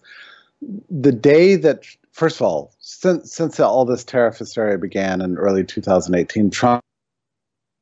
the 0.89 1.11
day 1.11 1.55
that 1.55 1.85
first 2.15 2.37
of 2.37 2.43
all, 2.43 2.73
since 2.79 3.31
since 3.31 3.59
all 3.59 3.85
this 3.85 4.03
tariff 4.03 4.37
hysteria 4.37 4.77
began 4.77 5.21
in 5.21 5.37
early 5.37 5.63
2018, 5.63 6.49
Trump 6.49 6.81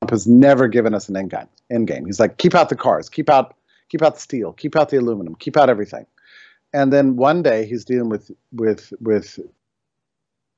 has 0.10 0.28
never 0.28 0.68
given 0.68 0.94
us 0.94 1.08
an 1.08 1.16
end 1.16 1.30
game. 1.30 1.48
End 1.72 1.88
game. 1.88 2.06
He's 2.06 2.20
like, 2.20 2.38
keep 2.38 2.56
out 2.56 2.70
the 2.70 2.76
cars, 2.76 3.08
keep 3.10 3.30
out, 3.30 3.56
keep 3.90 4.02
out 4.02 4.16
the 4.16 4.22
steel, 4.22 4.52
keep 4.52 4.76
out 4.76 4.90
the 4.90 4.98
aluminum, 4.98 5.36
keep 5.36 5.56
out 5.56 5.70
everything. 5.70 6.06
And 6.74 6.92
then 6.92 7.16
one 7.16 7.44
day 7.44 7.66
he's 7.66 7.86
dealing 7.86 8.10
with 8.10 8.32
with 8.52 8.92
with 9.00 9.40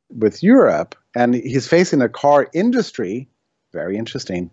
with 0.09 0.41
Europe, 0.41 0.95
and 1.13 1.35
he's 1.35 1.67
facing 1.67 2.01
a 2.01 2.09
car 2.09 2.47
industry, 2.53 3.27
very 3.73 3.97
interesting, 3.97 4.49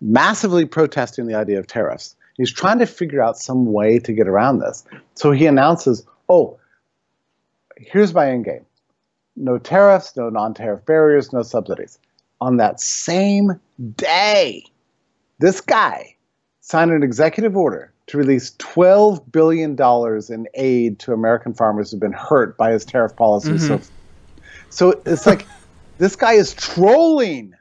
massively 0.00 0.64
protesting 0.64 1.26
the 1.26 1.34
idea 1.34 1.58
of 1.60 1.66
tariffs. 1.66 2.16
He's 2.36 2.52
trying 2.52 2.80
to 2.80 2.86
figure 2.86 3.22
out 3.22 3.38
some 3.38 3.72
way 3.72 3.98
to 4.00 4.12
get 4.12 4.26
around 4.28 4.58
this. 4.58 4.84
So 5.14 5.30
he 5.30 5.46
announces, 5.46 6.04
"Oh, 6.28 6.58
here's 7.76 8.14
my 8.14 8.30
end 8.30 8.44
game 8.44 8.64
no 9.36 9.58
tariffs, 9.58 10.16
no 10.16 10.30
non 10.30 10.54
tariff 10.54 10.84
barriers, 10.86 11.32
no 11.32 11.42
subsidies. 11.42 11.98
On 12.40 12.56
that 12.56 12.80
same 12.80 13.60
day, 13.96 14.64
this 15.38 15.60
guy 15.60 16.14
signed 16.60 16.90
an 16.90 17.02
executive 17.02 17.56
order 17.56 17.92
to 18.06 18.18
release 18.18 18.52
$12 18.52 19.30
billion 19.32 19.76
in 20.30 20.48
aid 20.54 20.98
to 21.00 21.12
American 21.12 21.54
farmers 21.54 21.90
who've 21.90 22.00
been 22.00 22.12
hurt 22.12 22.56
by 22.56 22.72
his 22.72 22.84
tariff 22.84 23.14
policies. 23.16 23.68
Mm-hmm. 23.68 23.82
So, 23.82 23.90
so 24.70 25.02
it's 25.06 25.26
like 25.26 25.46
this 25.98 26.16
guy 26.16 26.32
is 26.32 26.54
trolling, 26.54 27.54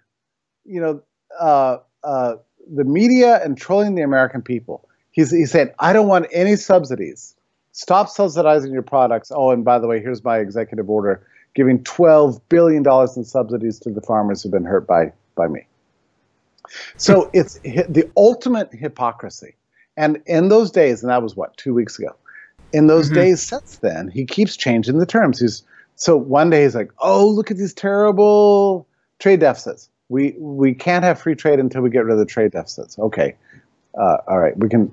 you 0.66 0.82
know, 0.82 1.02
uh, 1.40 1.78
uh, 2.04 2.36
the 2.74 2.84
media 2.84 3.44
and 3.44 3.58
trolling 3.58 3.96
the 3.96 4.02
American 4.02 4.42
people. 4.42 4.88
He's, 5.12 5.32
he 5.32 5.46
said, 5.46 5.74
I 5.80 5.94
don't 5.94 6.08
want 6.08 6.28
any 6.32 6.56
subsidies. 6.56 7.35
Stop 7.76 8.08
subsidizing 8.08 8.72
your 8.72 8.84
products. 8.84 9.34
Oh, 9.36 9.52
and 9.52 9.66
by 9.66 9.80
the 9.80 9.86
way, 9.86 10.00
here's 10.00 10.24
my 10.24 10.38
executive 10.38 10.90
order 10.90 11.28
giving 11.56 11.84
$12 11.84 12.40
billion 12.48 12.86
in 12.88 13.24
subsidies 13.26 13.80
to 13.80 13.90
the 13.90 14.00
farmers 14.00 14.42
who've 14.42 14.52
been 14.52 14.64
hurt 14.64 14.88
by, 14.88 15.12
by 15.36 15.50
me. 15.50 15.68
So 16.96 17.30
it's 17.34 17.60
the 17.60 18.10
ultimate 18.16 18.74
hypocrisy. 18.74 19.56
And 19.98 20.22
in 20.26 20.48
those 20.48 20.72
days, 20.72 21.04
and 21.04 21.10
that 21.10 21.22
was 21.22 21.36
what, 21.36 21.58
two 21.58 21.74
weeks 21.74 22.00
ago, 22.00 22.16
in 22.72 22.88
those 22.88 23.08
mm-hmm. 23.08 23.16
days 23.16 23.42
since 23.42 23.78
then, 23.78 24.08
he 24.08 24.26
keeps 24.26 24.56
changing 24.56 24.98
the 24.98 25.06
terms. 25.06 25.42
He's 25.42 25.62
so 25.98 26.16
one 26.16 26.50
day 26.50 26.64
he's 26.64 26.76
like, 26.76 26.92
"Oh, 27.00 27.28
look 27.28 27.52
at 27.52 27.58
these 27.58 27.74
terrible 27.74 28.86
trade 29.20 29.40
deficits. 29.40 29.90
We 30.10 30.36
we 30.38 30.74
can't 30.74 31.06
have 31.06 31.20
free 31.20 31.36
trade 31.36 31.60
until 31.60 31.82
we 31.82 31.90
get 31.90 32.04
rid 32.04 32.12
of 32.12 32.20
the 32.20 32.26
trade 32.26 32.52
deficits." 32.52 33.00
Okay, 33.00 33.36
uh, 33.98 34.18
all 34.28 34.40
right, 34.40 34.58
we 34.58 34.68
can 34.68 34.92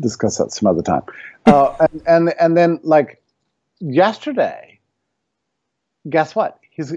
discuss 0.00 0.38
that 0.38 0.52
some 0.52 0.68
other 0.68 0.82
time. 0.82 1.02
Uh, 1.46 1.74
and, 1.92 2.02
and 2.06 2.34
and 2.40 2.56
then 2.56 2.80
like 2.82 3.22
yesterday, 3.80 4.78
guess 6.08 6.34
what? 6.34 6.58
He's 6.70 6.96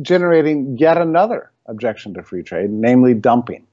generating 0.00 0.76
yet 0.78 0.98
another 0.98 1.50
objection 1.66 2.14
to 2.14 2.22
free 2.22 2.42
trade, 2.42 2.70
namely 2.70 3.14
dumping. 3.14 3.66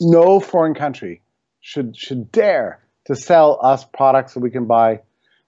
No 0.00 0.40
foreign 0.40 0.74
country 0.74 1.22
should 1.60 1.96
should 1.96 2.30
dare 2.32 2.80
to 3.06 3.16
sell 3.16 3.58
us 3.62 3.84
products 3.84 4.34
that 4.34 4.40
we 4.40 4.50
can 4.50 4.66
buy 4.66 5.00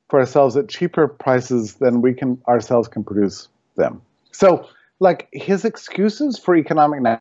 for 0.09 0.20
ourselves 0.20 0.57
at 0.57 0.68
cheaper 0.68 1.07
prices 1.07 1.74
than 1.74 2.01
we 2.01 2.14
can 2.14 2.41
ourselves 2.49 2.89
can 2.89 3.05
produce 3.05 3.49
them. 3.76 4.01
So, 4.33 4.68
like 5.01 5.29
his 5.33 5.64
excuses 5.64 6.39
for 6.39 6.57
economic 6.57 7.20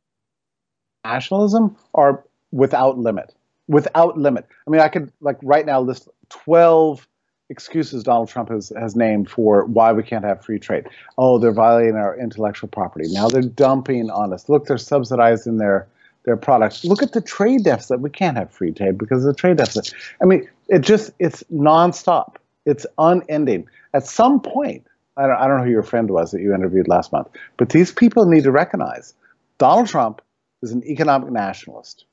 nationalism 1.04 1.76
are 1.94 2.24
without 2.52 2.98
limit 2.98 3.34
without 3.68 4.18
limit. 4.18 4.48
I 4.66 4.70
mean, 4.70 4.82
I 4.82 4.88
could 4.88 5.12
like 5.22 5.38
right 5.42 5.66
now 5.66 5.82
list 5.82 6.08
12 6.30 7.08
excuses 7.50 8.04
Donald 8.04 8.30
Trump 8.30 8.50
has, 8.50 8.74
has 8.78 8.96
named 8.96 9.30
for 9.30 9.66
why 9.66 9.94
we 9.94 10.04
can't 10.04 10.26
have 10.26 10.44
free 10.44 10.60
trade. 10.60 10.86
Oh, 11.18 11.38
they're 11.38 11.54
violating 11.54 11.96
our 11.96 12.18
intellectual 12.18 12.68
property. 12.68 13.06
Now 13.10 13.30
they're 13.30 13.42
dumping 13.42 14.10
on 14.10 14.34
us. 14.34 14.50
Look, 14.50 14.66
they're 14.66 14.78
subsidizing 14.78 15.58
their 15.58 15.88
their 16.26 16.36
products. 16.36 16.84
Look 16.84 17.02
at 17.02 17.14
the 17.14 17.22
trade 17.22 17.64
deficit. 17.64 18.02
We 18.02 18.10
can't 18.10 18.36
have 18.36 18.52
free 18.52 18.74
trade 18.74 18.98
because 18.98 19.24
of 19.24 19.34
the 19.34 19.40
trade 19.40 19.58
deficit. 19.58 19.94
I 20.22 20.26
mean, 20.26 20.48
it 20.68 20.80
just 20.80 21.12
it's 21.20 21.42
nonstop. 21.44 22.36
It's 22.66 22.86
unending. 22.98 23.70
At 23.94 24.06
some 24.06 24.42
point, 24.42 24.86
I 25.16 25.26
don't, 25.26 25.38
I 25.38 25.48
don't 25.48 25.60
know 25.60 25.64
who 25.64 25.72
your 25.72 25.84
friend 25.84 26.10
was 26.10 26.32
that 26.32 26.42
you 26.42 26.54
interviewed 26.54 26.90
last 26.90 27.14
month, 27.14 27.30
but 27.56 27.70
these 27.70 27.94
people 27.94 28.26
need 28.26 28.44
to 28.44 28.52
recognize 28.52 29.14
Donald 29.58 29.88
Trump 29.88 30.22
is 30.62 30.74
an 30.74 30.84
economic 30.84 31.32
nationalist 31.32 32.04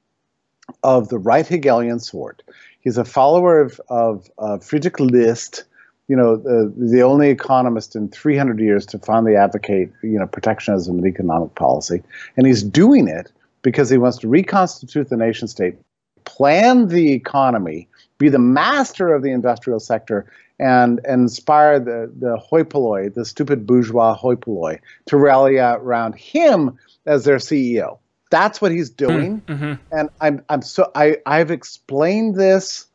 of 0.82 1.08
the 1.08 1.18
right 1.18 1.46
Hegelian 1.46 2.00
sort. 2.00 2.42
He's 2.80 2.98
a 2.98 3.04
follower 3.04 3.60
of, 3.60 4.30
of, 4.38 4.62
Friedrich 4.62 5.00
List, 5.00 5.64
you 6.08 6.16
know, 6.16 6.36
the, 6.36 6.72
the 6.76 7.02
only 7.02 7.30
economist 7.30 7.96
in 7.96 8.08
300 8.08 8.60
years 8.60 8.84
to 8.86 8.98
finally 8.98 9.36
advocate, 9.36 9.90
you 10.02 10.18
know, 10.18 10.26
protectionism 10.26 10.98
and 10.98 11.06
economic 11.06 11.54
policy. 11.54 12.02
And 12.36 12.46
he's 12.46 12.62
doing 12.62 13.08
it 13.08 13.32
because 13.62 13.88
he 13.88 13.96
wants 13.96 14.18
to 14.18 14.28
reconstitute 14.28 15.08
the 15.08 15.16
nation 15.16 15.48
state, 15.48 15.76
plan 16.24 16.88
the 16.88 17.12
economy, 17.12 17.88
be 18.18 18.28
the 18.28 18.38
master 18.38 19.14
of 19.14 19.22
the 19.22 19.30
industrial 19.30 19.80
sector, 19.80 20.26
and, 20.58 21.00
and 21.04 21.22
inspire 21.22 21.80
the, 21.80 22.12
the 22.18 22.36
hoi 22.36 22.62
polloi, 22.62 23.08
the 23.08 23.24
stupid 23.24 23.66
bourgeois 23.66 24.14
hoi 24.14 24.36
polloi, 24.36 24.78
to 25.06 25.16
rally 25.16 25.56
around 25.58 26.14
him 26.14 26.78
as 27.06 27.24
their 27.24 27.38
CEO. 27.38 27.98
That's 28.34 28.60
what 28.60 28.72
he's 28.72 28.90
doing. 28.90 29.42
Mm, 29.42 29.54
mm-hmm. 29.54 29.96
And 29.96 30.10
I'm 30.20 30.44
I'm 30.48 30.62
so 30.62 30.90
I 30.92 31.18
I've 31.24 31.52
explained 31.52 32.34
this 32.34 32.88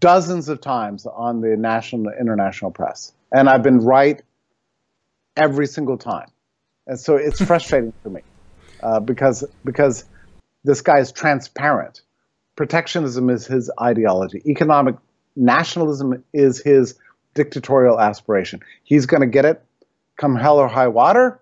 dozens 0.00 0.48
of 0.48 0.62
times 0.62 1.04
on 1.04 1.42
the 1.42 1.58
national 1.58 2.08
and 2.08 2.18
international 2.18 2.70
press. 2.70 3.12
And 3.30 3.50
I've 3.50 3.62
been 3.62 3.80
right 3.80 4.22
every 5.36 5.66
single 5.66 5.98
time. 5.98 6.30
And 6.86 6.98
so 6.98 7.16
it's 7.16 7.38
frustrating 7.50 7.92
for 8.02 8.08
me 8.08 8.22
uh, 8.82 9.00
because 9.00 9.44
because 9.62 10.06
this 10.64 10.80
guy 10.80 11.00
is 11.00 11.12
transparent. 11.12 12.00
Protectionism 12.56 13.28
is 13.28 13.46
his 13.46 13.70
ideology. 13.78 14.40
Economic 14.46 14.96
nationalism 15.36 16.24
is 16.32 16.62
his 16.62 16.94
dictatorial 17.34 18.00
aspiration. 18.00 18.60
He's 18.84 19.04
going 19.04 19.20
to 19.20 19.26
get 19.26 19.44
it 19.44 19.62
come 20.16 20.34
hell 20.34 20.56
or 20.56 20.66
high 20.66 20.88
water, 20.88 21.38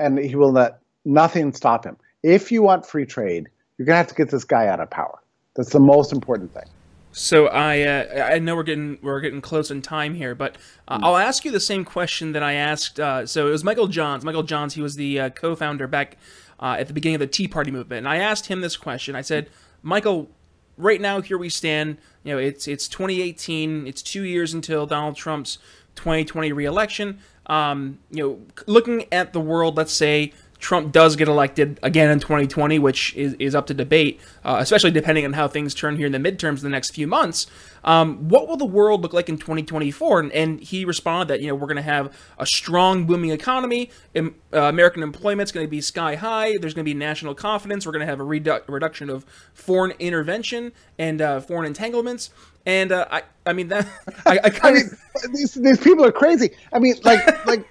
and 0.00 0.18
he 0.18 0.34
will 0.34 0.50
let 0.50 0.80
nothing 1.04 1.52
stop 1.52 1.86
him 1.86 1.96
if 2.22 2.50
you 2.52 2.62
want 2.62 2.86
free 2.86 3.06
trade, 3.06 3.48
you're 3.76 3.86
going 3.86 3.94
to 3.94 3.98
have 3.98 4.08
to 4.08 4.14
get 4.14 4.30
this 4.30 4.44
guy 4.44 4.66
out 4.66 4.80
of 4.80 4.90
power. 4.90 5.18
That's 5.56 5.70
the 5.70 5.80
most 5.80 6.12
important 6.12 6.52
thing. 6.52 6.64
So 7.12 7.46
I 7.46 7.82
uh, 7.82 8.28
I 8.32 8.38
know 8.38 8.54
we're 8.54 8.62
getting 8.62 8.98
we're 9.02 9.20
getting 9.20 9.40
close 9.40 9.70
in 9.70 9.82
time 9.82 10.14
here, 10.14 10.34
but 10.34 10.56
uh, 10.86 10.98
mm. 10.98 11.04
I'll 11.04 11.16
ask 11.16 11.44
you 11.44 11.50
the 11.50 11.58
same 11.58 11.84
question 11.84 12.32
that 12.32 12.42
I 12.42 12.52
asked. 12.52 13.00
Uh, 13.00 13.26
so 13.26 13.48
it 13.48 13.50
was 13.50 13.64
Michael 13.64 13.88
Johns. 13.88 14.24
Michael 14.24 14.42
Johns. 14.42 14.74
He 14.74 14.82
was 14.82 14.96
the 14.96 15.18
uh, 15.18 15.30
co-founder 15.30 15.86
back 15.86 16.16
uh, 16.60 16.76
at 16.78 16.86
the 16.86 16.92
beginning 16.92 17.16
of 17.16 17.20
the 17.20 17.26
Tea 17.26 17.48
Party 17.48 17.70
movement, 17.70 17.98
and 17.98 18.08
I 18.08 18.18
asked 18.18 18.46
him 18.46 18.60
this 18.60 18.76
question. 18.76 19.16
I 19.16 19.22
said, 19.22 19.48
Michael, 19.82 20.30
right 20.76 21.00
now 21.00 21.20
here 21.20 21.38
we 21.38 21.48
stand. 21.48 21.96
You 22.24 22.34
know, 22.34 22.38
it's 22.38 22.68
it's 22.68 22.86
2018. 22.86 23.86
It's 23.86 24.02
two 24.02 24.22
years 24.22 24.52
until 24.52 24.86
Donald 24.86 25.16
Trump's 25.16 25.58
2020 25.96 26.52
reelection. 26.52 27.18
Um, 27.46 27.98
you 28.10 28.22
know, 28.22 28.38
looking 28.66 29.06
at 29.10 29.32
the 29.32 29.40
world, 29.40 29.76
let's 29.76 29.92
say 29.92 30.34
Trump 30.58 30.92
does 30.92 31.16
get 31.16 31.28
elected 31.28 31.78
again 31.82 32.10
in 32.10 32.18
2020, 32.18 32.78
which 32.78 33.14
is, 33.14 33.34
is 33.34 33.54
up 33.54 33.66
to 33.68 33.74
debate, 33.74 34.20
uh, 34.44 34.56
especially 34.58 34.90
depending 34.90 35.24
on 35.24 35.32
how 35.32 35.46
things 35.46 35.74
turn 35.74 35.96
here 35.96 36.06
in 36.06 36.12
the 36.12 36.18
midterms 36.18 36.58
in 36.58 36.64
the 36.64 36.68
next 36.68 36.90
few 36.90 37.06
months. 37.06 37.46
Um, 37.84 38.28
what 38.28 38.48
will 38.48 38.56
the 38.56 38.64
world 38.64 39.02
look 39.02 39.12
like 39.12 39.28
in 39.28 39.38
2024? 39.38 40.20
And, 40.20 40.32
and 40.32 40.60
he 40.60 40.84
responded 40.84 41.28
that 41.28 41.40
you 41.40 41.46
know 41.46 41.54
we're 41.54 41.68
going 41.68 41.76
to 41.76 41.82
have 41.82 42.12
a 42.38 42.46
strong, 42.46 43.06
booming 43.06 43.30
economy. 43.30 43.90
uh, 44.16 44.30
American 44.52 45.02
employment 45.02 45.48
is 45.48 45.52
going 45.52 45.66
to 45.66 45.70
be 45.70 45.80
sky 45.80 46.16
high. 46.16 46.56
There's 46.58 46.74
going 46.74 46.84
to 46.84 46.90
be 46.90 46.94
national 46.94 47.34
confidence. 47.34 47.86
We're 47.86 47.92
going 47.92 48.06
to 48.06 48.06
have 48.06 48.20
a 48.20 48.24
redu- 48.24 48.62
reduction 48.68 49.10
of 49.10 49.24
foreign 49.54 49.92
intervention 49.98 50.72
and 50.98 51.22
uh, 51.22 51.40
foreign 51.40 51.66
entanglements. 51.66 52.30
And 52.66 52.92
uh, 52.92 53.06
I, 53.10 53.22
I 53.46 53.52
mean 53.52 53.68
that 53.68 53.86
I, 54.26 54.40
I 54.44 54.50
kind 54.50 54.76
of 54.76 55.32
these 55.32 55.54
these 55.54 55.78
people 55.78 56.04
are 56.04 56.12
crazy. 56.12 56.50
I 56.72 56.78
mean, 56.78 56.96
like 57.04 57.46
like 57.46 57.64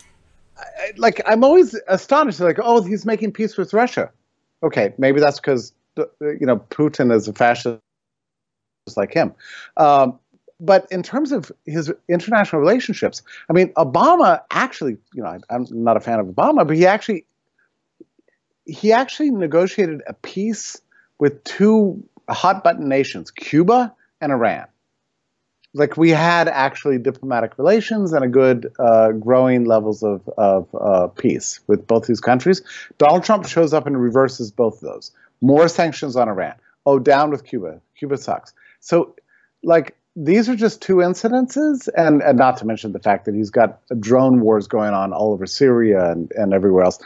like 0.97 1.21
I'm 1.25 1.43
always 1.43 1.79
astonished. 1.87 2.39
Like, 2.39 2.59
oh, 2.61 2.81
he's 2.81 3.05
making 3.05 3.31
peace 3.33 3.57
with 3.57 3.73
Russia. 3.73 4.11
Okay, 4.63 4.93
maybe 4.97 5.19
that's 5.19 5.39
because 5.39 5.73
you 5.95 6.45
know 6.45 6.57
Putin 6.69 7.13
is 7.13 7.27
a 7.27 7.33
fascist 7.33 7.79
just 8.87 8.97
like 8.97 9.13
him. 9.13 9.33
Um, 9.75 10.19
but 10.59 10.87
in 10.91 11.03
terms 11.03 11.31
of 11.31 11.51
his 11.65 11.91
international 12.07 12.61
relationships, 12.61 13.21
I 13.49 13.53
mean, 13.53 13.71
Obama 13.73 14.41
actually, 14.49 14.97
you 15.13 15.21
know, 15.21 15.29
I, 15.29 15.39
I'm 15.49 15.67
not 15.69 15.97
a 15.97 15.99
fan 15.99 16.19
of 16.19 16.27
Obama, 16.27 16.65
but 16.65 16.75
he 16.75 16.85
actually 16.85 17.25
he 18.65 18.91
actually 18.91 19.31
negotiated 19.31 20.01
a 20.07 20.13
peace 20.13 20.81
with 21.19 21.43
two 21.43 22.03
hot 22.29 22.63
button 22.63 22.89
nations, 22.89 23.31
Cuba 23.31 23.93
and 24.19 24.31
Iran 24.31 24.67
like 25.73 25.97
we 25.97 26.09
had 26.09 26.47
actually 26.47 26.97
diplomatic 26.97 27.57
relations 27.57 28.13
and 28.13 28.23
a 28.23 28.27
good 28.27 28.71
uh, 28.79 29.11
growing 29.11 29.65
levels 29.65 30.03
of, 30.03 30.27
of 30.37 30.67
uh, 30.73 31.07
peace 31.07 31.59
with 31.67 31.85
both 31.87 32.07
these 32.07 32.19
countries. 32.19 32.61
Donald 32.97 33.23
Trump 33.23 33.47
shows 33.47 33.73
up 33.73 33.85
and 33.85 34.01
reverses 34.01 34.51
both 34.51 34.75
of 34.75 34.89
those. 34.89 35.11
More 35.41 35.67
sanctions 35.67 36.15
on 36.15 36.29
Iran. 36.29 36.55
Oh, 36.85 36.99
down 36.99 37.29
with 37.29 37.43
Cuba. 37.45 37.81
Cuba 37.97 38.17
sucks. 38.17 38.53
So, 38.79 39.15
like, 39.63 39.95
these 40.15 40.49
are 40.49 40.55
just 40.55 40.81
two 40.81 40.95
incidences, 40.95 41.87
and, 41.95 42.23
and 42.23 42.37
not 42.37 42.57
to 42.57 42.65
mention 42.65 42.91
the 42.91 42.99
fact 42.99 43.25
that 43.25 43.35
he's 43.35 43.51
got 43.51 43.79
drone 43.99 44.41
wars 44.41 44.67
going 44.67 44.93
on 44.93 45.13
all 45.13 45.31
over 45.31 45.45
Syria 45.45 46.11
and, 46.11 46.31
and 46.31 46.53
everywhere 46.53 46.85
else. 46.85 46.99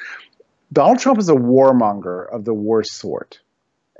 Donald 0.71 0.99
Trump 0.99 1.19
is 1.19 1.27
a 1.27 1.33
warmonger 1.33 2.31
of 2.31 2.45
the 2.45 2.53
worst 2.53 2.93
sort 2.93 3.41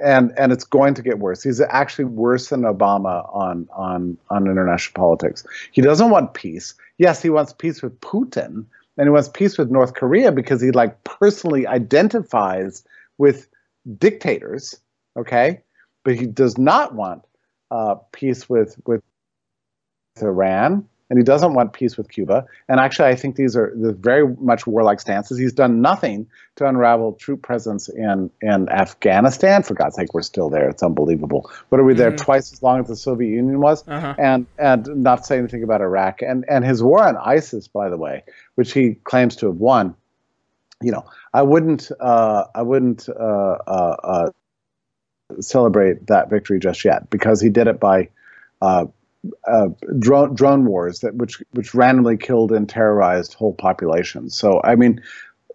and 0.02 0.34
and 0.38 0.52
it's 0.52 0.64
going 0.64 0.94
to 0.96 1.02
get 1.02 1.20
worse. 1.20 1.44
He's 1.44 1.62
actually 1.62 2.06
worse 2.06 2.50
than 2.50 2.62
Obama 2.62 3.34
on 3.34 3.68
on 3.74 4.18
on 4.30 4.48
international 4.48 4.94
politics. 4.94 5.46
He 5.72 5.82
doesn't 5.82 6.10
want 6.10 6.34
peace. 6.34 6.74
Yes, 6.98 7.22
he 7.22 7.30
wants 7.30 7.54
peace 7.54 7.82
with 7.82 8.00
Putin, 8.02 8.66
and 8.98 9.06
he 9.06 9.10
wants 9.10 9.30
peace 9.30 9.58
with 9.58 9.72
North 9.72 9.94
Korea 9.94 10.32
because 10.32 10.62
he 10.62 10.72
like 10.72 11.04
personally 11.04 11.68
identifies 11.68 12.84
with 13.18 13.48
dictators. 13.98 14.80
Okay, 15.18 15.62
but 16.04 16.16
he 16.16 16.26
does 16.26 16.58
not 16.58 16.96
want 16.96 17.24
uh, 17.70 17.96
peace 18.12 18.50
with 18.50 18.80
with 18.86 19.02
Iran 20.22 20.88
and 21.12 21.20
he 21.20 21.26
doesn't 21.26 21.56
want 21.56 21.74
peace 21.74 21.98
with 21.98 22.10
Cuba. 22.10 22.46
And 22.70 22.80
actually, 22.80 23.10
I 23.10 23.16
think 23.16 23.36
these 23.36 23.58
are 23.58 23.74
the 23.76 23.92
very 23.92 24.34
much 24.38 24.66
warlike 24.66 25.02
stances. 25.02 25.38
He's 25.38 25.52
done 25.52 25.82
nothing 25.82 26.26
to 26.56 26.66
unravel 26.66 27.12
troop 27.16 27.42
presence 27.42 27.90
in 27.90 28.32
in 28.42 28.70
Afghanistan. 28.70 29.62
For 29.62 29.74
God's 29.74 29.98
sake, 29.98 30.14
we're 30.14 30.22
still 30.22 30.50
there. 30.50 30.70
It's 30.70 30.82
unbelievable. 30.82 31.52
What 31.68 31.82
are 31.82 31.84
we 31.84 31.96
there 31.96 32.12
mm-hmm. 32.12 32.24
twice 32.24 32.54
as 32.54 32.64
long 32.64 32.80
as 32.80 32.88
the 32.88 32.96
Soviet 32.96 33.30
Union 33.30 33.60
was? 33.60 33.86
Uh-huh. 33.90 34.16
And 34.18 34.48
and 34.58 34.88
not 35.04 35.26
say 35.26 35.38
anything 35.38 35.64
about 35.64 35.82
Iraq 35.82 36.22
and 36.22 36.46
and 36.48 36.64
his 36.64 36.82
war 36.82 37.06
on 37.06 37.18
ISIS, 37.18 37.68
by 37.68 37.90
the 37.90 37.98
way, 37.98 38.24
which 38.56 38.72
he 38.72 38.94
claims 39.04 39.36
to 39.38 39.48
have 39.48 39.58
won. 39.58 39.96
You 40.82 40.94
know, 40.94 41.04
I 41.34 41.42
wouldn't 41.42 41.92
uh, 42.00 42.46
I 42.56 42.62
wouldn't 42.62 43.10
uh, 43.10 43.58
uh, 43.68 43.96
uh 44.02 44.30
celebrate 45.42 46.08
that 46.08 46.30
victory 46.30 46.60
just 46.60 46.86
yet 46.86 47.10
because 47.10 47.42
he 47.42 47.50
did 47.50 47.68
it 47.68 47.82
by 47.82 48.08
uh, 49.48 49.52
uh, 49.52 49.68
drone 50.00 50.34
drone 50.34 50.66
wars 50.66 51.00
that 51.00 51.16
which 51.16 51.42
which 51.52 51.74
randomly 51.74 52.18
killed 52.18 52.52
and 52.52 52.68
terrorized 52.68 53.34
whole 53.34 53.54
populations. 53.54 54.36
So 54.38 54.62
I 54.64 54.76
mean, 54.76 55.02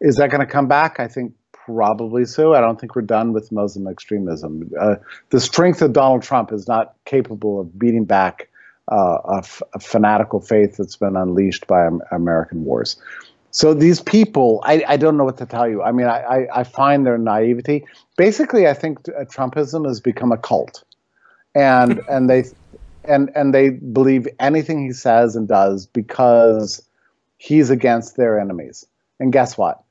is 0.00 0.16
that 0.16 0.30
going 0.30 0.40
to 0.40 0.46
come 0.46 0.68
back? 0.68 1.00
I 1.00 1.08
think 1.08 1.34
probably 1.52 2.24
so. 2.24 2.54
I 2.54 2.60
don't 2.60 2.80
think 2.80 2.94
we're 2.94 3.02
done 3.02 3.32
with 3.32 3.50
Muslim 3.50 3.88
extremism. 3.88 4.70
Uh, 4.78 4.96
the 5.30 5.40
strength 5.40 5.82
of 5.82 5.92
Donald 5.92 6.22
Trump 6.22 6.52
is 6.52 6.68
not 6.68 6.94
capable 7.04 7.60
of 7.60 7.76
beating 7.78 8.04
back 8.04 8.48
uh, 8.90 9.18
a, 9.24 9.38
f- 9.38 9.62
a 9.74 9.80
fanatical 9.80 10.40
faith 10.40 10.76
that's 10.76 10.96
been 10.96 11.16
unleashed 11.16 11.66
by 11.66 11.88
American 12.12 12.64
wars. 12.64 12.96
So 13.50 13.74
these 13.74 14.00
people, 14.00 14.60
I, 14.64 14.84
I 14.86 14.96
don't 14.96 15.16
know 15.16 15.24
what 15.24 15.38
to 15.38 15.46
tell 15.46 15.68
you. 15.68 15.82
I 15.82 15.90
mean, 15.90 16.06
I, 16.06 16.20
I, 16.20 16.60
I 16.60 16.64
find 16.64 17.06
their 17.06 17.18
naivety. 17.18 17.84
Basically, 18.16 18.68
I 18.68 18.74
think 18.74 19.02
Trumpism 19.04 19.86
has 19.88 19.98
become 19.98 20.30
a 20.30 20.36
cult, 20.36 20.84
and 21.54 22.00
and 22.08 22.28
they 22.28 22.44
and 23.08 23.30
and 23.34 23.54
they 23.54 23.70
believe 23.70 24.28
anything 24.40 24.84
he 24.84 24.92
says 24.92 25.36
and 25.36 25.48
does 25.48 25.86
because 25.86 26.86
he's 27.38 27.70
against 27.70 28.16
their 28.16 28.38
enemies. 28.38 28.86
And 29.20 29.32
guess 29.32 29.56
what? 29.56 29.82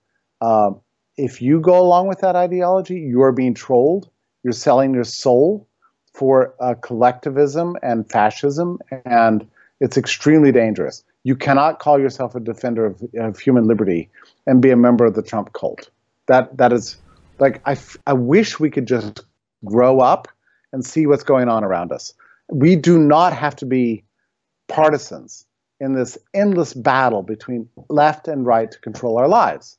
Uh, 0.42 0.72
if 1.18 1.42
you 1.42 1.60
go 1.60 1.80
along 1.80 2.08
with 2.08 2.20
that 2.20 2.36
ideology, 2.36 2.96
you 2.96 3.22
are 3.22 3.32
being 3.32 3.54
trolled. 3.54 4.10
You're 4.44 4.54
selling 4.54 4.94
your 4.94 5.04
soul 5.04 5.68
for 6.14 6.54
uh, 6.60 6.76
collectivism 6.76 7.78
and 7.82 8.10
fascism, 8.10 8.80
and 9.06 9.48
it's 9.80 9.98
extremely 9.98 10.52
dangerous. 10.52 11.04
You 11.24 11.36
cannot 11.36 11.80
call 11.80 12.00
yourself 12.00 12.36
a 12.36 12.40
defender 12.40 12.86
of, 12.86 13.04
of 13.18 13.40
human 13.40 13.66
liberty 13.66 14.10
and 14.46 14.62
be 14.62 14.70
a 14.70 14.78
member 14.78 15.06
of 15.06 15.16
the 15.16 15.24
Trump 15.24 15.54
cult. 15.54 15.90
That 16.28 16.56
that 16.58 16.74
is 16.74 16.98
like 17.40 17.62
I, 17.66 17.78
I 18.06 18.14
wish 18.14 18.60
we 18.60 18.70
could 18.70 18.88
just 18.88 19.22
grow 19.64 20.00
up 20.00 20.28
and 20.72 20.86
see 20.86 21.08
what's 21.08 21.24
going 21.24 21.50
on 21.50 21.64
around 21.64 21.92
us 21.92 22.14
we 22.50 22.76
do 22.76 22.98
not 22.98 23.34
have 23.34 23.56
to 23.58 23.66
be 23.66 24.04
partisans 24.68 25.46
in 25.80 25.94
this 25.94 26.18
endless 26.34 26.74
battle 26.74 27.22
between 27.22 27.68
left 27.90 28.28
and 28.28 28.46
right 28.46 28.72
to 28.72 28.80
control 28.80 29.18
our 29.18 29.28
lives. 29.28 29.78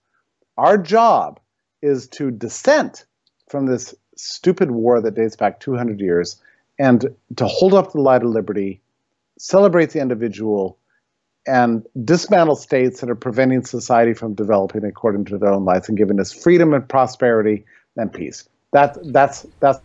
Our 0.57 0.79
job 0.79 1.41
is 1.83 2.09
to 2.09 2.31
dissent 2.31 3.05
from 3.49 3.67
this 3.67 3.95
stupid 4.17 4.71
war 4.71 5.01
that 5.01 5.14
dates 5.14 5.37
back 5.37 5.61
200 5.61 6.01
years 6.01 6.41
and 6.79 7.07
to 7.37 7.47
hold 7.47 7.75
up 7.75 7.93
the 7.93 8.01
light 8.01 8.23
of 8.23 8.31
liberty, 8.31 8.81
celebrate 9.39 9.91
the 9.91 10.01
individual, 10.01 10.79
and 11.47 11.87
dismantle 12.05 12.57
states 12.57 13.01
that 13.01 13.09
are 13.09 13.14
preventing 13.14 13.64
society 13.64 14.12
from 14.12 14.35
developing 14.35 14.85
according 14.85 15.25
to 15.27 15.39
their 15.39 15.53
own 15.53 15.64
lights 15.64 15.89
and 15.89 15.97
giving 15.97 16.19
us 16.19 16.33
freedom 16.33 16.75
and 16.75 16.89
prosperity 16.89 17.64
and 17.97 18.12
peace. 18.12 18.49
That, 18.73 18.99
that's, 19.12 19.47
that's 19.61 19.79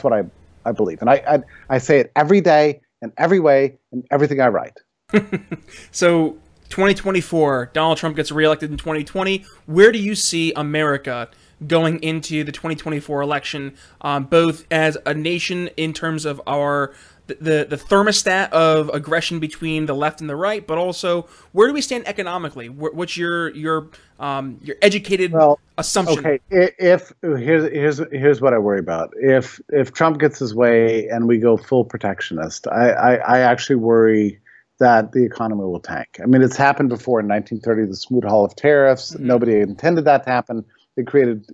what 0.00 0.12
I 0.12 0.24
I 0.66 0.72
believe, 0.72 1.00
and 1.00 1.08
I, 1.08 1.22
I 1.28 1.38
I 1.76 1.78
say 1.78 2.00
it 2.00 2.12
every 2.16 2.40
day 2.40 2.80
and 3.00 3.12
every 3.16 3.40
way 3.40 3.78
and 3.92 4.04
everything 4.10 4.40
I 4.40 4.48
write. 4.48 4.78
so 5.90 6.36
2024, 6.68 7.70
Donald 7.72 7.98
Trump 7.98 8.16
gets 8.16 8.32
reelected 8.32 8.70
in 8.70 8.76
2020. 8.76 9.44
Where 9.66 9.92
do 9.92 9.98
you 9.98 10.14
see 10.14 10.52
America 10.54 11.28
going 11.66 12.02
into 12.02 12.44
the 12.44 12.52
2024 12.52 13.22
election, 13.22 13.74
um, 14.02 14.24
both 14.24 14.66
as 14.70 14.98
a 15.06 15.14
nation 15.14 15.68
in 15.76 15.92
terms 15.92 16.24
of 16.24 16.40
our 16.46 16.94
the 17.26 17.66
the 17.68 17.76
thermostat 17.76 18.50
of 18.50 18.88
aggression 18.90 19.40
between 19.40 19.86
the 19.86 19.94
left 19.94 20.20
and 20.20 20.30
the 20.30 20.36
right, 20.36 20.66
but 20.66 20.78
also 20.78 21.22
where 21.52 21.66
do 21.66 21.74
we 21.74 21.80
stand 21.80 22.06
economically? 22.06 22.68
What's 22.68 23.16
your 23.16 23.50
your 23.50 23.88
um, 24.18 24.58
your 24.62 24.76
educated 24.82 25.32
well, 25.32 25.58
assumption? 25.78 26.18
Okay, 26.18 26.38
if 26.50 27.12
here's 27.22 27.70
here's 27.70 28.00
here's 28.12 28.40
what 28.40 28.54
I 28.54 28.58
worry 28.58 28.78
about. 28.78 29.12
If 29.16 29.60
if 29.70 29.92
Trump 29.92 30.20
gets 30.20 30.38
his 30.38 30.54
way 30.54 31.08
and 31.08 31.26
we 31.26 31.38
go 31.38 31.56
full 31.56 31.84
protectionist, 31.84 32.66
I 32.68 32.90
I, 32.90 33.14
I 33.14 33.38
actually 33.40 33.76
worry 33.76 34.40
that 34.78 35.12
the 35.12 35.24
economy 35.24 35.62
will 35.62 35.80
tank. 35.80 36.20
I 36.22 36.26
mean, 36.26 36.42
it's 36.42 36.56
happened 36.56 36.90
before 36.90 37.20
in 37.20 37.28
1930, 37.28 37.90
the 37.90 37.96
Smoot-Hawley 37.96 38.52
tariffs. 38.56 39.14
Mm-hmm. 39.14 39.26
Nobody 39.26 39.60
intended 39.60 40.04
that 40.04 40.24
to 40.24 40.30
happen. 40.30 40.64
It 40.96 41.06
created 41.06 41.46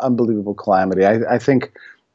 unbelievable 0.00 0.54
calamity. 0.54 1.04
I, 1.04 1.34
I 1.34 1.38
think 1.38 1.72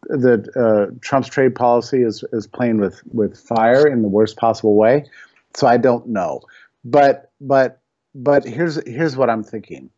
that 0.10 0.50
uh, 0.56 0.94
Trump's 1.02 1.30
trade 1.30 1.56
policy 1.56 2.04
is 2.04 2.24
is 2.32 2.48
playing 2.48 2.78
with 2.80 3.02
with 3.14 3.38
fire 3.38 3.88
in 3.88 4.02
the 4.02 4.08
worst 4.08 4.38
possible 4.38 4.76
way. 4.76 5.06
So 5.56 5.68
I 5.68 5.78
don't 5.78 6.08
know, 6.08 6.42
but 6.84 7.32
but 7.42 7.82
but 8.14 8.46
here's 8.46 8.82
here's 8.88 9.18
what 9.18 9.30
I'm 9.30 9.44
thinking 9.44 9.90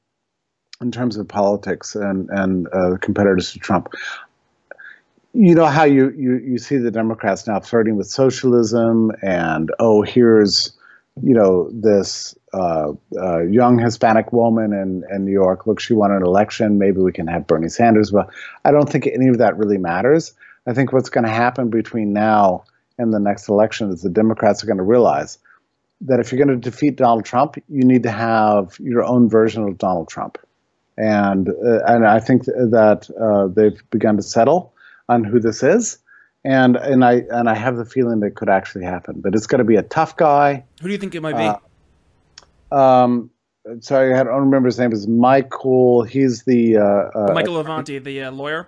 in 0.81 0.91
terms 0.91 1.17
of 1.17 1.27
politics 1.27 1.95
and 1.95 2.29
and 2.29 2.67
uh, 2.73 2.97
competitors 3.01 3.51
to 3.53 3.59
Trump. 3.59 3.89
you 5.33 5.53
know 5.53 5.65
how 5.65 5.83
you, 5.83 6.11
you 6.17 6.37
you 6.37 6.57
see 6.57 6.77
the 6.77 6.91
Democrats 6.91 7.47
now 7.47 7.59
flirting 7.59 7.95
with 7.95 8.07
socialism 8.07 9.11
and 9.21 9.71
oh 9.79 10.01
here's 10.01 10.71
you 11.21 11.33
know 11.33 11.69
this 11.71 12.35
uh, 12.53 12.93
uh, 13.17 13.41
young 13.43 13.77
Hispanic 13.77 14.31
woman 14.31 14.73
in, 14.73 15.03
in 15.13 15.25
New 15.25 15.31
York 15.31 15.67
look 15.67 15.79
she 15.79 15.93
won 15.93 16.11
an 16.11 16.23
election 16.23 16.77
maybe 16.77 16.99
we 16.99 17.11
can 17.11 17.27
have 17.27 17.47
Bernie 17.47 17.69
Sanders 17.69 18.11
well 18.11 18.29
I 18.65 18.71
don't 18.71 18.89
think 18.89 19.07
any 19.07 19.27
of 19.27 19.37
that 19.39 19.57
really 19.57 19.77
matters 19.77 20.33
I 20.65 20.73
think 20.73 20.91
what's 20.91 21.09
going 21.09 21.25
to 21.25 21.31
happen 21.31 21.69
between 21.69 22.13
now 22.13 22.63
and 22.97 23.13
the 23.13 23.19
next 23.19 23.47
election 23.49 23.91
is 23.91 24.01
the 24.01 24.09
Democrats 24.09 24.63
are 24.63 24.67
going 24.67 24.77
to 24.77 24.83
realize 24.83 25.37
that 26.01 26.19
if 26.19 26.31
you're 26.31 26.43
going 26.43 26.59
to 26.59 26.69
defeat 26.69 26.95
Donald 26.95 27.25
Trump 27.25 27.55
you 27.67 27.83
need 27.83 28.03
to 28.03 28.11
have 28.11 28.77
your 28.79 29.03
own 29.03 29.29
version 29.29 29.63
of 29.63 29.77
Donald 29.77 30.07
Trump 30.07 30.37
and 30.97 31.49
uh, 31.49 31.83
and 31.85 32.05
I 32.05 32.19
think 32.19 32.45
that 32.45 33.09
uh, 33.21 33.47
they've 33.47 33.79
begun 33.91 34.17
to 34.17 34.23
settle 34.23 34.73
on 35.07 35.23
who 35.23 35.39
this 35.39 35.63
is, 35.63 35.99
and 36.43 36.75
and 36.75 37.05
I 37.05 37.23
and 37.29 37.49
I 37.49 37.55
have 37.55 37.77
the 37.77 37.85
feeling 37.85 38.19
that 38.21 38.35
could 38.35 38.49
actually 38.49 38.85
happen. 38.85 39.21
But 39.21 39.35
it's 39.35 39.47
going 39.47 39.59
to 39.59 39.65
be 39.65 39.75
a 39.75 39.83
tough 39.83 40.17
guy. 40.17 40.65
Who 40.81 40.87
do 40.87 40.91
you 40.91 40.97
think 40.97 41.13
it 41.13 41.21
might 41.21 41.37
be? 41.37 41.43
Uh, 41.43 41.57
um, 42.71 43.29
sorry, 43.79 44.13
I 44.13 44.23
don't 44.23 44.41
remember 44.41 44.67
his 44.67 44.79
name. 44.79 44.91
Is 44.91 45.07
Michael? 45.07 46.03
He's 46.03 46.43
the 46.43 46.77
uh, 46.77 46.81
uh, 46.81 47.33
Michael 47.33 47.63
Avenatti, 47.63 48.03
the 48.03 48.23
uh, 48.23 48.31
lawyer. 48.31 48.67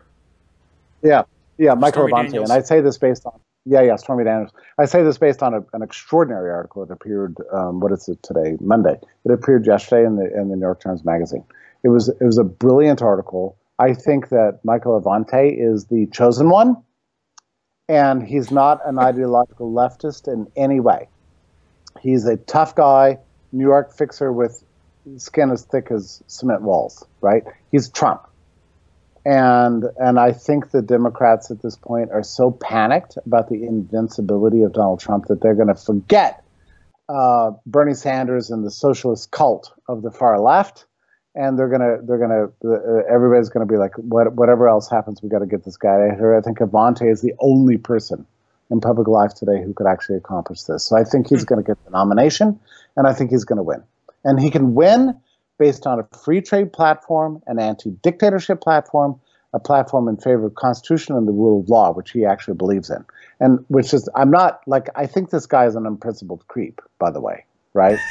Yeah, 1.01 1.23
yeah, 1.57 1.73
Michael 1.73 2.07
Stormy 2.07 2.37
And 2.37 2.51
I 2.51 2.61
say 2.61 2.81
this 2.81 2.97
based 2.97 3.25
on 3.25 3.39
yeah, 3.65 3.81
yeah, 3.81 3.95
Stormy 3.97 4.23
Daniels. 4.23 4.51
I 4.77 4.85
say 4.85 5.03
this 5.03 5.17
based 5.17 5.43
on 5.43 5.53
a, 5.53 5.63
an 5.73 5.81
extraordinary 5.81 6.49
article 6.49 6.85
that 6.85 6.93
appeared. 6.93 7.37
Um, 7.51 7.79
what 7.79 7.91
is 7.91 8.07
it 8.07 8.21
today? 8.23 8.57
Monday. 8.59 8.99
It 9.25 9.31
appeared 9.31 9.65
yesterday 9.65 10.05
in 10.05 10.15
the 10.15 10.25
in 10.33 10.49
the 10.49 10.55
New 10.55 10.61
York 10.61 10.81
Times 10.81 11.05
Magazine. 11.05 11.43
It 11.83 11.89
was 11.89 12.09
it 12.09 12.23
was 12.23 12.37
a 12.37 12.43
brilliant 12.43 13.01
article 13.01 13.57
I 13.79 13.93
think 13.93 14.27
that 14.29 14.59
Michael 14.63 14.99
Avenatti 14.99 15.55
is 15.57 15.85
the 15.85 16.05
chosen 16.07 16.49
one, 16.49 16.75
and 17.87 18.21
he's 18.21 18.51
not 18.51 18.81
an 18.85 18.99
ideological 18.99 19.71
leftist 19.71 20.31
in 20.31 20.47
any 20.57 20.81
way. 20.81 21.07
He's 22.01 22.25
a 22.25 22.35
tough 22.35 22.75
guy, 22.75 23.17
New 23.51 23.65
York 23.65 23.93
fixer 23.93 24.31
with 24.31 24.63
skin 25.17 25.51
as 25.51 25.63
thick 25.63 25.91
as 25.91 26.23
cement 26.27 26.61
walls, 26.61 27.05
right? 27.21 27.43
He's 27.71 27.89
Trump. 27.89 28.23
And 29.25 29.85
and 29.97 30.19
I 30.19 30.31
think 30.31 30.71
the 30.71 30.81
Democrats 30.81 31.51
at 31.51 31.61
this 31.61 31.75
point 31.75 32.11
are 32.11 32.23
so 32.23 32.51
panicked 32.51 33.17
about 33.25 33.49
the 33.49 33.63
invincibility 33.65 34.63
of 34.63 34.73
Donald 34.73 34.99
Trump 35.01 35.25
that 35.25 35.41
they're 35.41 35.55
going 35.55 35.67
to 35.67 35.75
forget 35.75 36.43
uh, 37.09 37.51
Bernie 37.65 37.95
Sanders 37.95 38.49
and 38.49 38.65
the 38.65 38.71
socialist 38.71 39.31
cult 39.31 39.73
of 39.87 40.03
the 40.03 40.11
far 40.11 40.39
left 40.39 40.85
and 41.35 41.57
they're 41.57 41.69
gonna 41.69 41.97
they're 42.03 42.17
gonna 42.17 42.49
uh, 42.65 43.03
everybody's 43.09 43.49
gonna 43.49 43.65
be 43.65 43.77
like 43.77 43.95
what, 43.97 44.33
whatever 44.33 44.67
else 44.67 44.89
happens 44.89 45.21
we 45.21 45.29
got 45.29 45.39
to 45.39 45.45
get 45.45 45.63
this 45.63 45.77
guy 45.77 46.07
out 46.07 46.17
here 46.17 46.35
i 46.35 46.41
think 46.41 46.59
Avenatti 46.59 47.11
is 47.11 47.21
the 47.21 47.33
only 47.39 47.77
person 47.77 48.25
in 48.71 48.79
public 48.79 49.07
life 49.07 49.33
today 49.33 49.61
who 49.63 49.73
could 49.73 49.87
actually 49.87 50.17
accomplish 50.17 50.63
this 50.63 50.83
so 50.83 50.97
i 50.97 51.03
think 51.03 51.27
he's 51.27 51.41
hmm. 51.41 51.45
going 51.45 51.63
to 51.63 51.67
get 51.67 51.83
the 51.85 51.91
nomination 51.91 52.59
and 52.95 53.07
i 53.07 53.13
think 53.13 53.29
he's 53.29 53.45
going 53.45 53.57
to 53.57 53.63
win 53.63 53.83
and 54.23 54.39
he 54.39 54.49
can 54.49 54.73
win 54.75 55.19
based 55.57 55.85
on 55.85 55.99
a 55.99 56.17
free 56.17 56.41
trade 56.41 56.71
platform 56.71 57.41
an 57.47 57.59
anti-dictatorship 57.59 58.61
platform 58.61 59.19
a 59.53 59.59
platform 59.59 60.07
in 60.07 60.15
favor 60.15 60.45
of 60.45 60.55
constitution 60.55 61.15
and 61.15 61.27
the 61.27 61.31
rule 61.31 61.61
of 61.61 61.69
law 61.69 61.91
which 61.91 62.11
he 62.11 62.25
actually 62.25 62.55
believes 62.55 62.89
in 62.89 63.03
and 63.39 63.63
which 63.67 63.93
is 63.93 64.07
i'm 64.15 64.31
not 64.31 64.61
like 64.67 64.89
i 64.95 65.05
think 65.05 65.29
this 65.29 65.45
guy 65.45 65.65
is 65.65 65.75
an 65.75 65.85
unprincipled 65.85 66.47
creep 66.47 66.81
by 66.99 67.09
the 67.09 67.19
way 67.19 67.45
right 67.73 67.99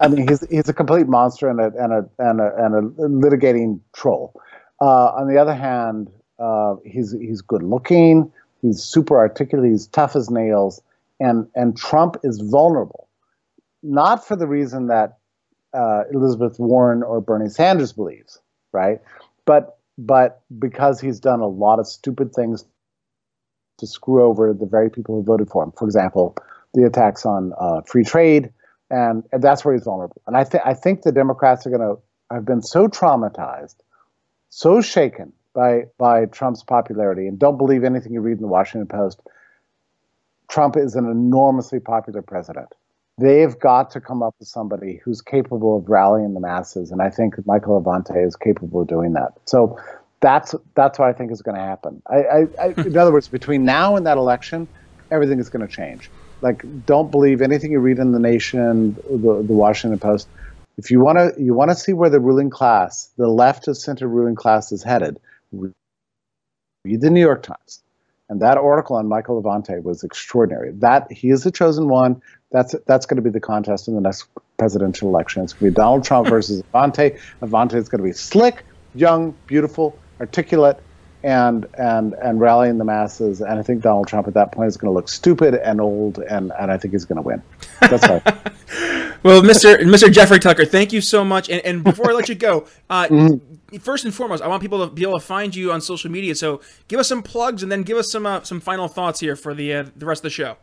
I 0.00 0.08
mean, 0.08 0.28
he's 0.28 0.46
he's 0.48 0.68
a 0.68 0.74
complete 0.74 1.06
monster 1.06 1.48
and 1.48 1.60
a 1.60 1.72
and 1.78 1.92
a 1.92 2.08
and 2.18 2.40
a, 2.40 2.64
and 2.64 2.74
a 2.74 2.80
litigating 3.08 3.80
troll. 3.94 4.40
Uh, 4.80 5.12
on 5.12 5.28
the 5.28 5.38
other 5.38 5.54
hand, 5.54 6.10
uh, 6.38 6.76
he's 6.84 7.12
he's 7.12 7.40
good 7.40 7.62
looking. 7.62 8.30
He's 8.62 8.82
super 8.82 9.16
articulate. 9.16 9.70
He's 9.70 9.86
tough 9.86 10.16
as 10.16 10.30
nails. 10.30 10.82
And 11.18 11.48
and 11.54 11.76
Trump 11.76 12.16
is 12.24 12.40
vulnerable, 12.40 13.08
not 13.82 14.26
for 14.26 14.36
the 14.36 14.46
reason 14.46 14.88
that 14.88 15.18
uh, 15.72 16.02
Elizabeth 16.12 16.58
Warren 16.58 17.02
or 17.02 17.20
Bernie 17.20 17.48
Sanders 17.48 17.92
believes, 17.92 18.38
right? 18.72 19.00
But 19.46 19.78
but 19.96 20.42
because 20.58 21.00
he's 21.00 21.20
done 21.20 21.40
a 21.40 21.46
lot 21.46 21.78
of 21.78 21.86
stupid 21.86 22.34
things 22.34 22.64
to 23.78 23.86
screw 23.86 24.24
over 24.24 24.52
the 24.52 24.66
very 24.66 24.90
people 24.90 25.14
who 25.14 25.22
voted 25.22 25.48
for 25.48 25.62
him. 25.62 25.72
For 25.72 25.84
example, 25.86 26.36
the 26.74 26.84
attacks 26.84 27.24
on 27.24 27.52
uh, 27.58 27.82
free 27.82 28.04
trade, 28.04 28.52
and, 28.90 29.24
and 29.32 29.42
that's 29.42 29.64
where 29.64 29.74
he's 29.74 29.84
vulnerable. 29.84 30.20
And 30.26 30.36
I 30.36 30.46
I 30.64 30.74
think 30.74 31.02
the 31.02 31.12
Democrats 31.12 31.66
are 31.66 31.70
going 31.70 31.80
to 31.80 31.98
have 32.34 32.44
been 32.44 32.62
so 32.62 32.88
traumatized, 32.88 33.76
so 34.50 34.80
shaken 34.80 35.32
by 35.56 35.84
by 35.98 36.26
Trump's 36.26 36.62
popularity, 36.62 37.26
and 37.26 37.38
don't 37.38 37.56
believe 37.56 37.82
anything 37.82 38.12
you 38.12 38.20
read 38.20 38.36
in 38.36 38.42
the 38.42 38.48
Washington 38.48 38.86
Post. 38.86 39.20
Trump 40.48 40.76
is 40.76 40.94
an 40.94 41.10
enormously 41.10 41.80
popular 41.80 42.22
president. 42.22 42.68
They've 43.18 43.58
got 43.58 43.90
to 43.92 44.00
come 44.00 44.22
up 44.22 44.36
with 44.38 44.46
somebody 44.46 45.00
who's 45.02 45.20
capable 45.20 45.78
of 45.78 45.88
rallying 45.88 46.34
the 46.34 46.40
masses, 46.40 46.92
and 46.92 47.02
I 47.02 47.10
think 47.10 47.34
Michael 47.46 47.82
Avenatti 47.82 48.24
is 48.24 48.36
capable 48.36 48.82
of 48.82 48.86
doing 48.86 49.14
that. 49.14 49.32
So 49.46 49.80
that's 50.20 50.54
that's 50.74 50.98
what 50.98 51.08
I 51.08 51.12
think 51.12 51.32
is 51.32 51.42
going 51.42 51.56
to 51.56 51.62
happen. 51.62 52.02
I, 52.06 52.16
I, 52.16 52.38
I, 52.60 52.66
in 52.76 52.96
other 52.96 53.12
words, 53.12 53.26
between 53.26 53.64
now 53.64 53.96
and 53.96 54.06
that 54.06 54.18
election, 54.18 54.68
everything 55.10 55.40
is 55.40 55.48
going 55.48 55.66
to 55.66 55.74
change 55.74 56.10
like 56.42 56.64
don't 56.84 57.10
believe 57.10 57.42
anything 57.42 57.72
you 57.72 57.80
read 57.80 57.98
in 57.98 58.12
the 58.12 58.18
Nation, 58.18 58.94
the, 58.94 59.42
the 59.46 59.52
Washington 59.52 59.98
Post. 59.98 60.28
If 60.78 60.90
you 60.90 61.00
want 61.00 61.18
to, 61.18 61.42
you 61.42 61.54
want 61.54 61.70
to 61.70 61.74
see 61.74 61.92
where 61.92 62.10
the 62.10 62.20
ruling 62.20 62.50
class, 62.50 63.10
the 63.16 63.28
left 63.28 63.66
of 63.68 63.76
center 63.78 64.06
ruling 64.06 64.34
class, 64.34 64.72
is 64.72 64.82
headed. 64.82 65.18
Read 65.52 67.00
the 67.00 67.10
New 67.10 67.20
York 67.20 67.42
Times, 67.42 67.82
and 68.28 68.40
that 68.40 68.58
article 68.58 68.96
on 68.96 69.08
Michael 69.08 69.42
Avenatti 69.42 69.82
was 69.82 70.04
extraordinary. 70.04 70.72
That 70.72 71.10
he 71.10 71.30
is 71.30 71.44
the 71.44 71.50
chosen 71.50 71.88
one. 71.88 72.22
That's 72.52 72.74
that's 72.86 73.06
going 73.06 73.16
to 73.16 73.22
be 73.22 73.30
the 73.30 73.40
contest 73.40 73.88
in 73.88 73.94
the 73.94 74.00
next 74.00 74.28
presidential 74.58 75.08
election. 75.08 75.42
It's 75.42 75.52
going 75.52 75.66
to 75.66 75.70
be 75.72 75.74
Donald 75.74 76.04
Trump 76.04 76.28
versus 76.30 76.62
Avenatti. 76.74 77.18
Avenatti 77.42 77.74
is 77.74 77.88
going 77.88 78.02
to 78.02 78.04
be 78.04 78.12
slick, 78.12 78.64
young, 78.94 79.34
beautiful, 79.46 79.98
articulate, 80.20 80.80
and 81.22 81.66
and 81.76 82.14
and 82.14 82.40
rallying 82.40 82.78
the 82.78 82.84
masses. 82.84 83.40
And 83.40 83.58
I 83.58 83.62
think 83.62 83.82
Donald 83.82 84.06
Trump 84.06 84.28
at 84.28 84.34
that 84.34 84.52
point 84.52 84.68
is 84.68 84.76
going 84.76 84.90
to 84.90 84.94
look 84.94 85.08
stupid 85.08 85.54
and 85.54 85.80
old, 85.80 86.18
and 86.18 86.52
and 86.58 86.70
I 86.70 86.78
think 86.78 86.94
he's 86.94 87.04
going 87.04 87.16
to 87.16 87.22
win. 87.22 87.42
That's 87.80 88.08
right. 88.08 88.22
well, 89.22 89.42
Mr. 89.42 89.78
Mr. 89.78 90.10
Jeffrey 90.10 90.38
Tucker, 90.38 90.64
thank 90.64 90.92
you 90.92 91.00
so 91.00 91.24
much. 91.24 91.48
And, 91.48 91.64
and 91.64 91.84
before 91.84 92.10
I 92.10 92.14
let 92.14 92.28
you 92.28 92.34
go, 92.34 92.66
uh, 92.90 93.06
mm-hmm. 93.08 93.76
first 93.78 94.04
and 94.04 94.14
foremost, 94.14 94.42
I 94.42 94.48
want 94.48 94.62
people 94.62 94.86
to 94.86 94.92
be 94.92 95.02
able 95.02 95.18
to 95.18 95.24
find 95.24 95.54
you 95.54 95.72
on 95.72 95.80
social 95.80 96.10
media. 96.10 96.34
So 96.34 96.60
give 96.88 97.00
us 97.00 97.08
some 97.08 97.22
plugs, 97.22 97.62
and 97.62 97.70
then 97.70 97.82
give 97.82 97.98
us 97.98 98.10
some 98.10 98.26
uh, 98.26 98.42
some 98.42 98.60
final 98.60 98.88
thoughts 98.88 99.20
here 99.20 99.36
for 99.36 99.54
the 99.54 99.74
uh, 99.74 99.84
the 99.96 100.06
rest 100.06 100.20
of 100.20 100.24
the 100.24 100.30
show. 100.30 100.56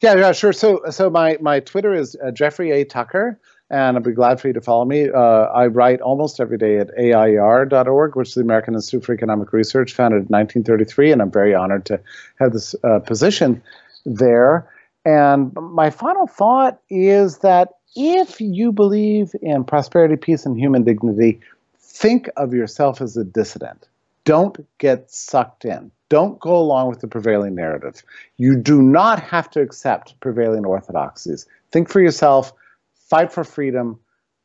Yeah, 0.00 0.16
yeah, 0.16 0.32
sure. 0.32 0.52
So, 0.52 0.82
so 0.90 1.08
my 1.08 1.38
my 1.40 1.60
Twitter 1.60 1.94
is 1.94 2.16
uh, 2.22 2.30
Jeffrey 2.30 2.72
A. 2.72 2.84
Tucker 2.84 3.38
and 3.70 3.96
I'd 3.96 4.02
be 4.02 4.12
glad 4.12 4.40
for 4.40 4.48
you 4.48 4.54
to 4.54 4.60
follow 4.60 4.84
me. 4.84 5.08
Uh, 5.10 5.18
I 5.18 5.66
write 5.66 6.00
almost 6.00 6.40
every 6.40 6.58
day 6.58 6.78
at 6.78 6.90
AIER.org, 6.98 8.14
which 8.14 8.28
is 8.28 8.34
the 8.34 8.42
American 8.42 8.74
Institute 8.74 9.04
for 9.04 9.14
Economic 9.14 9.52
Research, 9.52 9.94
founded 9.94 10.18
in 10.18 10.26
1933, 10.26 11.12
and 11.12 11.22
I'm 11.22 11.30
very 11.30 11.54
honored 11.54 11.86
to 11.86 12.00
have 12.38 12.52
this 12.52 12.74
uh, 12.84 13.00
position 13.00 13.62
there. 14.04 14.70
And 15.04 15.52
my 15.54 15.90
final 15.90 16.26
thought 16.26 16.80
is 16.88 17.38
that 17.38 17.74
if 17.96 18.40
you 18.40 18.72
believe 18.72 19.32
in 19.42 19.64
prosperity, 19.64 20.16
peace, 20.16 20.46
and 20.46 20.58
human 20.58 20.84
dignity, 20.84 21.40
think 21.78 22.28
of 22.36 22.52
yourself 22.52 23.00
as 23.00 23.16
a 23.16 23.24
dissident. 23.24 23.88
Don't 24.24 24.66
get 24.78 25.10
sucked 25.10 25.64
in. 25.64 25.90
Don't 26.08 26.40
go 26.40 26.56
along 26.56 26.88
with 26.88 27.00
the 27.00 27.08
prevailing 27.08 27.54
narrative. 27.54 28.02
You 28.36 28.56
do 28.56 28.80
not 28.80 29.20
have 29.22 29.50
to 29.50 29.60
accept 29.60 30.18
prevailing 30.20 30.64
orthodoxies. 30.64 31.46
Think 31.70 31.88
for 31.88 32.00
yourself 32.00 32.52
fight 32.94 33.32
for 33.32 33.44
freedom, 33.44 33.98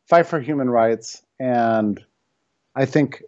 fight 0.08 0.28
for 0.28 0.40
human 0.40 0.70
rights, 0.70 1.24
and 1.40 2.04
I 2.76 2.86
think 2.86 3.24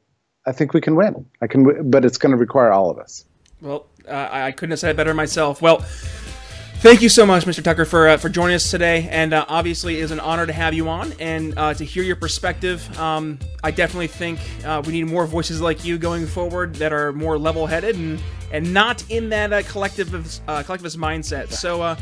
I 0.46 0.52
think 0.52 0.74
we 0.74 0.82
can 0.82 0.96
win. 0.96 1.26
I 1.42 1.48
can, 1.48 1.90
but 1.90 2.04
it's 2.04 2.18
going 2.18 2.32
to 2.32 2.38
require 2.38 2.72
all 2.72 2.90
of 2.90 2.98
us. 3.00 3.26
Well, 3.62 3.86
uh, 4.08 4.28
I 4.32 4.52
couldn't 4.52 4.72
have 4.72 4.80
said 4.80 4.92
it 4.92 4.98
better 4.98 5.14
myself. 5.14 5.62
Well. 5.62 5.86
Thank 6.82 7.04
you 7.04 7.10
so 7.10 7.28
much, 7.28 7.46
Mr. 7.46 7.64
Tucker, 7.64 7.86
for 7.86 8.08
uh, 8.08 8.18
for 8.18 8.28
joining 8.28 8.56
us 8.56 8.72
today, 8.72 9.08
and 9.12 9.34
uh, 9.34 9.46
obviously 9.48 10.00
it 10.00 10.04
is 10.04 10.10
an 10.10 10.20
honor 10.20 10.48
to 10.48 10.52
have 10.52 10.74
you 10.74 10.90
on 10.90 11.14
and 11.20 11.56
uh, 11.56 11.76
to 11.76 11.86
hear 11.86 12.02
your 12.02 12.16
perspective. 12.16 13.00
Um, 13.00 13.38
I 13.64 13.70
definitely 13.70 14.08
think 14.08 14.40
uh, 14.66 14.82
we 14.84 14.94
need 14.94 15.06
more 15.06 15.28
voices 15.28 15.62
like 15.62 15.86
you 15.86 16.00
going 16.00 16.26
forward 16.26 16.74
that 16.78 16.92
are 16.92 17.14
more 17.14 17.38
level-headed 17.38 17.98
and 17.98 18.20
and 18.52 18.74
not 18.74 19.08
in 19.12 19.30
that 19.30 19.54
uh, 19.54 19.62
collectivist 19.62 20.42
uh, 20.48 20.64
collectivist 20.64 20.98
mindset. 20.98 21.52
So 21.52 21.96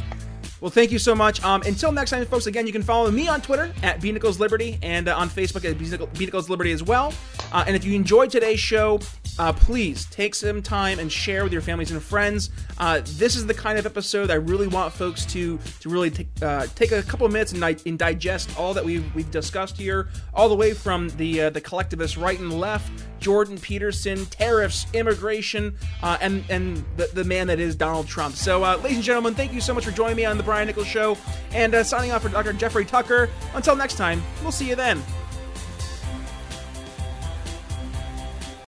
Well, 0.61 0.71
thank 0.71 0.91
you 0.91 0.99
so 0.99 1.15
much. 1.15 1.41
Um, 1.43 1.61
until 1.61 1.91
next 1.91 2.11
time, 2.11 2.25
folks. 2.25 2.47
Again, 2.47 2.67
you 2.67 2.73
can 2.73 2.83
follow 2.83 3.09
me 3.11 3.27
on 3.27 3.41
Twitter 3.41 3.71
at 3.81 4.01
B 4.01 4.11
Nichols 4.11 4.39
Liberty 4.39 4.77
and 4.81 5.07
uh, 5.07 5.15
on 5.15 5.29
Facebook 5.29 5.63
at 5.69 5.77
B 5.77 6.25
Nichols 6.25 6.49
Liberty 6.49 6.71
as 6.71 6.83
well. 6.83 7.13
Uh, 7.51 7.63
and 7.65 7.75
if 7.75 7.85
you 7.85 7.93
enjoyed 7.95 8.29
today's 8.29 8.59
show, 8.59 8.99
uh, 9.39 9.53
please 9.53 10.05
take 10.07 10.35
some 10.35 10.61
time 10.61 10.99
and 10.99 11.09
share 11.09 11.43
with 11.43 11.53
your 11.53 11.61
families 11.61 11.91
and 11.91 12.03
friends. 12.03 12.49
Uh, 12.77 12.99
this 13.03 13.37
is 13.37 13.47
the 13.47 13.53
kind 13.53 13.79
of 13.79 13.85
episode 13.85 14.29
I 14.29 14.35
really 14.35 14.67
want 14.67 14.93
folks 14.93 15.25
to 15.27 15.57
to 15.79 15.89
really 15.89 16.11
take 16.11 16.27
uh, 16.41 16.67
take 16.75 16.91
a 16.91 17.01
couple 17.03 17.25
of 17.25 17.31
minutes 17.31 17.53
and, 17.53 17.63
and, 17.63 17.97
digest 17.97 18.57
all 18.57 18.73
that 18.73 18.83
we've 18.83 19.15
we've 19.15 19.31
discussed 19.31 19.77
here, 19.77 20.09
all 20.33 20.49
the 20.49 20.55
way 20.55 20.73
from 20.73 21.09
the 21.11 21.41
uh, 21.41 21.49
the 21.49 21.61
collectivist 21.61 22.17
right 22.17 22.39
and 22.39 22.59
left, 22.59 22.91
Jordan 23.19 23.57
Peterson, 23.57 24.25
tariffs, 24.25 24.85
immigration, 24.93 25.77
and 26.03 26.43
and 26.49 26.83
the, 26.97 27.09
the 27.13 27.23
man 27.23 27.47
that 27.47 27.59
is 27.59 27.75
Donald 27.75 28.07
Trump. 28.07 28.35
So, 28.35 28.59
ladies 28.59 28.97
and 28.97 29.03
gentlemen, 29.03 29.35
thank 29.35 29.53
you 29.53 29.61
so 29.61 29.73
much 29.73 29.85
for 29.85 29.91
joining 29.91 30.17
me 30.17 30.25
on 30.25 30.37
the 30.37 30.43
Brian 30.49 30.65
Nichols 30.65 30.87
Show, 30.87 31.15
and 31.53 31.75
uh, 31.75 31.83
signing 31.83 32.11
off 32.11 32.23
for 32.23 32.29
Dr. 32.29 32.53
Jeffrey 32.53 32.83
Tucker. 32.83 33.29
Until 33.53 33.75
next 33.75 33.97
time, 33.97 34.19
we'll 34.41 34.51
see 34.51 34.67
you 34.67 34.75
then. 34.75 34.99